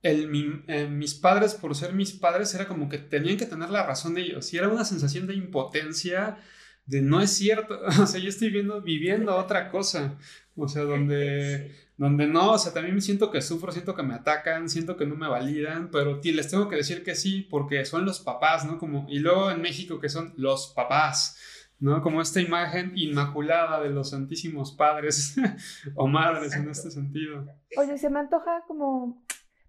el, 0.04 0.28
mi, 0.28 0.64
eh, 0.68 0.88
mis 0.88 1.14
padres, 1.16 1.56
por 1.56 1.76
ser 1.76 1.94
mis 1.94 2.12
padres, 2.12 2.54
era 2.54 2.68
como 2.68 2.90
que 2.90 2.98
tenían 2.98 3.38
que 3.38 3.46
tener 3.46 3.70
la 3.70 3.86
razón 3.86 4.14
de 4.14 4.22
ellos. 4.22 4.54
Y 4.54 4.58
era 4.58 4.68
una 4.68 4.84
sensación 4.84 5.28
de 5.28 5.36
impotencia, 5.36 6.38
de 6.86 7.02
no 7.02 7.22
es 7.22 7.32
cierto. 7.32 7.80
O 8.02 8.06
sea, 8.06 8.20
yo 8.20 8.30
estoy 8.30 8.50
viendo, 8.50 8.82
viviendo 8.82 9.36
otra 9.36 9.70
cosa. 9.72 10.18
O 10.56 10.68
sea, 10.68 10.84
donde, 10.84 11.74
donde 11.98 12.28
no, 12.28 12.52
o 12.52 12.58
sea, 12.58 12.74
también 12.74 13.02
siento 13.02 13.32
que 13.32 13.42
sufro, 13.42 13.72
siento 13.72 13.96
que 13.96 14.04
me 14.04 14.16
atacan, 14.16 14.70
siento 14.70 14.98
que 14.98 15.06
no 15.06 15.16
me 15.16 15.28
validan, 15.28 15.90
pero 15.90 16.20
les 16.24 16.50
tengo 16.50 16.68
que 16.68 16.76
decir 16.76 17.04
que 17.04 17.16
sí, 17.16 17.48
porque 17.50 17.86
son 17.86 18.06
los 18.06 18.20
papás, 18.20 18.66
¿no? 18.66 18.78
Como, 18.78 19.08
y 19.10 19.20
luego 19.20 19.52
en 19.52 19.62
México 19.62 20.00
que 20.00 20.10
son 20.10 20.34
los 20.36 20.74
papás. 20.76 21.38
¿No? 21.84 22.02
Como 22.02 22.22
esta 22.22 22.40
imagen 22.40 22.94
inmaculada 22.96 23.82
de 23.82 23.90
los 23.90 24.12
santísimos 24.12 24.72
padres 24.72 25.36
o 25.96 26.08
madres 26.08 26.56
en 26.56 26.70
este 26.70 26.90
sentido. 26.90 27.46
Oye, 27.78 27.98
se 27.98 28.10
me 28.10 28.20
antoja 28.20 28.64
como, 28.68 29.22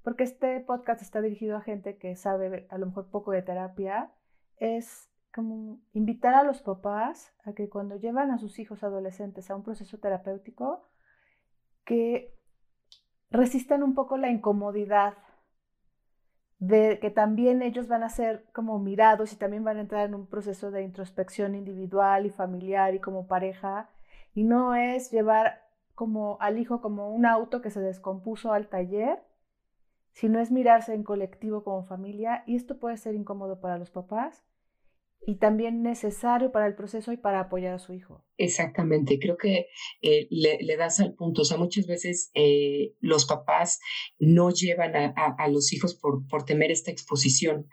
porque 0.05 0.23
este 0.23 0.61
podcast 0.61 1.03
está 1.03 1.21
dirigido 1.21 1.57
a 1.57 1.61
gente 1.61 1.99
que 1.99 2.15
sabe 2.15 2.69
a 2.71 2.79
lo 2.79 2.87
mejor 2.87 3.11
poco 3.11 3.33
de 3.33 3.43
terapia, 3.43 4.13
es 4.59 5.11
como 5.35 5.81
invitar 5.93 6.35
a 6.35 6.45
los 6.45 6.63
papás 6.63 7.35
a 7.45 7.53
que 7.53 7.69
cuando 7.69 7.97
llevan 7.97 8.31
a 8.31 8.39
sus 8.39 8.61
hijos 8.61 8.85
adolescentes 8.85 9.51
a 9.51 9.57
un 9.57 9.65
proceso 9.65 9.99
terapéutico, 9.99 10.89
que 11.85 12.33
resistan 13.29 13.83
un 13.83 13.95
poco 13.95 14.19
la 14.19 14.31
incomodidad 14.31 15.15
de 16.59 16.99
que 17.01 17.11
también 17.11 17.63
ellos 17.63 17.89
van 17.89 18.03
a 18.03 18.09
ser 18.09 18.47
como 18.53 18.79
mirados 18.79 19.33
y 19.33 19.37
también 19.37 19.65
van 19.65 19.79
a 19.79 19.83
entrar 19.83 20.07
en 20.07 20.15
un 20.15 20.27
proceso 20.27 20.71
de 20.71 20.83
introspección 20.83 21.55
individual 21.55 22.27
y 22.27 22.31
familiar 22.31 22.95
y 22.95 23.01
como 23.01 23.27
pareja. 23.27 23.91
Y 24.35 24.45
no 24.45 24.75
es 24.75 25.11
llevar 25.11 25.63
como 25.95 26.39
al 26.41 26.59
hijo 26.59 26.81
como 26.81 27.11
un 27.11 27.27
auto 27.27 27.61
que 27.61 27.71
se 27.71 27.81
descompuso 27.81 28.53
al 28.53 28.69
taller, 28.69 29.23
sino 30.13 30.41
es 30.41 30.51
mirarse 30.51 30.95
en 30.95 31.05
colectivo 31.05 31.65
como 31.65 31.85
familia. 31.85 32.45
Y 32.47 32.57
esto 32.57 32.79
puede 32.79 32.97
ser 32.97 33.15
incómodo 33.15 33.61
para 33.61 33.79
los 33.79 33.91
papás 33.91 34.45
y 35.27 35.37
también 35.37 35.83
necesario 35.83 36.53
para 36.53 36.67
el 36.67 36.75
proceso 36.75 37.13
y 37.13 37.17
para 37.17 37.41
apoyar 37.41 37.75
a 37.75 37.79
su 37.79 37.93
hijo. 37.93 38.25
Exactamente, 38.37 39.19
creo 39.19 39.37
que 39.37 39.67
eh, 40.03 40.27
le, 40.31 40.77
das 40.77 41.01
al 41.01 41.15
punto, 41.15 41.43
o 41.43 41.45
sea, 41.45 41.57
muchas 41.57 41.87
veces 41.87 42.31
eh, 42.35 42.95
los 43.01 43.27
papás 43.27 43.81
no 44.19 44.51
llevan 44.51 44.97
a, 44.97 45.15
a, 45.17 45.35
a 45.39 45.49
los 45.49 45.73
hijos 45.73 45.95
por, 45.95 46.27
por, 46.27 46.45
temer 46.45 46.71
esta 46.71 46.91
exposición. 46.91 47.69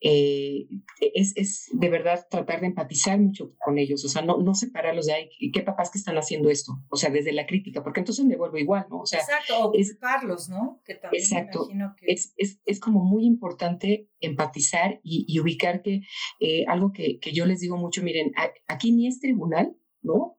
Eh, 0.00 0.68
es, 1.00 1.36
es, 1.36 1.68
de 1.72 1.88
verdad 1.88 2.24
tratar 2.30 2.60
de 2.60 2.68
empatizar 2.68 3.18
mucho 3.18 3.54
con 3.58 3.78
ellos, 3.78 4.04
o 4.04 4.08
sea, 4.08 4.22
no, 4.22 4.38
no 4.38 4.54
separarlos 4.54 5.06
de 5.06 5.12
ahí, 5.12 5.30
¿qué 5.52 5.62
papás 5.62 5.90
que 5.90 5.98
están 5.98 6.16
haciendo 6.16 6.50
esto? 6.50 6.72
O 6.88 6.96
sea, 6.96 7.10
desde 7.10 7.32
la 7.32 7.46
crítica, 7.46 7.82
porque 7.82 8.00
entonces 8.00 8.24
me 8.24 8.36
vuelvo 8.36 8.58
igual, 8.58 8.86
¿no? 8.90 9.00
O 9.00 9.06
sea, 9.06 9.18
exacto, 9.18 9.70
ocuparlos, 9.70 10.48
¿no? 10.48 10.80
Que 10.84 10.94
también 10.94 11.22
exacto, 11.22 11.68
que... 11.96 12.12
es, 12.12 12.32
es, 12.36 12.60
es, 12.64 12.78
como 12.78 13.04
muy 13.04 13.24
importante 13.24 14.08
empatizar 14.20 15.00
y, 15.02 15.24
y 15.26 15.40
ubicar 15.40 15.82
que 15.82 16.02
eh, 16.38 16.64
algo 16.68 16.92
que, 16.92 17.18
que 17.18 17.32
yo 17.32 17.44
les 17.44 17.58
digo 17.58 17.76
mucho, 17.76 18.02
miren, 18.02 18.32
aquí 18.68 18.92
ni 18.92 19.08
es 19.08 19.18
tribunal, 19.18 19.76
¿no? 20.00 20.38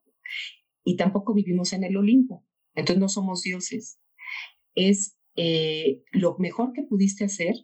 Y 0.85 0.95
tampoco 0.95 1.33
vivimos 1.33 1.73
en 1.73 1.83
el 1.83 1.97
Olimpo, 1.97 2.45
entonces 2.75 3.01
no 3.01 3.09
somos 3.09 3.41
dioses. 3.41 3.99
Es 4.73 5.17
eh, 5.35 6.01
lo 6.11 6.37
mejor 6.37 6.71
que 6.71 6.83
pudiste 6.83 7.25
hacer, 7.25 7.55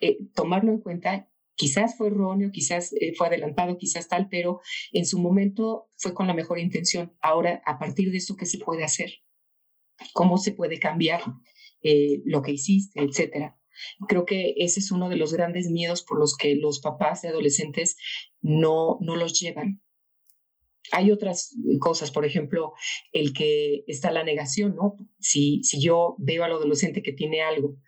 eh, 0.00 0.18
tomarlo 0.34 0.72
en 0.72 0.80
cuenta 0.80 1.30
quizás 1.56 1.96
fue 1.96 2.08
erróneo, 2.08 2.50
quizás 2.52 2.92
eh, 2.94 3.14
fue 3.16 3.28
adelantado, 3.28 3.78
quizás 3.78 4.08
tal, 4.08 4.28
pero 4.28 4.60
en 4.92 5.06
su 5.06 5.18
momento 5.18 5.88
fue 5.96 6.14
con 6.14 6.26
la 6.26 6.34
mejor 6.34 6.58
intención. 6.58 7.16
Ahora, 7.20 7.62
a 7.66 7.78
partir 7.78 8.10
de 8.10 8.18
eso, 8.18 8.36
¿qué 8.36 8.46
se 8.46 8.58
puede 8.58 8.84
hacer? 8.84 9.10
¿Cómo 10.12 10.38
se 10.38 10.52
puede 10.52 10.78
cambiar 10.78 11.22
eh, 11.82 12.20
lo 12.24 12.42
que 12.42 12.52
hiciste, 12.52 13.00
etcétera? 13.00 13.58
Creo 14.08 14.24
que 14.24 14.54
ese 14.56 14.80
es 14.80 14.90
uno 14.90 15.08
de 15.08 15.16
los 15.16 15.32
grandes 15.32 15.68
miedos 15.68 16.02
por 16.02 16.18
los 16.18 16.36
que 16.36 16.54
los 16.56 16.80
papás 16.80 17.22
de 17.22 17.28
adolescentes 17.28 17.96
no, 18.40 18.98
no 19.00 19.16
los 19.16 19.38
llevan. 19.38 19.82
Hay 20.92 21.10
otras 21.10 21.56
cosas, 21.80 22.10
por 22.10 22.24
ejemplo, 22.24 22.72
el 23.12 23.32
que 23.32 23.84
está 23.86 24.12
la 24.12 24.22
negación, 24.22 24.76
¿no? 24.76 24.96
Si, 25.18 25.62
si 25.64 25.80
yo 25.80 26.14
veo 26.18 26.44
al 26.44 26.52
adolescente 26.52 27.02
que 27.02 27.12
tiene 27.12 27.40
algo 27.40 27.78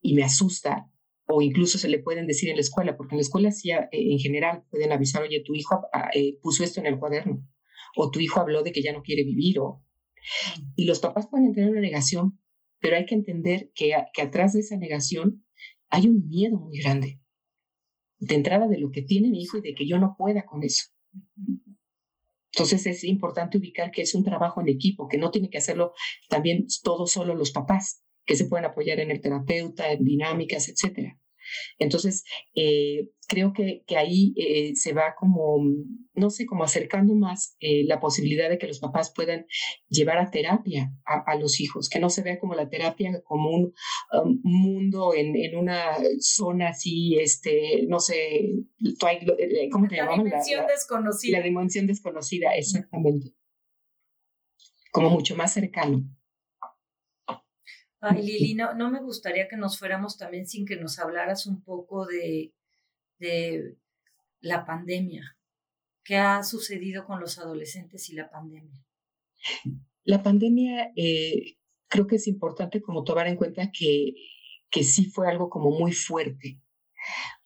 y 0.00 0.14
me 0.14 0.24
asusta, 0.24 0.89
o 1.30 1.42
incluso 1.42 1.78
se 1.78 1.88
le 1.88 1.98
pueden 1.98 2.26
decir 2.26 2.48
en 2.48 2.56
la 2.56 2.62
escuela, 2.62 2.96
porque 2.96 3.14
en 3.14 3.18
la 3.18 3.22
escuela 3.22 3.50
sí, 3.50 3.70
eh, 3.70 3.88
en 3.92 4.18
general 4.18 4.64
pueden 4.70 4.92
avisar, 4.92 5.22
oye, 5.22 5.42
tu 5.44 5.54
hijo 5.54 5.80
eh, 6.14 6.38
puso 6.42 6.64
esto 6.64 6.80
en 6.80 6.86
el 6.86 6.98
cuaderno, 6.98 7.46
o 7.96 8.10
tu 8.10 8.20
hijo 8.20 8.40
habló 8.40 8.62
de 8.62 8.72
que 8.72 8.82
ya 8.82 8.92
no 8.92 9.02
quiere 9.02 9.24
vivir, 9.24 9.58
o... 9.60 9.84
Y 10.76 10.84
los 10.84 11.00
papás 11.00 11.28
pueden 11.30 11.52
tener 11.54 11.70
una 11.70 11.80
negación, 11.80 12.38
pero 12.80 12.96
hay 12.96 13.06
que 13.06 13.14
entender 13.14 13.70
que, 13.74 13.94
que 14.12 14.22
atrás 14.22 14.52
de 14.52 14.60
esa 14.60 14.76
negación 14.76 15.44
hay 15.88 16.08
un 16.08 16.28
miedo 16.28 16.58
muy 16.58 16.78
grande, 16.78 17.20
de 18.18 18.34
entrada 18.34 18.68
de 18.68 18.78
lo 18.78 18.90
que 18.90 19.02
tiene 19.02 19.30
mi 19.30 19.42
hijo 19.42 19.58
y 19.58 19.62
de 19.62 19.74
que 19.74 19.86
yo 19.86 19.98
no 19.98 20.14
pueda 20.18 20.44
con 20.44 20.62
eso. 20.62 20.86
Entonces 22.52 22.86
es 22.86 23.04
importante 23.04 23.58
ubicar 23.58 23.90
que 23.90 24.02
es 24.02 24.14
un 24.14 24.24
trabajo 24.24 24.60
en 24.60 24.68
equipo, 24.68 25.08
que 25.08 25.18
no 25.18 25.30
tiene 25.30 25.50
que 25.50 25.58
hacerlo 25.58 25.92
también 26.28 26.66
todos 26.82 27.12
solo 27.12 27.34
los 27.34 27.52
papás, 27.52 28.04
que 28.24 28.36
se 28.36 28.46
pueden 28.46 28.66
apoyar 28.66 29.00
en 29.00 29.10
el 29.10 29.20
terapeuta, 29.20 29.92
en 29.92 30.04
dinámicas, 30.04 30.68
etcétera. 30.68 31.19
Entonces, 31.78 32.24
eh, 32.54 33.08
creo 33.26 33.52
que, 33.52 33.84
que 33.86 33.96
ahí 33.96 34.34
eh, 34.36 34.74
se 34.74 34.92
va 34.92 35.14
como, 35.16 35.62
no 36.14 36.30
sé, 36.30 36.46
como 36.46 36.64
acercando 36.64 37.14
más 37.14 37.56
eh, 37.60 37.84
la 37.86 38.00
posibilidad 38.00 38.48
de 38.48 38.58
que 38.58 38.66
los 38.66 38.80
papás 38.80 39.12
puedan 39.14 39.46
llevar 39.88 40.18
a 40.18 40.30
terapia 40.30 40.92
a, 41.04 41.36
los 41.36 41.60
hijos, 41.60 41.88
que 41.88 42.00
no 42.00 42.10
se 42.10 42.22
vea 42.22 42.38
como 42.38 42.54
la 42.54 42.68
terapia 42.68 43.22
como 43.24 43.50
un 43.50 43.72
um, 44.12 44.40
mundo 44.42 45.14
en, 45.14 45.36
en, 45.36 45.56
una 45.56 45.96
zona 46.18 46.70
así, 46.70 47.16
este, 47.18 47.86
no 47.88 48.00
sé, 48.00 48.50
¿cómo 49.70 49.86
te 49.86 49.96
La 49.96 50.16
dimensión 50.16 50.66
desconocida. 50.66 51.38
La 51.38 51.44
dimensión 51.44 51.86
desconocida, 51.86 52.54
exactamente. 52.56 53.34
Como 54.92 55.10
mucho 55.10 55.36
más 55.36 55.52
cercano. 55.52 56.04
Ay, 58.00 58.22
Lili, 58.22 58.54
no, 58.54 58.74
no 58.74 58.90
me 58.90 59.00
gustaría 59.00 59.46
que 59.46 59.56
nos 59.56 59.78
fuéramos 59.78 60.16
también 60.16 60.46
sin 60.46 60.64
que 60.64 60.76
nos 60.76 60.98
hablaras 60.98 61.46
un 61.46 61.62
poco 61.62 62.06
de, 62.06 62.54
de 63.18 63.76
la 64.40 64.64
pandemia. 64.64 65.36
¿Qué 66.02 66.16
ha 66.16 66.42
sucedido 66.42 67.04
con 67.04 67.20
los 67.20 67.38
adolescentes 67.38 68.08
y 68.08 68.14
la 68.14 68.30
pandemia? 68.30 68.82
La 70.04 70.22
pandemia, 70.22 70.92
eh, 70.96 71.58
creo 71.88 72.06
que 72.06 72.16
es 72.16 72.26
importante 72.26 72.80
como 72.80 73.04
tomar 73.04 73.26
en 73.26 73.36
cuenta 73.36 73.70
que, 73.70 74.14
que 74.70 74.82
sí 74.82 75.04
fue 75.04 75.28
algo 75.28 75.50
como 75.50 75.70
muy 75.70 75.92
fuerte, 75.92 76.58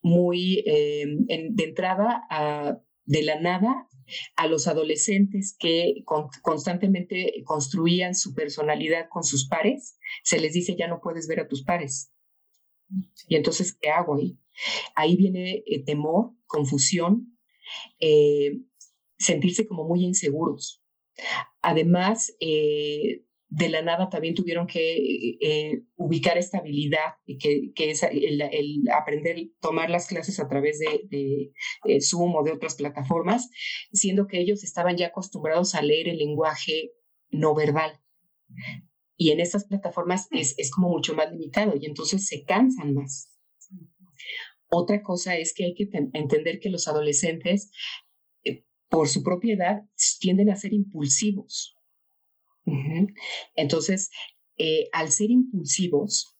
muy 0.00 0.62
eh, 0.66 1.04
de 1.06 1.64
entrada 1.64 2.22
a, 2.30 2.78
de 3.04 3.22
la 3.22 3.40
nada 3.40 3.88
a 4.36 4.46
los 4.46 4.66
adolescentes 4.66 5.56
que 5.58 6.04
constantemente 6.42 7.42
construían 7.44 8.14
su 8.14 8.34
personalidad 8.34 9.08
con 9.10 9.24
sus 9.24 9.48
pares, 9.48 9.98
se 10.22 10.40
les 10.40 10.52
dice 10.52 10.76
ya 10.76 10.88
no 10.88 11.00
puedes 11.00 11.26
ver 11.28 11.40
a 11.40 11.48
tus 11.48 11.62
pares. 11.64 12.12
Y 13.28 13.36
entonces, 13.36 13.76
¿qué 13.80 13.90
hago 13.90 14.16
ahí? 14.16 14.38
Ahí 14.94 15.16
viene 15.16 15.62
eh, 15.66 15.84
temor, 15.84 16.32
confusión, 16.46 17.38
eh, 17.98 18.60
sentirse 19.18 19.66
como 19.66 19.84
muy 19.84 20.04
inseguros. 20.04 20.82
Además, 21.62 22.34
eh, 22.40 23.23
de 23.56 23.68
la 23.68 23.82
nada 23.82 24.08
también 24.08 24.34
tuvieron 24.34 24.66
que 24.66 25.84
ubicar 25.96 26.36
estabilidad, 26.38 27.14
que, 27.38 27.72
que 27.74 27.90
es 27.90 28.02
el, 28.02 28.42
aprender, 28.92 29.36
tomar 29.60 29.90
las 29.90 30.08
clases 30.08 30.40
a 30.40 30.48
través 30.48 30.80
de, 30.80 31.52
de, 31.84 32.00
Zoom 32.00 32.34
o 32.34 32.42
de 32.42 32.52
otras 32.52 32.74
plataformas, 32.74 33.48
siendo 33.92 34.26
que 34.26 34.40
ellos 34.40 34.64
estaban 34.64 34.96
ya 34.96 35.08
acostumbrados 35.08 35.74
a 35.74 35.82
leer 35.82 36.08
el 36.08 36.18
lenguaje 36.18 36.92
no 37.30 37.54
verbal. 37.54 38.00
Y 39.16 39.30
en 39.30 39.38
estas 39.38 39.66
plataformas 39.66 40.26
es, 40.32 40.54
es 40.58 40.72
como 40.72 40.88
mucho 40.88 41.14
más 41.14 41.30
limitado 41.30 41.74
y 41.80 41.86
entonces 41.86 42.26
se 42.26 42.44
cansan 42.44 42.94
más. 42.94 43.30
Otra 44.68 45.02
cosa 45.02 45.36
es 45.36 45.54
que 45.54 45.66
hay 45.66 45.74
que 45.74 45.88
entender 46.12 46.58
que 46.58 46.70
los 46.70 46.88
adolescentes, 46.88 47.70
eh, 48.42 48.64
por 48.88 49.08
su 49.08 49.22
propiedad, 49.22 49.84
tienden 50.18 50.50
a 50.50 50.56
ser 50.56 50.72
impulsivos. 50.72 51.76
Entonces, 53.56 54.10
eh, 54.56 54.88
al 54.92 55.10
ser 55.10 55.30
impulsivos, 55.30 56.36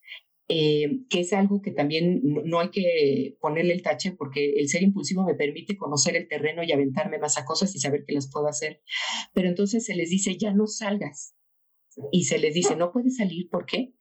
eh, 0.49 1.01
que 1.09 1.21
es 1.21 1.33
algo 1.33 1.63
que 1.63 1.71
también 1.71 2.21
no, 2.23 2.61
hay 2.61 2.69
que 2.69 3.37
ponerle 3.41 3.73
el 3.73 3.83
tache 3.83 4.13
porque 4.13 4.53
el 4.57 4.69
ser 4.69 4.83
impulsivo 4.83 5.25
me 5.25 5.35
permite 5.35 5.77
conocer 5.77 6.17
el 6.17 6.29
terreno 6.29 6.63
y 6.63 6.73
aventarme 6.73 7.19
más 7.19 7.39
a 7.39 7.47
cosas 7.47 7.75
y 7.75 7.81
saber 7.81 8.05
que 8.07 8.15
las 8.15 8.31
puedo 8.31 8.47
hacer. 8.47 8.83
Pero 9.33 9.49
entonces 9.49 9.85
se 9.87 9.95
les 9.95 10.11
dice, 10.11 10.37
ya 10.37 10.53
no 10.53 10.67
salgas. 10.67 11.35
Y 12.13 12.25
se 12.25 12.39
les 12.39 12.55
dice, 12.55 12.77
no 12.77 12.93
puedes 12.93 13.17
salir, 13.17 13.49
¿por 13.49 13.67
qué? 13.67 13.95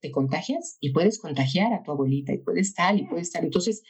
te 0.00 0.10
contagias 0.10 0.78
y 0.80 0.92
puedes 0.92 1.18
contagiar 1.18 1.72
a 1.72 1.82
tu 1.82 1.92
abuelita 1.92 2.32
y 2.32 2.38
puedes 2.38 2.74
tal 2.74 2.98
y 2.98 3.06
puedes 3.06 3.30
tal. 3.30 3.44
Entonces, 3.44 3.82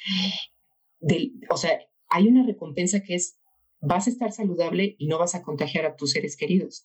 o 1.50 1.56
sea, 1.56 1.80
hay 2.08 2.28
una 2.28 2.46
recompensa 2.46 3.02
que 3.02 3.14
es, 3.14 3.38
vas 3.86 4.06
a 4.06 4.10
estar 4.10 4.32
saludable 4.32 4.96
y 4.98 5.06
no 5.06 5.18
vas 5.18 5.34
a 5.34 5.42
contagiar 5.42 5.86
a 5.86 5.96
tus 5.96 6.12
seres 6.12 6.36
queridos. 6.36 6.82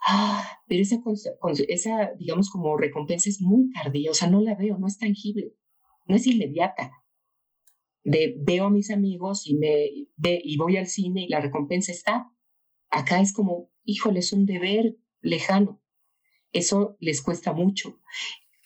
pero 0.67 0.81
esa, 0.81 1.01
esa, 1.67 2.11
digamos, 2.17 2.49
como 2.49 2.77
recompensa 2.77 3.29
es 3.29 3.41
muy 3.41 3.71
tardía, 3.71 4.11
o 4.11 4.13
sea, 4.13 4.29
no 4.29 4.41
la 4.41 4.55
veo, 4.55 4.77
no 4.77 4.87
es 4.87 4.97
tangible, 4.97 5.53
no 6.05 6.15
es 6.15 6.27
inmediata. 6.27 6.91
De, 8.03 8.35
veo 8.39 8.65
a 8.65 8.69
mis 8.69 8.91
amigos 8.91 9.45
y, 9.45 9.55
me, 9.55 10.07
ve, 10.15 10.41
y 10.43 10.57
voy 10.57 10.77
al 10.77 10.87
cine 10.87 11.23
y 11.23 11.27
la 11.27 11.41
recompensa 11.41 11.91
está. 11.91 12.31
Acá 12.89 13.21
es 13.21 13.33
como, 13.33 13.71
híjole, 13.83 14.19
es 14.19 14.33
un 14.33 14.45
deber 14.45 14.97
lejano. 15.21 15.81
Eso 16.51 16.97
les 16.99 17.21
cuesta 17.21 17.53
mucho 17.53 17.99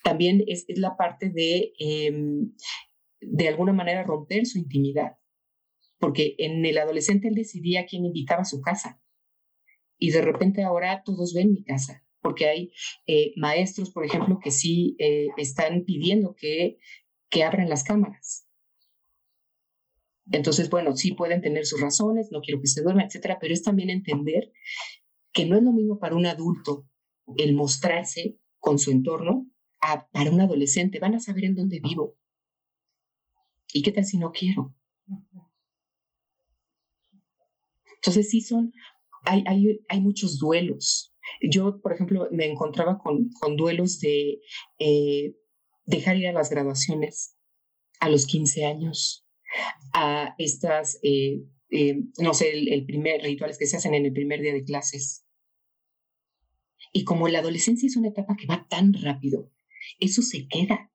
también 0.03 0.43
es, 0.47 0.65
la 0.67 0.95
parte 0.95 1.29
de, 1.29 1.73
em, 1.79 2.53
de 3.21 3.47
alguna 3.47 3.73
manera, 3.73 4.03
romper 4.03 4.45
su 4.45 4.59
intimidad. 4.59 5.17
Porque 6.03 6.35
en 6.37 6.65
el 6.65 6.77
adolescente 6.79 7.29
él 7.29 7.35
decidía 7.35 7.85
quién 7.85 8.03
invitaba 8.03 8.41
a 8.41 8.45
su 8.45 8.59
casa. 8.59 9.01
Y 9.97 10.11
de 10.11 10.21
repente 10.21 10.61
ahora 10.61 11.01
todos 11.05 11.33
ven 11.33 11.53
mi 11.53 11.63
casa. 11.63 12.05
Porque 12.19 12.45
hay 12.49 12.73
eh, 13.07 13.31
maestros, 13.37 13.89
por 13.89 14.03
ejemplo, 14.03 14.37
que 14.43 14.51
sí 14.51 14.97
eh, 14.99 15.27
están 15.37 15.85
pidiendo 15.85 16.35
que, 16.35 16.77
que 17.29 17.45
abran 17.45 17.69
las 17.69 17.85
cámaras. 17.85 18.45
Entonces, 20.29 20.69
bueno, 20.69 20.93
sí 20.97 21.13
pueden 21.13 21.39
tener 21.39 21.65
sus 21.65 21.79
razones, 21.79 22.33
no 22.33 22.41
quiero 22.41 22.59
que 22.59 22.67
se 22.67 22.81
duerma, 22.81 23.05
etcétera, 23.05 23.37
pero 23.39 23.53
es 23.53 23.63
también 23.63 23.89
entender 23.89 24.51
que 25.31 25.45
no 25.45 25.55
es 25.55 25.63
lo 25.63 25.71
mismo 25.71 25.99
para 25.99 26.17
un 26.17 26.25
adulto 26.25 26.85
el 27.37 27.55
mostrarse 27.55 28.37
con 28.59 28.77
su 28.77 28.91
entorno 28.91 29.49
para 30.11 30.31
un 30.31 30.41
adolescente, 30.41 30.99
van 30.99 31.15
a 31.15 31.21
saber 31.21 31.45
en 31.45 31.55
dónde 31.55 31.79
vivo. 31.79 32.17
¿Y 33.71 33.83
qué 33.83 33.93
tal 33.93 34.03
si 34.03 34.17
no 34.17 34.33
quiero? 34.33 34.75
Entonces 38.03 38.29
sí 38.29 38.41
son, 38.41 38.73
hay, 39.23 39.43
hay, 39.47 39.79
hay 39.87 40.01
muchos 40.01 40.37
duelos. 40.37 41.15
Yo, 41.41 41.79
por 41.81 41.93
ejemplo, 41.93 42.27
me 42.31 42.45
encontraba 42.45 42.99
con, 42.99 43.29
con 43.39 43.55
duelos 43.55 43.99
de 44.01 44.41
eh, 44.77 45.35
dejar 45.85 46.17
ir 46.17 46.27
a 46.27 46.33
las 46.33 46.49
graduaciones 46.49 47.37
a 48.01 48.09
los 48.09 48.25
15 48.25 48.65
años, 48.65 49.25
a 49.93 50.35
estas, 50.37 50.99
eh, 51.03 51.45
eh, 51.69 52.01
no 52.19 52.33
sé, 52.33 52.51
el, 52.51 52.85
primer 52.85 53.21
rituales 53.21 53.57
que 53.57 53.65
se 53.65 53.77
hacen 53.77 53.93
en 53.93 54.05
el 54.05 54.11
primer 54.11 54.41
día 54.41 54.51
de 54.51 54.65
clases. 54.65 55.25
Y 56.91 57.05
como 57.05 57.29
la 57.29 57.39
adolescencia 57.39 57.87
es 57.87 57.95
una 57.95 58.09
etapa 58.09 58.35
que 58.35 58.47
va 58.47 58.67
tan 58.69 58.93
rápido, 58.93 59.49
eso 59.99 60.21
se 60.21 60.47
queda. 60.49 60.91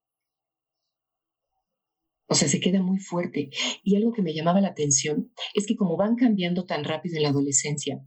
O 2.29 2.35
sea, 2.35 2.49
se 2.49 2.61
queda 2.61 2.83
muy 2.83 2.99
fuerte. 2.99 3.51
Y 3.83 3.97
algo 3.97 4.13
que 4.13 4.23
me 4.23 4.35
llamaba 4.35 4.61
la 4.61 4.69
atención 4.69 5.33
es 5.55 5.67
que 5.67 5.77
como 5.77 5.97
van 5.97 6.17
cambiando 6.17 6.65
tan 6.65 6.85
rápido 6.85 7.17
en 7.17 7.23
la 7.23 7.31
adolescencia, 7.31 8.05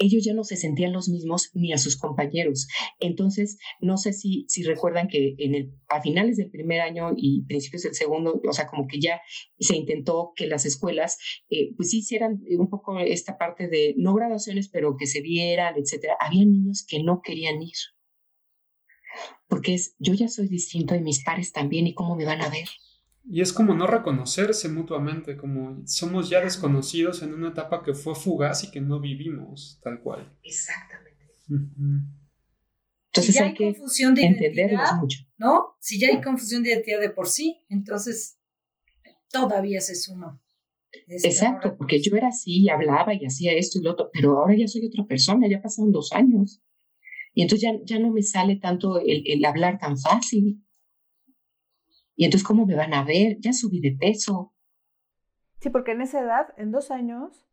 ellos 0.00 0.24
ya 0.24 0.32
no 0.32 0.44
se 0.44 0.56
sentían 0.56 0.92
los 0.92 1.08
mismos 1.08 1.50
ni 1.52 1.72
a 1.72 1.78
sus 1.78 1.96
compañeros. 1.96 2.66
Entonces, 2.98 3.58
no 3.80 3.98
sé 3.98 4.12
si, 4.14 4.46
si 4.48 4.62
recuerdan 4.62 5.08
que 5.08 5.34
en 5.38 5.54
el, 5.54 5.74
a 5.88 6.00
finales 6.00 6.38
del 6.38 6.50
primer 6.50 6.80
año 6.80 7.10
y 7.16 7.44
principios 7.44 7.82
del 7.82 7.94
segundo, 7.94 8.40
o 8.48 8.52
sea, 8.52 8.66
como 8.66 8.88
que 8.88 8.98
ya 8.98 9.20
se 9.58 9.76
intentó 9.76 10.32
que 10.34 10.46
las 10.46 10.64
escuelas, 10.64 11.18
eh, 11.50 11.74
pues 11.76 11.92
hicieran 11.92 12.40
un 12.58 12.70
poco 12.70 12.98
esta 12.98 13.36
parte 13.36 13.68
de 13.68 13.94
no 13.98 14.14
graduaciones, 14.14 14.68
pero 14.70 14.96
que 14.96 15.06
se 15.06 15.20
vieran, 15.20 15.74
etcétera. 15.76 16.16
Había 16.18 16.46
niños 16.46 16.84
que 16.88 17.02
no 17.02 17.20
querían 17.22 17.62
ir 17.62 17.76
porque 19.48 19.74
es 19.74 19.96
yo 19.98 20.14
ya 20.14 20.28
soy 20.28 20.48
distinto 20.48 20.94
de 20.94 21.00
mis 21.00 21.24
pares 21.24 21.52
también 21.52 21.86
y 21.86 21.94
cómo 21.94 22.16
me 22.16 22.24
van 22.24 22.40
a 22.40 22.48
ver. 22.48 22.68
Y 23.24 23.42
es 23.42 23.52
como 23.52 23.74
no 23.74 23.86
reconocerse 23.86 24.68
mutuamente, 24.68 25.36
como 25.36 25.82
somos 25.86 26.30
ya 26.30 26.40
desconocidos 26.40 27.22
en 27.22 27.34
una 27.34 27.50
etapa 27.50 27.82
que 27.82 27.94
fue 27.94 28.14
fugaz 28.14 28.64
y 28.64 28.70
que 28.70 28.80
no 28.80 29.00
vivimos 29.00 29.78
tal 29.82 30.00
cual. 30.00 30.32
Exactamente. 30.42 31.26
Entonces 33.12 33.34
si 33.34 33.40
ya 33.40 33.46
hay, 33.46 33.54
confusión 33.54 34.14
de 34.14 34.22
identidad, 34.22 34.96
mucho. 35.00 35.18
¿no? 35.36 35.76
Si 35.80 36.00
ya 36.00 36.08
hay 36.08 36.20
confusión 36.20 36.62
de 36.62 36.70
identidad 36.70 37.00
de 37.00 37.10
por 37.10 37.28
sí, 37.28 37.60
entonces 37.68 38.38
todavía 39.30 39.80
se 39.80 39.94
suma. 39.94 40.40
Exacto, 41.06 41.76
porque 41.76 42.00
yo 42.00 42.16
era 42.16 42.28
así, 42.28 42.68
hablaba 42.68 43.14
y 43.14 43.24
hacía 43.24 43.52
esto 43.52 43.78
y 43.78 43.82
lo 43.82 43.92
otro, 43.92 44.10
pero 44.12 44.38
ahora 44.38 44.56
ya 44.56 44.66
soy 44.66 44.86
otra 44.86 45.04
persona, 45.06 45.48
ya 45.48 45.60
pasaron 45.60 45.92
dos 45.92 46.12
años. 46.12 46.62
Y 47.34 47.42
entonces 47.42 47.68
ya, 47.70 47.78
ya 47.84 48.00
no 48.00 48.12
me 48.12 48.22
sale 48.22 48.56
tanto 48.56 48.98
el, 49.00 49.22
el, 49.26 49.44
hablar 49.44 49.78
tan 49.78 49.96
fácil. 49.96 50.64
Y 52.20 52.26
entonces, 52.26 52.46
¿cómo 52.46 52.66
me 52.66 52.74
van 52.74 52.92
a 52.92 53.02
ver? 53.02 53.38
Ya 53.40 53.54
subí 53.54 53.80
de 53.80 53.92
peso. 53.92 54.52
Sí, 55.58 55.70
porque 55.70 55.92
en 55.92 56.02
esa 56.02 56.20
edad, 56.20 56.48
en 56.58 56.70
dos 56.70 56.90
años, 56.90 57.46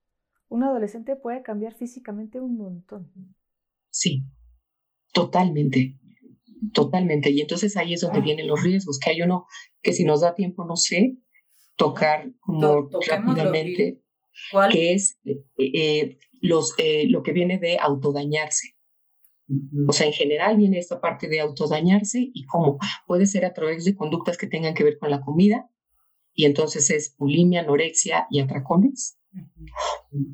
un 0.50 0.62
adolescente 0.62 1.16
puede 1.16 1.42
cambiar 1.42 1.74
físicamente 1.74 2.42
un 2.42 2.58
montón. 2.58 3.10
Sí, 3.90 4.26
totalmente, 5.14 5.98
totalmente. 6.74 7.30
Y 7.30 7.40
entonces 7.40 7.78
ahí 7.78 7.94
es 7.94 8.02
donde 8.02 8.20
vienen 8.20 8.50
los 8.50 8.62
riesgos, 8.62 9.00
que 9.00 9.12
hay 9.12 9.22
uno 9.22 9.46
que 9.82 9.94
si 9.94 10.04
nos 10.04 10.20
da 10.20 10.36
tiempo, 10.36 10.66
no 10.66 10.76
sé, 10.76 11.16
tocar 11.78 12.30
como 12.42 12.90
rápidamente, 13.08 14.02
que 14.70 14.92
es 14.92 15.18
eh, 15.24 15.46
eh, 15.60 16.20
los, 16.42 16.76
eh, 16.78 17.08
lo 17.08 17.24
que 17.24 17.32
viene 17.32 17.58
de 17.58 17.78
autodañarse. 17.80 18.76
O 19.88 19.94
sea, 19.94 20.08
en 20.08 20.14
general 20.14 20.58
viene 20.58 20.78
esta 20.78 21.00
parte 21.00 21.28
de 21.28 21.40
autodañarse 21.40 22.20
y 22.34 22.46
cómo 22.46 22.78
puede 23.08 23.26
ser 23.26 23.46
a 23.46 23.54
través 23.54 23.86
de 23.86 23.96
conductas 23.96 24.38
que 24.38 24.48
tengan 24.48 24.74
que 24.74 24.84
ver 24.84 24.98
con 24.98 25.10
la 25.10 25.22
comida, 25.22 25.70
y 26.34 26.46
entonces 26.46 26.90
es 26.92 27.16
bulimia, 27.18 27.62
anorexia 27.62 28.28
y 28.30 28.40
atracones. 28.40 29.20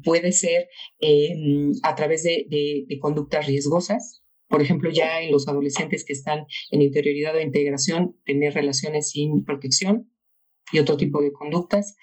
Puede 0.04 0.34
ser 0.34 0.68
em, 1.00 1.72
a 1.82 1.96
través 1.96 2.24
de, 2.24 2.46
de, 2.50 3.00
conductas 3.00 3.48
riesgosas, 3.48 4.24
por 4.50 4.62
ejemplo, 4.62 4.92
ya 4.92 5.22
en 5.22 5.32
los 5.32 5.48
adolescentes 5.48 6.04
que 6.04 6.14
están 6.14 6.46
en 6.72 6.82
interioridad 6.82 7.36
o 7.36 7.40
integración, 7.40 8.18
tener 8.26 8.54
relaciones 8.54 9.12
sin 9.12 9.46
protección 9.46 10.12
y 10.72 10.80
otro 10.80 10.98
tipo 10.98 11.22
de 11.22 11.32
conductas. 11.32 11.96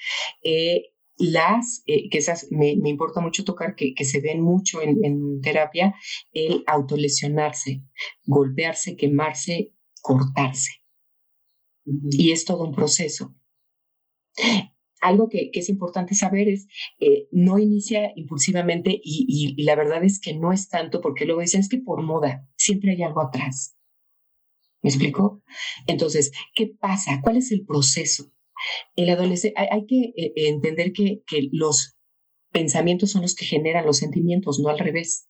Eh, 0.43 0.95
las, 1.21 1.83
eh, 1.87 2.09
que 2.09 2.19
esas 2.19 2.49
me, 2.51 2.77
me, 2.77 2.89
importa 2.89 3.21
mucho 3.21 3.45
tocar, 3.45 3.75
que, 3.75 3.95
que 3.95 4.05
se 4.05 4.21
ven 4.21 4.41
mucho 4.41 4.83
en, 4.83 5.05
en, 5.05 5.41
terapia, 5.41 5.95
el 6.33 6.65
autolesionarse, 6.67 7.83
golpearse, 8.25 8.97
quemarse, 8.97 9.73
cortarse. 10.01 10.71
Y 11.85 12.33
es 12.33 12.45
todo 12.45 12.65
un 12.65 12.75
proceso. 12.75 13.35
Algo 15.01 15.29
que, 15.29 15.51
que 15.51 15.61
es 15.61 15.69
importante 15.69 16.15
saber 16.15 16.49
es, 16.49 16.67
eh, 16.99 17.29
no 17.31 17.59
inicia 17.59 18.13
impulsivamente 18.17 18.91
y, 18.91 19.55
y, 19.57 19.63
la 19.63 19.75
verdad 19.75 20.05
es 20.05 20.21
que 20.21 20.35
no 20.35 20.53
es 20.53 20.69
tanto 20.69 21.01
porque 21.01 21.25
luego 21.25 21.41
dicen, 21.41 21.61
es 21.61 21.69
que 21.69 21.79
por 21.79 22.03
moda, 22.03 22.47
siempre 22.57 22.93
hay 22.93 23.03
algo 23.03 23.21
atrás. 23.23 23.77
¿Me 24.83 24.89
explico? 24.89 25.43
Entonces, 25.87 26.33
¿qué 26.55 26.67
pasa? 26.67 27.21
¿Cuál 27.23 27.37
es 27.37 27.53
el 27.53 27.65
proceso? 27.67 28.33
El 28.97 29.11
adolescente, 29.11 29.55
hay, 29.59 29.87
que 29.87 30.13
eh, 30.17 30.33
entender 30.49 30.93
que, 30.93 31.23
los 31.53 31.97
pensamientos 32.53 33.11
son 33.11 33.23
los 33.23 33.35
que 33.35 33.47
generan 33.47 33.87
los 33.87 33.99
sentimientos, 33.99 34.59
no 34.59 34.69
al 34.69 34.79
revés. 34.79 35.29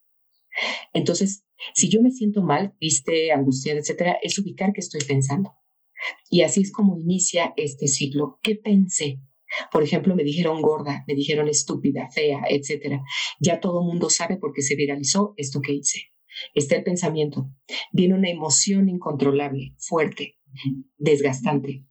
Entonces, 0.92 1.44
si 1.74 1.88
yo 1.88 2.00
me 2.00 2.10
siento 2.10 2.42
mal, 2.42 2.74
triste, 2.78 3.32
angustiada, 3.32 3.80
etcétera, 3.80 4.18
es 4.22 4.38
ubicar 4.38 4.72
qué 4.72 4.80
estoy 4.80 5.02
pensando. 5.02 5.52
Y 6.30 6.42
así 6.42 6.62
es 6.62 6.72
como 6.72 6.98
inicia 6.98 7.52
este 7.56 7.88
ciclo. 7.88 8.38
¿Qué 8.42 8.56
pensé? 8.56 9.20
Por 9.70 9.82
ejemplo, 9.82 10.14
me 10.14 10.24
dijeron 10.24 10.62
gorda, 10.62 11.04
me 11.06 11.14
dijeron 11.14 11.48
estúpida, 11.48 12.08
fea, 12.10 12.42
etcétera. 12.48 13.02
Ya 13.40 13.60
todo 13.60 13.80
el 13.80 13.86
mundo 13.86 14.08
sabe 14.08 14.36
porque 14.36 14.62
se 14.62 14.76
viralizó 14.76 15.34
esto 15.36 15.60
que 15.60 15.72
hice. 15.72 16.10
Está 16.54 16.76
el 16.76 16.84
pensamiento. 16.84 17.50
Viene 17.92 18.14
una 18.14 18.30
emoción 18.30 18.88
incontrolable, 18.88 19.74
fuerte, 19.78 20.38
desgastante. 20.96 21.84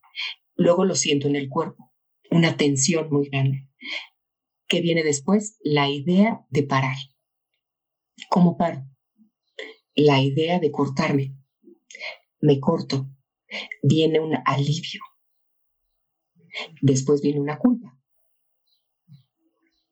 Luego 0.60 0.84
lo 0.84 0.94
siento 0.94 1.30
en 1.30 1.38
el 1.38 1.48
cuerpo, 1.48 1.94
una 2.32 2.58
tensión 2.58 3.10
muy 3.10 3.30
grande. 3.30 3.70
¿Qué 4.68 4.82
viene 4.82 5.04
después? 5.04 5.58
La 5.64 5.90
idea 5.90 6.46
de 6.50 6.64
parar. 6.64 6.98
¿Cómo 8.30 8.58
paro? 8.58 8.86
La 9.96 10.22
idea 10.22 10.60
de 10.60 10.70
cortarme. 10.70 11.34
Me 12.42 12.60
corto. 12.60 13.10
Viene 13.82 14.20
un 14.20 14.36
alivio. 14.44 15.00
Después 16.82 17.22
viene 17.22 17.40
una 17.40 17.58
culpa. 17.58 17.98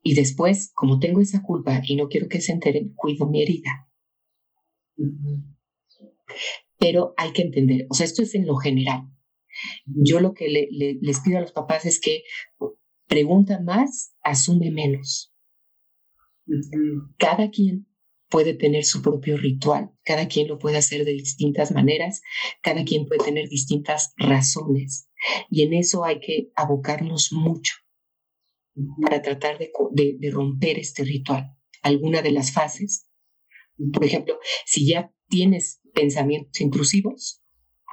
Y 0.04 0.16
después, 0.16 0.74
como 0.74 1.00
tengo 1.00 1.22
esa 1.22 1.42
culpa 1.44 1.82
y 1.86 1.96
no 1.96 2.10
quiero 2.10 2.28
que 2.28 2.42
se 2.42 2.52
enteren, 2.52 2.94
cuido 2.94 3.26
mi 3.26 3.42
herida. 3.42 3.90
Pero 6.78 7.14
hay 7.16 7.32
que 7.32 7.44
entender, 7.44 7.88
o 7.90 7.94
sea, 7.94 8.06
esto 8.06 8.22
es 8.22 8.36
en 8.36 8.46
lo 8.46 8.58
general. 8.58 9.10
Yo 9.86 10.20
lo 10.20 10.34
que 10.34 10.48
les 10.48 11.20
pido 11.22 11.38
a 11.38 11.42
los 11.42 11.52
papás 11.52 11.86
es 11.86 12.00
que 12.00 12.24
pregunta 13.08 13.60
más, 13.62 14.16
asume 14.22 14.72
menos. 14.72 15.34
Cada 17.18 17.50
quien 17.50 17.88
puede 18.30 18.54
tener 18.54 18.84
su 18.84 19.02
propio 19.02 19.38
ritual, 19.38 19.92
cada 20.04 20.28
quien 20.28 20.48
lo 20.48 20.60
puede 20.60 20.78
hacer 20.78 21.06
de 21.06 21.14
distintas 21.14 21.72
maneras, 21.72 22.22
cada 22.62 22.84
quien 22.84 23.06
puede 23.06 23.24
tener 23.24 23.48
distintas 23.50 24.14
razones 24.18 25.08
y 25.50 25.64
en 25.64 25.74
eso 25.74 26.04
hay 26.06 26.20
que 26.20 26.52
abocarnos 26.56 27.30
mucho 27.32 27.74
para 29.02 29.22
tratar 29.22 29.58
de, 29.58 29.72
de 30.20 30.32
romper 30.32 30.78
este 30.78 31.04
ritual, 31.04 31.56
alguna 31.82 32.22
de 32.22 32.32
las 32.32 32.54
fases. 32.54 33.10
Por 33.94 34.04
ejemplo, 34.04 34.38
si 34.66 34.88
ya 34.88 35.12
tienes 35.28 35.82
pensamientos 35.94 36.62
intrusivos, 36.62 37.42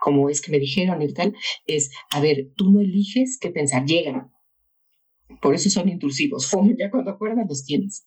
como 0.05 0.29
es 0.29 0.43
que 0.43 0.53
me 0.53 0.59
dijeron 0.59 1.01
y 1.01 1.11
tal, 1.15 1.35
es, 1.67 1.91
a 2.11 2.21
ver, 2.21 2.53
tú 2.57 2.71
no 2.71 2.81
eliges 2.81 3.39
qué 3.41 3.49
pensar, 3.49 3.87
llegan. 3.87 4.31
Por 5.41 5.55
eso 5.55 5.71
son 5.71 5.89
intrusivos. 5.89 6.51
Ya 6.79 6.91
cuando 6.91 7.11
acuerdas 7.11 7.47
los 7.49 7.65
tienes. 7.65 8.07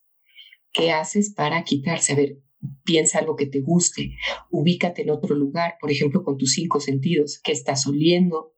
¿Qué 0.71 0.91
haces 0.91 1.33
para 1.33 1.63
quitarse? 1.63 2.13
A 2.13 2.15
ver, 2.15 2.37
piensa 2.83 3.17
algo 3.17 3.35
que 3.35 3.47
te 3.47 3.61
guste, 3.61 4.15
ubícate 4.51 5.01
en 5.01 5.09
otro 5.09 5.33
lugar, 5.35 5.77
por 5.81 5.89
ejemplo, 5.89 6.23
con 6.23 6.37
tus 6.37 6.53
cinco 6.53 6.79
sentidos. 6.79 7.39
¿Qué 7.43 7.51
estás 7.51 7.87
oliendo? 7.87 8.53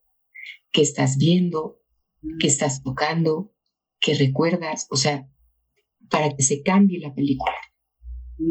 ¿Qué 0.74 0.82
estás 0.82 1.16
viendo? 1.18 1.82
¿Qué 2.42 2.48
estás 2.48 2.84
tocando? 2.84 3.54
¿Qué 4.02 4.16
recuerdas? 4.16 4.86
O 4.90 4.98
sea, 4.98 5.30
para 6.10 6.36
que 6.36 6.44
se 6.44 6.62
cambie 6.62 7.00
la 7.00 7.16
película. 7.16 7.56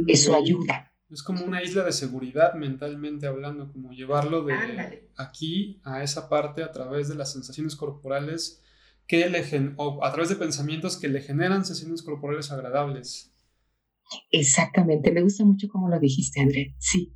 Eso 0.07 0.35
ayuda. 0.35 0.95
Es 1.11 1.23
como 1.23 1.45
una 1.45 1.63
isla 1.63 1.85
de 1.85 1.93
seguridad 1.93 2.55
mentalmente 2.55 3.27
hablando, 3.27 3.73
como 3.73 3.93
llevarlo 3.93 4.45
de 4.45 5.09
aquí 5.17 5.81
a 5.83 6.03
esa 6.03 6.29
parte 6.29 6.63
a 6.63 6.71
través 6.71 7.09
de 7.09 7.15
las 7.15 7.33
sensaciones 7.33 7.77
corporales 7.77 8.63
que 9.07 9.27
le 9.29 9.43
o 9.77 10.05
a 10.05 10.13
través 10.13 10.29
de 10.29 10.37
pensamientos 10.37 10.99
que 10.99 11.09
le 11.09 11.23
generan 11.23 11.65
sensaciones 11.65 12.03
corporales 12.03 12.53
agradables. 12.53 13.35
Exactamente, 14.31 15.11
me 15.11 15.23
gusta 15.23 15.45
mucho 15.45 15.69
como 15.69 15.89
lo 15.89 15.99
dijiste, 15.99 16.41
André. 16.41 16.75
Sí, 16.79 17.15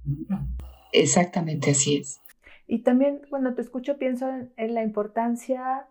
exactamente 0.93 1.70
así 1.70 1.97
es. 1.97 2.18
Y 2.66 2.82
también 2.82 3.20
cuando 3.28 3.55
te 3.55 3.61
escucho 3.61 3.99
pienso 3.99 4.26
en, 4.57 4.74
la 4.74 4.82
importancia 4.82 5.86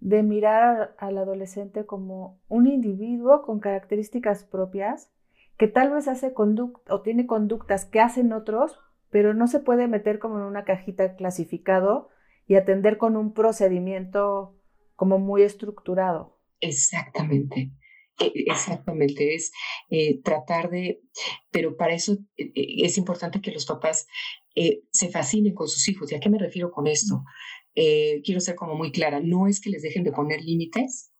de 0.00 0.22
mirar 0.22 0.94
al 0.98 1.18
adolescente 1.18 1.84
como 1.84 2.40
un 2.48 2.66
individuo 2.66 3.42
con 3.42 3.60
características 3.60 4.44
propias 4.44 5.10
que 5.56 5.68
tal 5.68 5.90
vez 5.90 6.08
hace 6.08 6.32
conducta 6.32 6.94
o 6.94 7.02
tiene 7.02 7.26
conductas 7.26 7.84
que 7.84 8.00
hacen 8.00 8.32
otros, 8.32 8.78
pero 9.10 9.34
no 9.34 9.46
se 9.46 9.60
puede 9.60 9.88
meter 9.88 10.18
como 10.18 10.38
en 10.38 10.44
una 10.44 10.64
cajita 10.64 11.16
clasificado 11.16 12.08
y 12.46 12.56
atender 12.56 12.98
con 12.98 13.16
un 13.16 13.32
procedimiento 13.34 14.58
como 14.96 15.18
muy 15.18 15.42
estructurado. 15.42 16.38
Exactamente. 16.60 17.72
E, 18.20 18.32
exactamente, 18.46 19.34
es 19.34 19.52
eh, 19.90 20.22
tratar 20.22 20.70
de, 20.70 21.00
pero 21.50 21.76
para 21.76 21.94
eso 21.94 22.12
eh, 22.36 22.52
eh, 22.54 22.84
es 22.84 22.98
importante 22.98 23.40
que 23.40 23.52
los 23.52 23.66
papás 23.66 24.06
se 24.90 25.08
fascinen 25.08 25.54
con 25.54 25.66
sus 25.66 25.88
hijos. 25.88 26.12
¿Y 26.12 26.14
a 26.14 26.20
qué 26.20 26.28
me 26.28 26.38
refiero 26.38 26.70
con 26.70 26.86
esto? 26.86 27.24
quiero 27.74 28.40
ser 28.40 28.54
como 28.54 28.74
muy 28.74 28.92
clara, 28.92 29.20
no 29.24 29.46
es 29.46 29.62
que 29.62 29.70
les 29.70 29.80
dejen 29.80 30.04
de 30.04 30.12
poner 30.12 30.42
límites, 30.42 31.14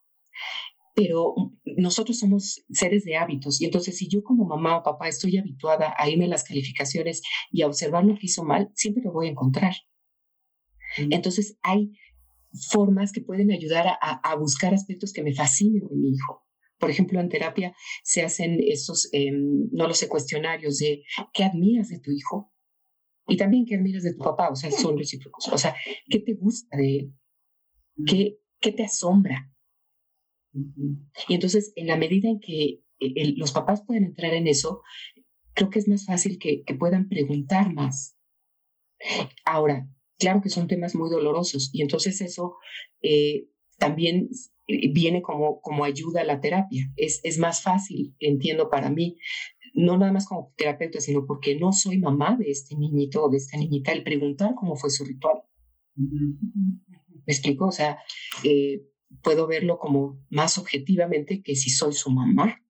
pero 0.95 1.34
nosotros 1.76 2.18
somos 2.18 2.64
seres 2.70 3.05
de 3.05 3.16
hábitos 3.16 3.61
y 3.61 3.64
entonces 3.64 3.97
si 3.97 4.09
yo 4.09 4.22
como 4.22 4.45
mamá 4.45 4.78
o 4.78 4.82
papá 4.82 5.09
estoy 5.09 5.38
habituada 5.38 5.95
a 5.97 6.09
irme 6.11 6.26
a 6.26 6.28
las 6.28 6.45
calificaciones 6.45 7.22
y 7.51 7.62
a 7.62 7.66
observar 7.66 8.05
lo 8.05 8.14
que 8.14 8.26
hizo 8.26 8.45
mal, 8.45 8.70
siempre 8.74 9.03
lo 9.05 9.12
voy 9.12 9.28
a 9.28 9.30
encontrar. 9.30 9.74
Entonces 10.99 11.57
hay 11.62 11.93
formas 12.70 13.12
que 13.12 13.22
pueden 13.22 13.51
ayudar 13.51 13.86
a, 14.01 14.36
buscar 14.36 14.74
aspectos 14.74 15.12
que 15.12 15.22
me 15.22 15.34
fascinen 15.34 15.88
de 15.88 15.97
mi 15.97 16.11
hijo. 16.11 16.45
Por 16.78 16.90
ejemplo, 16.90 17.20
en 17.20 17.28
terapia 17.28 17.74
se 18.03 18.22
hacen 18.22 18.59
estos, 18.61 19.09
em, 19.12 19.68
no 19.70 19.86
lo 19.86 19.95
sé, 19.95 20.09
cuestionarios 20.09 20.78
de 20.78 21.03
qué 21.32 21.45
admiras 21.45 21.88
de 21.88 22.01
tu 22.01 22.11
hijo 22.11 22.53
y 23.26 23.36
también 23.36 23.64
qué 23.64 23.76
admiras 23.76 24.03
de 24.03 24.14
tu 24.14 24.18
papá, 24.18 24.51
o 24.51 24.57
sea, 24.57 24.70
son 24.70 24.99
recíprocos. 24.99 25.49
O 25.49 25.57
sea, 25.57 25.74
¿qué 26.11 26.18
te 26.18 26.34
gusta 26.34 26.76
de 26.76 26.97
él? 26.97 27.14
¿Qué, 28.05 28.38
qué 28.61 28.72
te 28.72 28.84
asombra? 28.84 29.51
Y 30.53 31.34
entonces, 31.34 31.72
en 31.76 31.86
la 31.86 31.96
medida 31.96 32.28
en 32.28 32.40
que 32.40 32.82
eh, 33.00 33.34
los 33.36 33.53
papás 33.53 33.82
pueden 33.86 34.05
entrar 34.05 34.34
en 34.34 34.46
eso, 34.46 34.82
creo 35.55 35.70
que 35.70 35.78
es 35.78 35.88
más 35.88 36.07
fácil 36.07 36.38
que, 36.38 36.64
puedan 36.78 37.09
preguntar 37.09 37.72
más. 37.72 38.16
Ahora, 39.44 39.88
claro 40.18 40.40
que 40.42 40.48
son 40.48 40.68
temas 40.68 40.94
muy 40.94 41.11
dolorosos 41.11 41.70
y 41.72 41.82
entonces 41.82 42.20
eso 42.20 42.57
eh, 43.03 43.48
también 43.78 44.28
eh, 44.68 44.92
viene 44.92 45.22
como, 45.22 45.61
como 45.61 45.84
ayuda 45.84 46.20
a 46.20 46.24
la 46.24 46.40
terapia. 46.40 46.90
Es, 46.96 47.20
es 47.24 47.38
más 47.38 47.62
fácil, 47.62 48.14
entiendo, 48.20 48.70
para 48.70 48.90
mí, 48.90 49.16
no 49.74 49.96
nada 49.96 50.12
más 50.12 50.26
como 50.26 50.53
terapeuta, 50.57 51.00
sino 51.00 51.26
porque 51.26 51.59
no 51.59 51.72
soy 51.72 51.98
mamá 51.98 52.36
de 52.38 52.50
este 52.50 52.76
niñito 52.76 53.24
o 53.24 53.30
de 53.30 53.38
esta 53.38 53.57
niñita, 53.57 53.92
el 53.92 54.05
preguntar 54.05 54.55
cómo 54.55 54.76
fue 54.76 54.90
su 54.90 55.05
ritual. 55.05 55.42
¿Me 55.96 57.32
explico? 57.32 57.66
O 57.66 57.72
sea, 57.72 57.98
puedo 59.22 59.46
verlo 59.46 59.78
como 59.78 60.18
más 60.30 60.58
objetivamente 60.58 61.42
que 61.42 61.56
si 61.56 61.70
soy 61.70 61.92
su 61.92 62.10
mamá. 62.10 62.60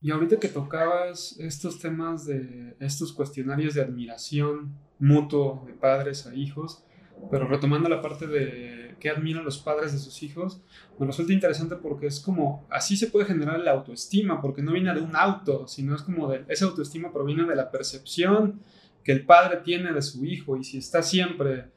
Y 0.00 0.12
ahorita 0.12 0.38
que 0.38 0.48
tocabas 0.48 1.36
estos 1.40 1.80
temas 1.80 2.24
de 2.24 2.76
estos 2.78 3.12
cuestionarios 3.12 3.74
de 3.74 3.82
admiración 3.82 4.76
mutuo 5.00 5.64
de 5.66 5.72
padres 5.72 6.26
a 6.26 6.34
hijos, 6.34 6.84
pero 7.30 7.48
retomando 7.48 7.88
la 7.88 8.00
parte 8.00 8.26
de 8.26 8.96
que 9.00 9.10
admiran 9.10 9.44
los 9.44 9.58
padres 9.58 9.92
de 9.92 9.98
sus 9.98 10.22
hijos, 10.22 10.60
me 10.98 11.06
resulta 11.06 11.32
interesante 11.32 11.76
porque 11.76 12.06
es 12.06 12.20
como, 12.20 12.66
así 12.70 12.96
se 12.96 13.08
puede 13.08 13.26
generar 13.26 13.60
la 13.60 13.72
autoestima, 13.72 14.40
porque 14.40 14.62
no 14.62 14.72
viene 14.72 14.94
de 14.94 15.00
un 15.00 15.16
auto, 15.16 15.66
sino 15.66 15.94
es 15.94 16.02
como 16.02 16.28
de, 16.28 16.44
esa 16.48 16.66
autoestima 16.66 17.12
proviene 17.12 17.44
de 17.44 17.56
la 17.56 17.70
percepción 17.70 18.60
que 19.04 19.12
el 19.12 19.24
padre 19.24 19.58
tiene 19.64 19.92
de 19.92 20.02
su 20.02 20.24
hijo 20.24 20.56
y 20.56 20.64
si 20.64 20.78
está 20.78 21.02
siempre 21.02 21.70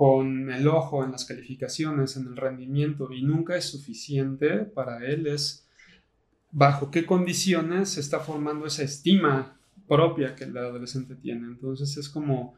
con 0.00 0.50
el 0.50 0.66
ojo 0.66 1.04
en 1.04 1.12
las 1.12 1.26
calificaciones, 1.26 2.16
en 2.16 2.26
el 2.26 2.34
rendimiento 2.38 3.12
y 3.12 3.20
nunca 3.20 3.58
es 3.58 3.66
suficiente 3.66 4.60
para 4.60 5.06
él, 5.06 5.26
es 5.26 5.68
bajo 6.50 6.90
qué 6.90 7.04
condiciones 7.04 7.90
se 7.90 8.00
está 8.00 8.20
formando 8.20 8.64
esa 8.64 8.82
estima 8.82 9.60
propia 9.86 10.34
que 10.34 10.44
el 10.44 10.56
adolescente 10.56 11.16
tiene. 11.16 11.48
Entonces 11.48 11.98
es 11.98 12.08
como 12.08 12.54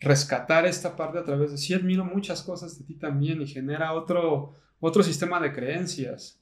rescatar 0.00 0.64
esta 0.64 0.96
parte 0.96 1.18
a 1.18 1.24
través 1.24 1.50
de 1.50 1.58
sí 1.58 1.74
admiro 1.74 2.02
muchas 2.02 2.42
cosas 2.42 2.78
de 2.78 2.86
ti 2.86 2.94
también 2.94 3.42
y 3.42 3.46
genera 3.46 3.92
otro, 3.92 4.54
otro 4.80 5.02
sistema 5.02 5.38
de 5.38 5.52
creencias. 5.52 6.40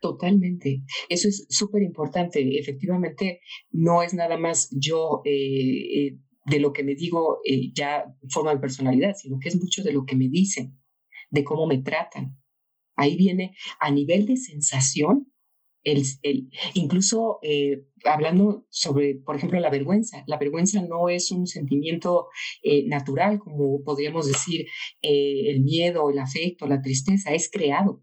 Totalmente. 0.00 0.82
Eso 1.08 1.28
es 1.28 1.46
súper 1.48 1.84
importante. 1.84 2.58
Efectivamente, 2.58 3.40
no 3.70 4.02
es 4.02 4.14
nada 4.14 4.36
más 4.36 4.68
yo 4.72 5.22
eh, 5.24 6.08
eh, 6.08 6.18
de 6.46 6.60
lo 6.60 6.72
que 6.72 6.84
me 6.84 6.94
digo 6.94 7.40
eh, 7.44 7.72
ya 7.74 8.04
forma 8.28 8.54
de 8.54 8.60
personalidad, 8.60 9.14
sino 9.16 9.38
que 9.40 9.48
es 9.48 9.56
mucho 9.56 9.82
de 9.82 9.92
lo 9.92 10.04
que 10.04 10.16
me 10.16 10.28
dicen, 10.28 10.78
de 11.30 11.44
cómo 11.44 11.66
me 11.66 11.78
tratan. 11.78 12.38
Ahí 12.96 13.16
viene 13.16 13.54
a 13.78 13.90
nivel 13.90 14.26
de 14.26 14.36
sensación, 14.36 15.30
el, 15.82 16.50
incluso 16.74 17.38
eh, 17.42 17.86
hablando 18.04 18.66
sobre, 18.70 19.16
por 19.16 19.36
ejemplo, 19.36 19.60
la 19.60 19.70
vergüenza. 19.70 20.24
La 20.26 20.38
vergüenza 20.38 20.82
no 20.82 21.08
es 21.08 21.30
un 21.30 21.46
sentimiento 21.46 22.28
eh, 22.62 22.86
natural, 22.88 23.38
como 23.38 23.82
podríamos 23.84 24.26
decir, 24.26 24.66
eh, 25.02 25.50
el 25.50 25.62
miedo, 25.62 26.10
el 26.10 26.18
afecto, 26.18 26.66
la 26.66 26.82
tristeza, 26.82 27.32
es 27.34 27.50
creado. 27.50 28.02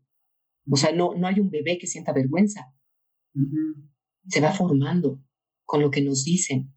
O 0.69 0.77
sea, 0.77 0.93
no, 0.93 1.13
no 1.15 1.27
hay 1.27 1.39
un 1.39 1.49
bebé 1.49 1.77
que 1.77 1.87
sienta 1.87 2.13
vergüenza. 2.13 2.73
Se 4.27 4.39
va 4.39 4.53
formando 4.53 5.19
con 5.65 5.81
lo 5.81 5.91
que 5.91 6.01
nos 6.01 6.23
dicen. 6.23 6.73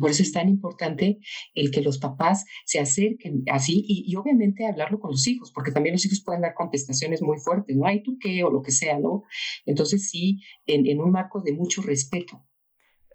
Por 0.00 0.10
eso 0.10 0.22
es 0.22 0.32
tan 0.32 0.48
importante 0.48 1.18
el 1.54 1.70
que 1.70 1.82
los 1.82 1.98
papás 1.98 2.44
se 2.64 2.78
acerquen 2.78 3.42
así 3.50 3.84
y, 3.86 4.14
obviamente 4.16 4.66
hablarlo 4.66 5.00
con 5.00 5.10
los 5.10 5.26
hijos, 5.26 5.50
porque 5.52 5.72
también 5.72 5.94
los 5.94 6.04
hijos 6.06 6.22
pueden 6.24 6.42
dar 6.42 6.54
contestaciones 6.54 7.22
muy 7.22 7.38
fuertes, 7.38 7.76
¿no? 7.76 7.86
hay 7.86 8.02
tú 8.02 8.16
qué? 8.20 8.44
O 8.44 8.50
lo 8.50 8.62
que 8.62 8.70
sea, 8.70 8.98
¿no? 8.98 9.24
Entonces 9.66 10.08
sí, 10.10 10.40
en, 10.66 11.00
un 11.00 11.10
marco 11.10 11.40
de 11.40 11.52
mucho 11.52 11.82
respeto. 11.82 12.44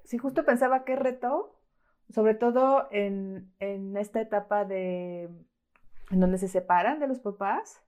Sí, 0.04 0.18
justo 0.18 0.46
pensaba 0.46 0.84
qué 0.84 0.96
reto, 0.96 1.56
sobre 2.10 2.34
todo 2.36 2.88
en, 2.92 3.54
en 3.60 3.96
esta 3.96 4.22
etapa 4.22 4.66
de 4.66 5.30
en 6.12 6.20
donde 6.20 6.38
se 6.38 6.48
separan 6.48 7.00
de 7.00 7.08
los 7.08 7.20
papás, 7.20 7.82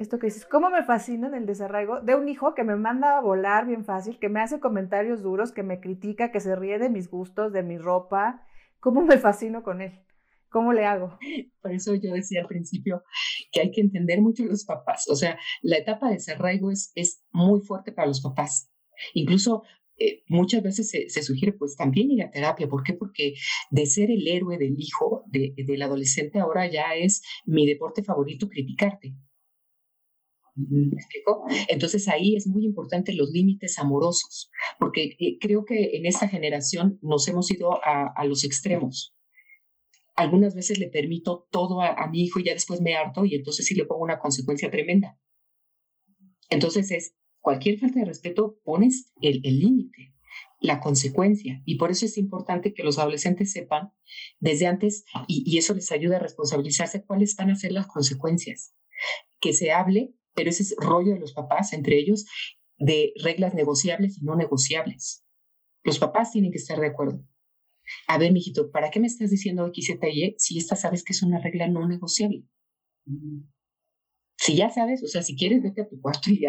esto 0.00 0.18
que 0.18 0.28
dices, 0.28 0.46
¿cómo 0.46 0.70
me 0.70 0.82
fascina 0.82 1.28
en 1.28 1.34
el 1.34 1.46
desarraigo 1.46 2.00
de 2.00 2.14
un 2.14 2.28
hijo 2.28 2.54
que 2.54 2.64
me 2.64 2.74
manda 2.74 3.18
a 3.18 3.20
volar 3.20 3.66
bien 3.66 3.84
fácil, 3.84 4.18
que 4.18 4.30
me 4.30 4.40
hace 4.40 4.58
comentarios 4.58 5.22
duros, 5.22 5.52
que 5.52 5.62
me 5.62 5.78
critica, 5.78 6.32
que 6.32 6.40
se 6.40 6.56
ríe 6.56 6.78
de 6.78 6.88
mis 6.88 7.10
gustos, 7.10 7.52
de 7.52 7.62
mi 7.62 7.76
ropa? 7.76 8.46
¿Cómo 8.80 9.02
me 9.02 9.18
fascino 9.18 9.62
con 9.62 9.82
él? 9.82 10.00
¿Cómo 10.48 10.72
le 10.72 10.86
hago? 10.86 11.18
Por 11.60 11.72
eso 11.72 11.94
yo 11.94 12.14
decía 12.14 12.40
al 12.40 12.48
principio 12.48 13.02
que 13.52 13.60
hay 13.60 13.70
que 13.70 13.82
entender 13.82 14.22
mucho 14.22 14.42
a 14.42 14.46
los 14.46 14.64
papás. 14.64 15.06
O 15.10 15.14
sea, 15.14 15.38
la 15.60 15.76
etapa 15.76 16.08
de 16.08 16.14
desarraigo 16.14 16.70
es, 16.70 16.92
es 16.94 17.22
muy 17.30 17.60
fuerte 17.60 17.92
para 17.92 18.08
los 18.08 18.22
papás. 18.22 18.72
Incluso 19.12 19.64
eh, 19.98 20.24
muchas 20.28 20.62
veces 20.62 20.90
se, 20.90 21.22
sugiere 21.22 21.52
pues 21.52 21.76
también 21.76 22.10
ir 22.10 22.22
a 22.22 22.30
terapia. 22.30 22.68
¿Por 22.68 22.82
qué? 22.82 22.94
Porque 22.94 23.34
de 23.70 23.84
ser 23.84 24.10
el 24.10 24.26
héroe 24.26 24.56
del 24.56 24.76
hijo, 24.78 25.24
del 25.26 25.82
adolescente, 25.82 26.40
ahora 26.40 26.66
ya 26.70 26.94
es 26.94 27.22
mi 27.44 27.66
deporte 27.66 28.02
favorito 28.02 28.48
criticarte. 28.48 29.14
Entonces 31.68 32.08
ahí 32.08 32.36
es 32.36 32.46
muy 32.46 32.64
importante 32.64 33.14
los 33.14 33.30
límites 33.30 33.78
amorosos, 33.78 34.50
porque 34.78 35.16
eh, 35.18 35.38
creo 35.40 35.64
que 35.64 35.96
en 35.96 36.06
esta 36.06 36.28
generación 36.28 36.98
nos 37.02 37.26
hemos 37.28 37.50
ido 37.50 37.80
a, 37.84 38.24
los 38.24 38.44
extremos. 38.44 39.14
Algunas 40.16 40.54
veces 40.54 40.78
le 40.78 40.88
permito 40.88 41.48
todo 41.50 41.80
a, 41.80 42.06
mi 42.08 42.22
hijo 42.24 42.40
y 42.40 42.44
ya 42.44 42.52
después 42.52 42.80
me 42.80 42.94
harto 42.94 43.24
y 43.24 43.34
entonces 43.34 43.66
sí 43.66 43.74
le 43.74 43.86
pongo 43.86 44.02
una 44.02 44.18
consecuencia 44.18 44.70
tremenda. 44.70 45.18
Entonces 46.50 46.90
es, 46.90 47.14
cualquier 47.40 47.78
falta 47.78 48.00
de 48.00 48.06
respeto 48.06 48.58
pones 48.64 49.12
el 49.22 49.40
límite, 49.42 50.14
la 50.60 50.80
consecuencia. 50.80 51.62
Y 51.64 51.76
por 51.76 51.90
eso 51.90 52.04
es 52.04 52.18
importante 52.18 52.74
que 52.74 52.82
los 52.82 52.98
adolescentes 52.98 53.52
sepan 53.52 53.92
desde 54.38 54.66
antes, 54.66 55.04
y, 55.26 55.42
y 55.46 55.58
eso 55.58 55.74
les 55.74 55.90
ayuda 55.90 56.16
a 56.16 56.20
responsabilizarse 56.20 57.04
cuáles 57.04 57.34
van 57.36 57.50
a 57.50 57.56
ser 57.56 57.72
las 57.72 57.86
consecuencias. 57.86 58.74
Que 59.40 59.52
se 59.52 59.72
hable 59.72 60.14
pero 60.34 60.50
ese 60.50 60.62
es 60.62 60.74
rollo 60.78 61.14
de 61.14 61.20
los 61.20 61.32
papás, 61.32 61.72
entre 61.72 61.98
ellos, 61.98 62.26
de 62.78 63.12
reglas 63.22 63.54
negociables 63.54 64.18
y 64.18 64.24
no 64.24 64.36
negociables. 64.36 65.24
Los 65.84 65.98
papás 65.98 66.32
tienen 66.32 66.50
que 66.50 66.58
estar 66.58 66.78
de 66.78 66.86
acuerdo. 66.86 67.24
A 68.06 68.18
ver, 68.18 68.32
mijito, 68.32 68.70
¿para 68.70 68.90
qué 68.90 69.00
me 69.00 69.06
estás 69.06 69.30
diciendo 69.30 69.66
X, 69.68 69.86
Z 69.86 70.08
y 70.08 70.24
E 70.24 70.34
si 70.38 70.58
esta 70.58 70.76
sabes 70.76 71.02
que 71.02 71.12
es 71.12 71.22
una 71.22 71.40
regla 71.40 71.68
no 71.68 71.86
negociable? 71.88 72.44
Si 74.36 74.56
ya 74.56 74.70
sabes, 74.70 75.02
o 75.02 75.08
sea, 75.08 75.22
si 75.22 75.36
quieres, 75.36 75.62
vete 75.62 75.82
a 75.82 75.88
tu 75.88 76.00
cuarto 76.00 76.30
y 76.30 76.40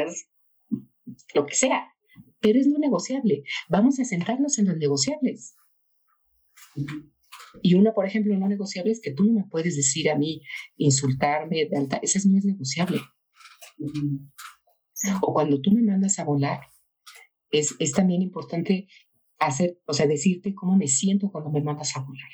lo 1.34 1.45
que 1.45 1.55
sea, 1.55 1.88
pero 2.39 2.59
es 2.59 2.67
no 2.67 2.77
negociable. 2.79 3.43
Vamos 3.69 3.99
a 3.99 4.05
sentarnos 4.05 4.57
en 4.59 4.67
los 4.67 4.77
negociables. 4.77 5.55
Y 7.61 7.73
una, 7.75 7.93
por 7.93 8.05
ejemplo, 8.05 8.38
no 8.38 8.47
negociable 8.47 8.91
es 8.91 9.01
que 9.01 9.11
tú 9.11 9.25
no 9.25 9.34
me 9.34 9.45
puedes 9.49 9.75
decir 9.75 10.09
a 10.09 10.17
mí, 10.17 10.41
insultarme, 10.77 11.67
esa 12.01 12.19
no 12.29 12.38
es 12.38 12.45
negociable. 12.45 12.99
O 15.21 15.34
cuando 15.34 15.59
tú 15.61 15.71
me 15.71 15.82
mandas 15.82 16.19
a 16.19 16.23
volar, 16.23 16.61
es, 17.49 17.75
es 17.79 17.91
también 17.91 18.21
importante 18.21 18.88
hacer, 19.39 19.79
o 19.86 19.93
sea, 19.93 20.07
decirte 20.07 20.53
cómo 20.53 20.77
me 20.77 20.88
siento 20.88 21.32
cuando 21.32 21.49
me 21.49 21.61
mandas 21.61 21.95
a 21.97 22.01
volar. 22.01 22.29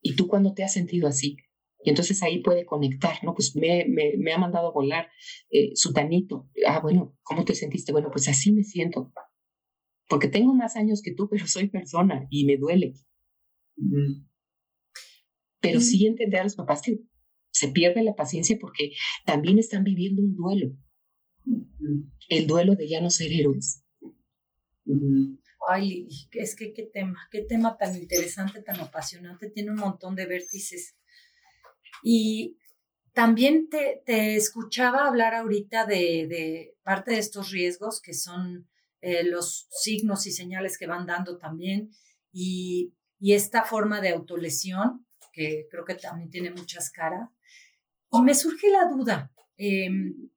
Y 0.00 0.16
tú 0.16 0.28
cuando 0.28 0.54
te 0.54 0.64
has 0.64 0.72
sentido 0.72 1.08
así. 1.08 1.36
Y 1.84 1.90
entonces 1.90 2.22
ahí 2.22 2.42
puede 2.42 2.64
conectar, 2.64 3.22
¿no? 3.22 3.34
Pues 3.34 3.54
me, 3.54 3.86
me, 3.86 4.32
ha 4.32 4.38
mandado 4.38 4.68
a 4.68 4.72
volar 4.72 5.08
eh, 5.50 5.70
su 5.74 5.92
tanito. 5.92 6.48
Ah, 6.66 6.80
bueno, 6.80 7.16
¿cómo 7.22 7.44
te 7.44 7.54
sentiste? 7.54 7.92
Bueno, 7.92 8.10
pues 8.10 8.28
así 8.28 8.50
me 8.52 8.64
siento. 8.64 9.12
Porque 10.08 10.28
tengo 10.28 10.54
más 10.54 10.76
años 10.76 11.02
que 11.02 11.14
tú, 11.14 11.28
pero 11.30 11.46
soy 11.46 11.68
persona 11.68 12.26
y 12.30 12.44
me 12.46 12.56
duele. 12.56 12.94
Pero 15.60 15.80
sí 15.80 16.06
entender 16.06 16.40
a 16.40 16.44
los 16.44 16.56
papás 16.56 16.82
que 16.82 17.00
se 17.56 17.68
pierde 17.68 18.02
la 18.02 18.14
paciencia 18.14 18.58
porque 18.60 18.92
también 19.24 19.58
están 19.58 19.82
viviendo 19.82 20.20
un 20.20 20.36
duelo. 20.36 20.76
El 22.28 22.46
duelo 22.46 22.74
de 22.74 22.86
ya 22.86 23.00
no 23.00 23.08
ser 23.08 23.32
héroes. 23.32 23.82
Ay, 25.66 26.06
es 26.32 26.54
que 26.54 26.74
qué 26.74 26.82
tema, 26.92 27.26
qué 27.30 27.42
tema 27.42 27.78
tan 27.78 27.96
interesante, 27.96 28.60
tan 28.62 28.78
apasionante, 28.78 29.48
tiene 29.48 29.70
un 29.70 29.78
montón 29.78 30.14
de 30.14 30.26
vértices. 30.26 30.96
Y 32.02 32.58
también 33.14 33.70
te, 33.70 34.36
escuchaba 34.36 35.06
hablar 35.06 35.34
ahorita 35.34 35.86
de, 35.86 36.74
parte 36.82 37.12
de 37.12 37.18
estos 37.20 37.50
riesgos 37.50 38.02
que 38.02 38.12
son 38.12 38.68
eh, 39.00 39.24
los 39.24 39.66
signos 39.70 40.26
y 40.26 40.32
señales 40.32 40.76
que 40.76 40.86
van 40.86 41.06
dando 41.06 41.38
también 41.38 41.90
y, 42.32 42.92
y 43.18 43.32
esta 43.32 43.64
forma 43.64 44.02
de 44.02 44.10
autolesión, 44.10 45.06
que 45.32 45.66
creo 45.70 45.86
que 45.86 45.94
también 45.94 46.28
tiene 46.28 46.50
muchas 46.50 46.90
caras. 46.90 47.30
Y 48.16 48.22
me 48.22 48.34
surge 48.34 48.70
la 48.70 48.88
duda 48.88 49.32
em, 49.56 50.30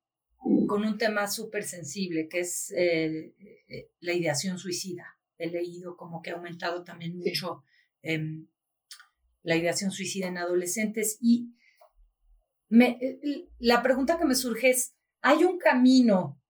con 0.67 0.83
un 0.83 0.97
tema 0.97 1.27
súper 1.27 1.63
sensible, 1.63 2.27
que 2.27 2.39
es 2.41 2.71
eh, 2.71 3.33
eh, 3.67 3.91
la 3.99 4.13
ideación 4.13 4.57
suicida. 4.57 5.17
He 5.37 5.49
leído 5.49 5.95
como 5.95 6.21
que 6.21 6.31
ha 6.31 6.35
aumentado 6.35 6.83
también 6.83 7.17
mucho 7.17 7.63
em, 8.01 8.47
la 9.43 9.55
ideación 9.55 9.91
suicida 9.91 10.27
en 10.27 10.37
adolescentes. 10.37 11.17
Y 11.21 11.53
me, 12.69 12.97
eh, 13.01 13.49
la 13.59 13.81
pregunta 13.81 14.17
que 14.17 14.25
me 14.25 14.35
surge 14.35 14.69
es, 14.69 14.95
¿hay 15.21 15.43
un 15.43 15.57
camino 15.57 16.41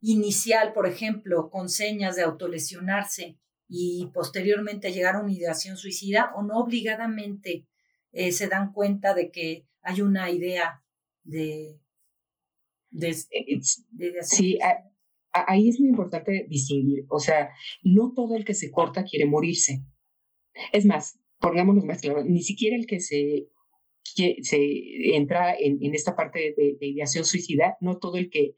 inicial, 0.00 0.72
por 0.72 0.86
ejemplo, 0.86 1.50
con 1.50 1.68
señas 1.68 2.16
de 2.16 2.22
autolesionarse 2.22 3.38
y 3.68 4.10
posteriormente 4.14 4.92
llegar 4.92 5.16
a 5.16 5.20
una 5.20 5.32
ideación 5.32 5.76
suicida 5.76 6.32
o 6.34 6.42
no 6.42 6.58
obligadamente 6.58 7.66
eh, 8.14 8.32
se 8.32 8.48
dan 8.48 8.72
cuenta 8.72 9.12
de 9.12 9.30
que 9.30 9.66
hay 9.82 10.00
una 10.00 10.30
idea 10.30 10.82
de... 11.24 11.80
de, 12.90 13.10
eh, 13.10 13.60
sí, 14.22 14.58
ahí 15.32 15.68
es 15.68 15.80
muy 15.80 15.88
importante 15.88 16.46
distinguir, 16.48 17.06
o 17.08 17.18
sea, 17.18 17.50
no 17.82 18.12
todo 18.14 18.36
el 18.36 18.44
que 18.44 18.54
se 18.54 18.70
corta 18.70 19.04
quiere 19.04 19.26
morirse. 19.26 19.84
Es 20.72 20.86
más, 20.86 21.18
pongámonos 21.40 21.84
más 21.84 22.00
claro, 22.00 22.22
ni 22.24 22.42
siquiera 22.42 22.76
el 22.76 22.86
que 22.86 23.00
se, 23.00 23.48
se 24.04 25.16
entra 25.16 25.54
en, 25.58 25.92
esta 25.92 26.14
parte 26.14 26.54
de, 26.56 26.76
ideación 26.80 27.24
suicida, 27.24 27.76
no 27.80 27.98
todo 27.98 28.16
el 28.16 28.30
que, 28.30 28.54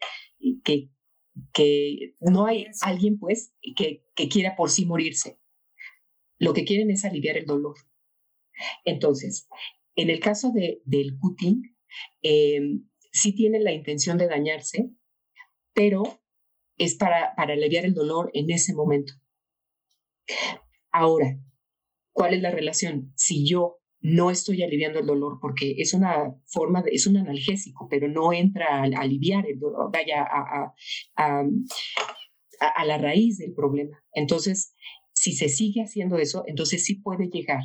que, 0.62 0.90
que 1.54 2.14
no 2.20 2.44
hay 2.44 2.66
alguien 2.82 3.18
pues 3.18 3.54
que, 3.74 4.04
que 4.14 4.28
quiera 4.28 4.54
por 4.54 4.68
sí 4.68 4.84
morirse. 4.84 5.38
Lo 6.38 6.52
que 6.52 6.66
quieren 6.66 6.90
es 6.90 7.06
aliviar 7.06 7.38
el 7.38 7.46
dolor. 7.46 7.76
Entonces, 8.84 9.48
En 9.98 10.10
el 10.10 10.20
caso 10.20 10.52
de, 10.52 10.82
del 10.84 11.16
cutting, 11.18 11.74
eh, 12.22 12.60
sí 13.12 13.34
tiene 13.34 13.60
la 13.60 13.72
intención 13.72 14.18
de 14.18 14.28
dañarse, 14.28 14.90
pero 15.72 16.02
es 16.76 16.96
para, 16.96 17.34
para 17.34 17.54
aliviar 17.54 17.86
el 17.86 17.94
dolor 17.94 18.30
en 18.34 18.50
ese 18.50 18.74
momento. 18.74 19.14
Ahora, 20.92 21.38
¿cuál 22.12 22.34
es 22.34 22.42
la 22.42 22.50
relación? 22.50 23.12
Si 23.16 23.48
yo 23.48 23.78
no 24.00 24.30
estoy 24.30 24.62
aliviando 24.62 24.98
el 24.98 25.06
dolor 25.06 25.38
porque 25.40 25.74
es 25.78 25.94
una 25.94 26.34
forma, 26.46 26.82
de, 26.82 26.90
es 26.92 27.06
un 27.06 27.16
analgésico, 27.16 27.88
pero 27.88 28.08
no 28.08 28.32
entra 28.32 28.82
a, 28.82 28.84
aliviar 28.84 29.46
el 29.46 29.58
dolor, 29.58 29.90
vaya 29.92 30.22
a, 30.22 30.74
a, 31.16 31.44
a, 32.60 32.84
la 32.84 32.98
raíz 32.98 33.38
del 33.38 33.54
problema. 33.54 34.02
Entonces, 34.12 34.74
si 35.12 35.32
se 35.32 35.48
sigue 35.48 35.82
haciendo 35.82 36.18
eso, 36.18 36.44
entonces 36.46 36.84
sí 36.84 36.96
puede 36.96 37.28
llegar. 37.28 37.62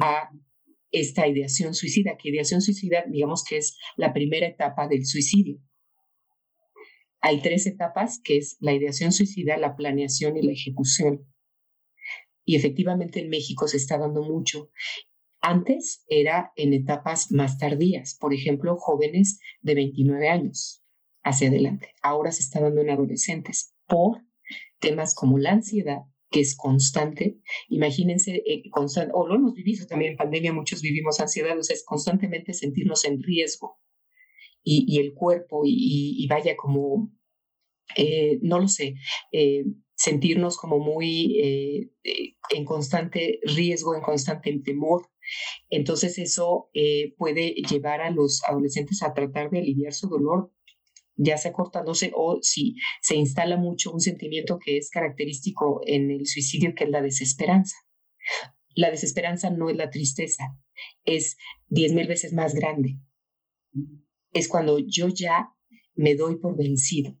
A 0.00 0.30
esta 0.90 1.26
ideación 1.26 1.74
suicida, 1.74 2.16
que 2.16 2.30
ideación 2.30 2.60
suicida, 2.60 3.04
digamos 3.08 3.44
que 3.44 3.56
es 3.56 3.76
la 3.96 4.12
primera 4.12 4.46
etapa 4.46 4.86
del 4.86 5.04
suicidio. 5.04 5.58
Hay 7.20 7.40
tres 7.40 7.66
etapas, 7.66 8.20
que 8.22 8.36
es 8.36 8.56
la 8.60 8.74
ideación 8.74 9.10
suicida, 9.10 9.56
la 9.56 9.76
planeación 9.76 10.36
y 10.36 10.42
la 10.42 10.52
ejecución. 10.52 11.26
Y 12.44 12.56
efectivamente 12.56 13.20
en 13.20 13.30
México 13.30 13.66
se 13.66 13.78
está 13.78 13.98
dando 13.98 14.22
mucho. 14.22 14.70
Antes 15.40 16.04
era 16.08 16.52
en 16.56 16.74
etapas 16.74 17.32
más 17.32 17.58
tardías, 17.58 18.16
por 18.20 18.34
ejemplo, 18.34 18.76
jóvenes 18.76 19.40
de 19.62 19.74
29 19.74 20.28
años 20.28 20.84
hacia 21.22 21.48
adelante. 21.48 21.94
Ahora 22.02 22.30
se 22.30 22.42
está 22.42 22.60
dando 22.60 22.82
en 22.82 22.90
adolescentes 22.90 23.74
por 23.86 24.22
temas 24.78 25.14
como 25.14 25.38
la 25.38 25.52
ansiedad, 25.52 26.02
que 26.34 26.40
es 26.40 26.56
constante. 26.56 27.38
Imagínense, 27.68 28.42
eh, 28.44 28.64
o 29.12 29.28
lo 29.28 29.36
hemos 29.36 29.54
vivido 29.54 29.86
también 29.86 30.12
en 30.12 30.16
pandemia, 30.16 30.52
muchos 30.52 30.82
vivimos 30.82 31.20
ansiedad, 31.20 31.56
o 31.56 31.62
sea, 31.62 31.74
es 31.74 31.84
constantemente 31.84 32.52
sentirnos 32.52 33.04
en 33.04 33.22
riesgo 33.22 33.78
y, 34.64 34.98
el 34.98 35.14
cuerpo 35.14 35.62
y, 35.64 36.26
vaya 36.28 36.56
como, 36.56 37.12
eh, 37.96 38.40
no 38.42 38.58
lo 38.58 38.66
sé, 38.66 38.96
eh, 39.30 39.64
sentirnos 39.94 40.56
como 40.56 40.80
muy 40.80 41.38
en 42.50 42.64
constante 42.64 43.38
riesgo, 43.44 43.94
en 43.94 44.02
constante 44.02 44.60
temor. 44.64 45.02
Entonces 45.70 46.18
eso 46.18 46.70
puede 47.16 47.54
llevar 47.70 48.00
a 48.00 48.10
los 48.10 48.42
adolescentes 48.42 49.04
a 49.04 49.14
tratar 49.14 49.50
de 49.50 49.60
aliviar 49.60 49.92
su 49.92 50.08
dolor 50.08 50.50
ya 51.16 51.36
sea 51.36 51.52
cortándose 51.52 52.12
o 52.14 52.38
si 52.42 52.76
se 53.00 53.16
instala 53.16 53.56
mucho 53.56 53.92
un 53.92 54.00
sentimiento 54.00 54.58
que 54.58 54.76
es 54.76 54.90
característico 54.90 55.80
en 55.86 56.10
el 56.10 56.26
suicidio, 56.26 56.74
que 56.74 56.84
es 56.84 56.90
la 56.90 57.02
desesperanza. 57.02 57.76
La 58.74 58.90
desesperanza 58.90 59.50
no 59.50 59.70
es 59.70 59.76
la 59.76 59.90
tristeza, 59.90 60.44
es 61.04 61.36
diez 61.68 61.92
mil 61.92 62.08
veces 62.08 62.32
más 62.32 62.54
grande. 62.54 62.98
Es 64.32 64.48
cuando 64.48 64.78
yo 64.78 65.08
ya 65.08 65.54
me 65.94 66.16
doy 66.16 66.36
por 66.36 66.56
vencido 66.56 67.16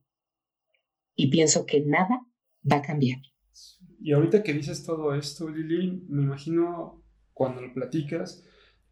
y 1.14 1.30
pienso 1.30 1.64
que 1.64 1.80
nada 1.80 2.26
va 2.70 2.76
a 2.76 2.82
cambiar. 2.82 3.20
Y 4.00 4.12
ahorita 4.12 4.42
que 4.42 4.52
dices 4.52 4.84
todo 4.84 5.14
esto, 5.14 5.48
Lili, 5.48 6.04
me 6.08 6.22
imagino 6.22 7.02
cuando 7.32 7.62
lo 7.62 7.72
platicas, 7.72 8.44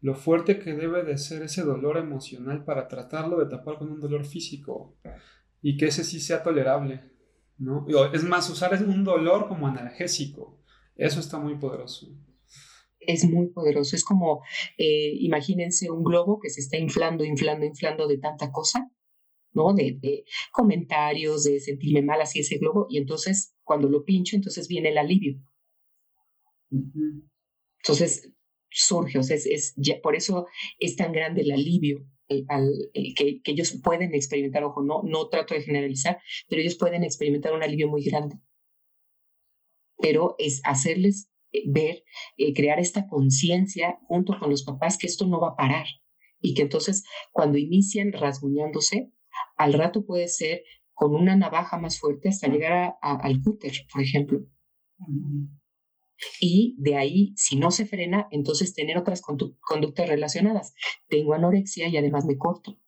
lo 0.03 0.15
fuerte 0.15 0.59
que 0.59 0.73
debe 0.73 1.03
de 1.03 1.17
ser 1.17 1.43
ese 1.43 1.63
dolor 1.63 1.97
emocional 1.97 2.65
para 2.65 2.89
tratarlo 2.89 3.39
de 3.39 3.49
tapar 3.49 3.77
con 3.77 3.89
un 3.89 4.01
dolor 4.01 4.25
físico 4.25 4.97
y 5.61 5.77
que 5.77 5.85
ese 5.85 6.03
sí 6.03 6.19
sea 6.19 6.43
tolerable, 6.43 7.09
¿no? 7.57 7.85
Es 8.11 8.21
más, 8.25 8.49
usar 8.49 8.73
un 8.83 9.05
dolor 9.05 9.47
como 9.47 9.65
analgésico, 9.65 10.59
eso 10.97 11.21
está 11.21 11.39
muy 11.39 11.57
poderoso. 11.57 12.07
Es 12.99 13.23
muy 13.23 13.47
poderoso, 13.47 13.95
es 13.95 14.03
como, 14.03 14.41
eh, 14.77 15.13
imagínense 15.19 15.89
un 15.89 16.03
globo 16.03 16.37
que 16.37 16.49
se 16.49 16.59
está 16.59 16.75
inflando, 16.75 17.23
inflando, 17.23 17.65
inflando 17.65 18.05
de 18.05 18.17
tanta 18.17 18.51
cosa, 18.51 18.91
¿no? 19.53 19.73
De, 19.73 20.25
comentarios, 20.51 21.45
de 21.45 21.61
sentirme 21.61 22.01
mal 22.01 22.19
así 22.19 22.39
ese 22.39 22.57
globo, 22.57 22.87
y 22.89 22.97
entonces 22.97 23.55
cuando 23.63 23.87
lo 23.87 24.03
pincho, 24.03 24.35
entonces 24.35 24.67
viene 24.67 24.89
el 24.89 24.97
alivio. 24.97 25.39
Entonces, 27.77 28.32
surge, 28.73 29.19
o 29.19 29.23
sea, 29.23 29.35
es, 29.37 29.75
por 30.01 30.15
eso 30.15 30.47
es 30.79 30.95
tan 30.95 31.11
grande 31.11 31.41
el 31.41 31.51
alivio 31.51 32.05
eh, 32.29 32.45
al, 32.47 32.71
eh, 32.93 33.13
que, 33.13 33.41
ellos 33.45 33.79
pueden 33.83 34.13
experimentar, 34.13 34.63
ojo, 34.63 34.81
no, 34.81 35.01
no 35.03 35.29
trato 35.29 35.53
de 35.53 35.61
generalizar, 35.61 36.19
pero 36.47 36.61
ellos 36.61 36.75
pueden 36.75 37.03
experimentar 37.03 37.53
un 37.53 37.63
alivio 37.63 37.87
muy 37.89 38.03
grande. 38.03 38.37
Pero 39.97 40.35
es 40.37 40.61
hacerles 40.63 41.29
eh, 41.51 41.63
ver, 41.67 42.03
crear 42.55 42.79
esta 42.79 43.07
conciencia 43.07 43.99
junto 44.07 44.37
con 44.39 44.49
los 44.49 44.63
papás 44.63 44.97
que 44.97 45.07
esto 45.07 45.27
no 45.27 45.39
va 45.39 45.49
a 45.49 45.55
parar 45.55 45.85
y 46.39 46.53
que 46.53 46.63
entonces 46.63 47.03
cuando 47.31 47.57
inician 47.57 48.11
rasguñándose, 48.11 49.11
al 49.55 49.73
rato 49.73 50.05
puede 50.05 50.27
ser 50.27 50.63
con 50.93 51.15
una 51.15 51.35
navaja 51.35 51.77
más 51.77 51.99
fuerte 51.99 52.29
hasta 52.29 52.47
llegar 52.47 52.95
al 53.01 53.41
cúter, 53.41 53.73
por 53.91 54.01
ejemplo. 54.01 54.45
Y 56.39 56.75
de 56.77 56.95
ahí, 56.95 57.33
si 57.35 57.55
no 57.55 57.71
se 57.71 57.85
frena, 57.85 58.27
entonces 58.31 58.73
tener 58.73 58.97
otras 58.97 59.21
conductas 59.21 60.07
relacionadas. 60.07 60.73
Tengo 61.07 61.33
anorexia 61.33 61.87
y 61.87 61.97
además 61.97 62.25
me 62.25 62.37
corto. 62.37 62.79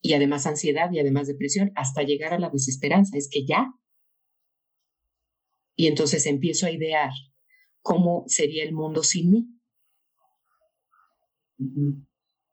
Y 0.00 0.12
además 0.14 0.46
ansiedad 0.46 0.90
y 0.92 1.00
además 1.00 1.26
depresión, 1.26 1.72
hasta 1.74 2.02
llegar 2.02 2.32
a 2.32 2.38
la 2.38 2.50
desesperanza. 2.50 3.16
Es 3.16 3.28
que 3.30 3.44
ya. 3.44 3.72
Y 5.74 5.88
entonces 5.88 6.26
empiezo 6.26 6.66
a 6.66 6.70
idear 6.70 7.10
cómo 7.80 8.24
sería 8.26 8.64
el 8.64 8.72
mundo 8.72 9.02
sin 9.02 9.30
mí. 9.30 9.48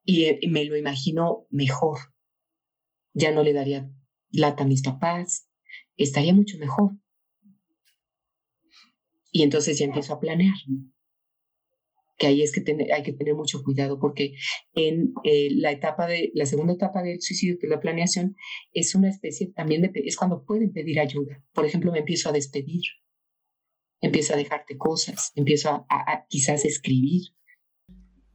Y, 0.06 0.46
y 0.46 0.50
me 0.50 0.66
lo 0.66 0.78
imagino 0.78 1.46
mejor. 1.50 2.00
Ya 3.14 3.32
no 3.32 3.44
le 3.44 3.54
daría 3.54 3.90
lata 4.32 4.64
a 4.64 4.68
mis 4.68 4.82
papás. 4.82 5.48
Estaría 5.96 6.34
mucho 6.34 6.58
mejor 6.58 6.94
y 9.34 9.42
entonces 9.42 9.78
ya 9.80 9.86
empiezo 9.86 10.14
a 10.14 10.20
planear. 10.20 10.54
Que 12.18 12.28
ahí 12.28 12.44
es 12.44 12.52
que 12.54 12.64
hay 12.94 13.04
que 13.04 13.14
tener 13.14 13.34
mucho 13.34 13.64
cuidado 13.64 14.00
porque 14.00 14.36
en 14.76 15.14
eh, 15.24 15.50
la 15.56 15.72
etapa 15.72 16.06
de 16.08 16.32
la 16.36 16.46
segunda 16.46 16.74
etapa 16.74 17.02
del 17.02 17.20
suicidio, 17.20 17.58
que 17.60 17.66
es 17.66 17.72
la 17.72 17.82
planeación, 17.82 18.36
es 18.72 18.94
una 18.94 19.10
especie 19.10 19.48
también 19.48 19.82
de 19.82 19.92
es 20.06 20.16
cuando 20.16 20.46
pueden 20.46 20.72
pedir 20.72 21.00
ayuda. 21.00 21.44
Por 21.52 21.66
ejemplo, 21.66 21.92
me 21.92 22.00
empiezo 22.00 22.30
a 22.30 22.32
despedir, 22.32 22.84
empiezo 24.00 24.36
a 24.36 24.38
dejarte 24.38 24.78
cosas, 24.78 25.32
empiezo 25.36 25.88
a, 25.90 26.26
quizás 26.30 26.64
escribir. 26.64 27.24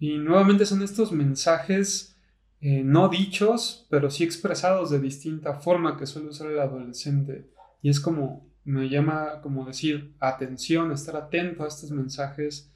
Y 0.00 0.18
nuevamente 0.18 0.66
son 0.66 0.82
estos 0.82 1.12
mensajes 1.12 2.16
eh, 2.60 2.82
no 2.82 3.08
dichos, 3.08 3.86
pero 3.88 4.10
sí 4.10 4.24
expresados 4.24 4.90
de 4.90 4.98
distinta 4.98 5.54
forma 5.54 5.96
que 5.96 6.06
suele 6.06 6.30
usar 6.30 6.50
el 6.50 6.58
adolescente. 6.58 7.52
Y 7.82 7.88
es 7.88 8.00
como 8.00 8.48
me 8.68 8.88
llama 8.90 9.40
como 9.40 9.64
decir 9.64 10.14
atención, 10.20 10.92
estar 10.92 11.16
atento 11.16 11.64
a 11.64 11.68
estos 11.68 11.90
mensajes 11.90 12.70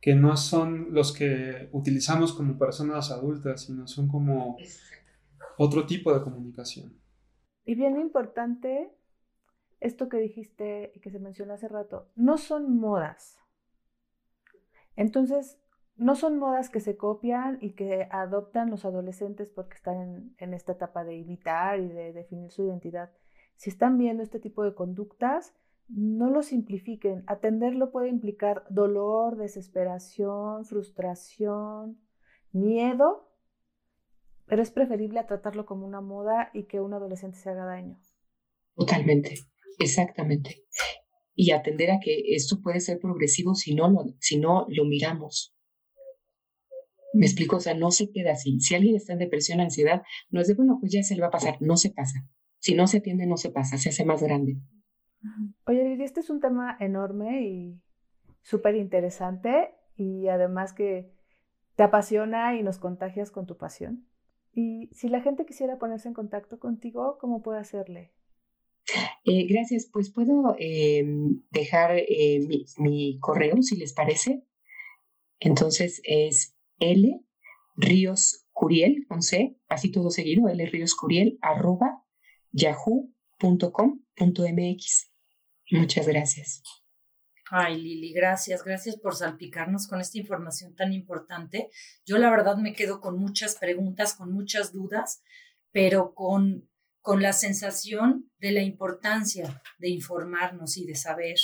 que 0.00 0.14
no 0.14 0.36
son 0.36 0.92
los 0.92 1.12
que 1.12 1.70
utilizamos 1.72 2.34
como 2.34 2.58
personas 2.58 3.10
adultas, 3.10 3.62
sino 3.62 3.86
son 3.86 4.08
como 4.08 4.58
otro 5.56 5.86
tipo 5.86 6.12
de 6.12 6.22
comunicación. 6.22 6.92
Y 7.64 7.74
bien 7.74 7.98
importante 7.98 8.92
esto 9.80 10.08
que 10.08 10.18
dijiste 10.18 10.92
y 10.94 11.00
que 11.00 11.10
se 11.10 11.18
mencionó 11.18 11.54
hace 11.54 11.68
rato, 11.68 12.10
no 12.14 12.36
son 12.36 12.78
modas. 12.78 13.38
Entonces, 14.96 15.58
no 15.96 16.14
son 16.14 16.38
modas 16.38 16.68
que 16.68 16.80
se 16.80 16.96
copian 16.96 17.58
y 17.62 17.72
que 17.72 18.06
adoptan 18.10 18.70
los 18.70 18.84
adolescentes 18.84 19.50
porque 19.50 19.76
están 19.76 19.96
en, 19.96 20.34
en 20.38 20.52
esta 20.52 20.72
etapa 20.72 21.04
de 21.04 21.16
imitar 21.16 21.80
y 21.80 21.88
de 21.88 22.12
definir 22.12 22.50
su 22.50 22.64
identidad 22.64 23.10
si 23.58 23.70
están 23.70 23.98
viendo 23.98 24.22
este 24.22 24.38
tipo 24.38 24.62
de 24.62 24.72
conductas, 24.72 25.52
no 25.88 26.30
lo 26.30 26.44
simplifiquen. 26.44 27.24
Atenderlo 27.26 27.90
puede 27.90 28.08
implicar 28.08 28.64
dolor, 28.70 29.36
desesperación, 29.36 30.64
frustración, 30.64 32.00
miedo, 32.52 33.28
pero 34.46 34.62
es 34.62 34.70
preferible 34.70 35.22
tratarlo 35.24 35.66
como 35.66 35.86
una 35.86 36.00
moda 36.00 36.50
y 36.54 36.64
que 36.64 36.80
un 36.80 36.94
adolescente 36.94 37.36
se 37.36 37.50
haga 37.50 37.64
daño. 37.64 37.98
Totalmente, 38.76 39.34
exactamente. 39.80 40.64
Y 41.34 41.50
atender 41.50 41.90
a 41.90 41.98
que 42.00 42.34
esto 42.34 42.60
puede 42.62 42.78
ser 42.78 43.00
progresivo 43.00 43.56
si 43.56 43.74
no 43.74 43.88
lo, 43.88 44.04
si 44.20 44.38
no 44.38 44.66
lo 44.68 44.84
miramos. 44.84 45.56
Me 47.12 47.26
explico, 47.26 47.56
o 47.56 47.60
sea, 47.60 47.74
no 47.74 47.90
se 47.90 48.12
queda 48.12 48.32
así. 48.32 48.60
Si 48.60 48.76
alguien 48.76 48.94
está 48.94 49.14
en 49.14 49.18
depresión, 49.18 49.60
ansiedad, 49.60 50.02
no 50.30 50.40
es 50.40 50.46
de, 50.46 50.54
bueno, 50.54 50.78
pues 50.80 50.92
ya 50.92 51.02
se 51.02 51.16
le 51.16 51.22
va 51.22 51.28
a 51.28 51.32
pasar, 51.32 51.56
no 51.60 51.76
se 51.76 51.90
pasa. 51.90 52.24
Si 52.58 52.74
no 52.74 52.86
se 52.86 52.98
atiende, 52.98 53.26
no 53.26 53.36
se 53.36 53.50
pasa, 53.50 53.78
se 53.78 53.90
hace 53.90 54.04
más 54.04 54.22
grande. 54.22 54.56
Oye, 55.66 55.84
Lili, 55.84 56.04
este 56.04 56.20
es 56.20 56.30
un 56.30 56.40
tema 56.40 56.76
enorme 56.80 57.42
y 57.42 57.80
súper 58.42 58.76
interesante 58.76 59.74
y 59.96 60.28
además 60.28 60.72
que 60.72 61.12
te 61.76 61.82
apasiona 61.82 62.56
y 62.56 62.62
nos 62.62 62.78
contagias 62.78 63.30
con 63.30 63.46
tu 63.46 63.56
pasión. 63.56 64.06
Y 64.52 64.90
si 64.92 65.08
la 65.08 65.20
gente 65.20 65.46
quisiera 65.46 65.78
ponerse 65.78 66.08
en 66.08 66.14
contacto 66.14 66.58
contigo, 66.58 67.18
¿cómo 67.20 67.42
puede 67.42 67.60
hacerle? 67.60 68.12
Eh, 69.24 69.46
gracias, 69.46 69.88
pues 69.92 70.10
puedo 70.10 70.56
em, 70.58 71.42
dejar 71.50 71.96
eh, 71.96 72.40
mi, 72.46 72.64
mi, 72.78 73.18
correo, 73.20 73.62
si 73.62 73.76
les 73.76 73.92
parece. 73.92 74.44
Entonces 75.38 76.00
es 76.04 76.56
L 76.80 77.20
Ríos 77.76 78.46
Curiel, 78.52 79.06
con 79.06 79.22
C, 79.22 79.56
así 79.68 79.92
todo 79.92 80.10
seguido, 80.10 80.48
L 80.48 80.66
Ríos 80.66 80.94
Curiel, 80.94 81.38
arroba 81.42 82.04
yahoo.com.mx. 82.52 85.10
Muchas 85.70 86.06
gracias. 86.06 86.62
Ay, 87.50 87.80
Lili, 87.80 88.12
gracias, 88.12 88.62
gracias 88.62 88.96
por 88.96 89.16
salpicarnos 89.16 89.88
con 89.88 90.00
esta 90.00 90.18
información 90.18 90.74
tan 90.74 90.92
importante. 90.92 91.70
Yo 92.04 92.18
la 92.18 92.30
verdad 92.30 92.58
me 92.58 92.74
quedo 92.74 93.00
con 93.00 93.18
muchas 93.18 93.56
preguntas, 93.56 94.14
con 94.14 94.32
muchas 94.32 94.72
dudas, 94.72 95.22
pero 95.72 96.14
con, 96.14 96.68
con 97.00 97.22
la 97.22 97.32
sensación 97.32 98.30
de 98.38 98.52
la 98.52 98.62
importancia 98.62 99.62
de 99.78 99.88
informarnos 99.88 100.76
y 100.76 100.84
de 100.84 100.94
saber 100.94 101.38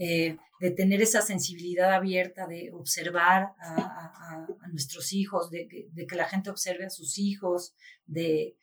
eh, 0.00 0.36
de 0.60 0.70
tener 0.70 1.02
esa 1.02 1.22
sensibilidad 1.22 1.92
abierta, 1.92 2.46
de 2.46 2.70
observar 2.72 3.54
a, 3.60 4.46
nuestros 4.70 5.12
hijos, 5.12 5.50
de, 5.50 5.66
que 5.68 6.16
la 6.16 6.28
gente 6.28 6.50
observe 6.50 6.86
a 6.86 6.90
sus 6.90 7.18
hijos, 7.18 7.74
de, 8.06 8.56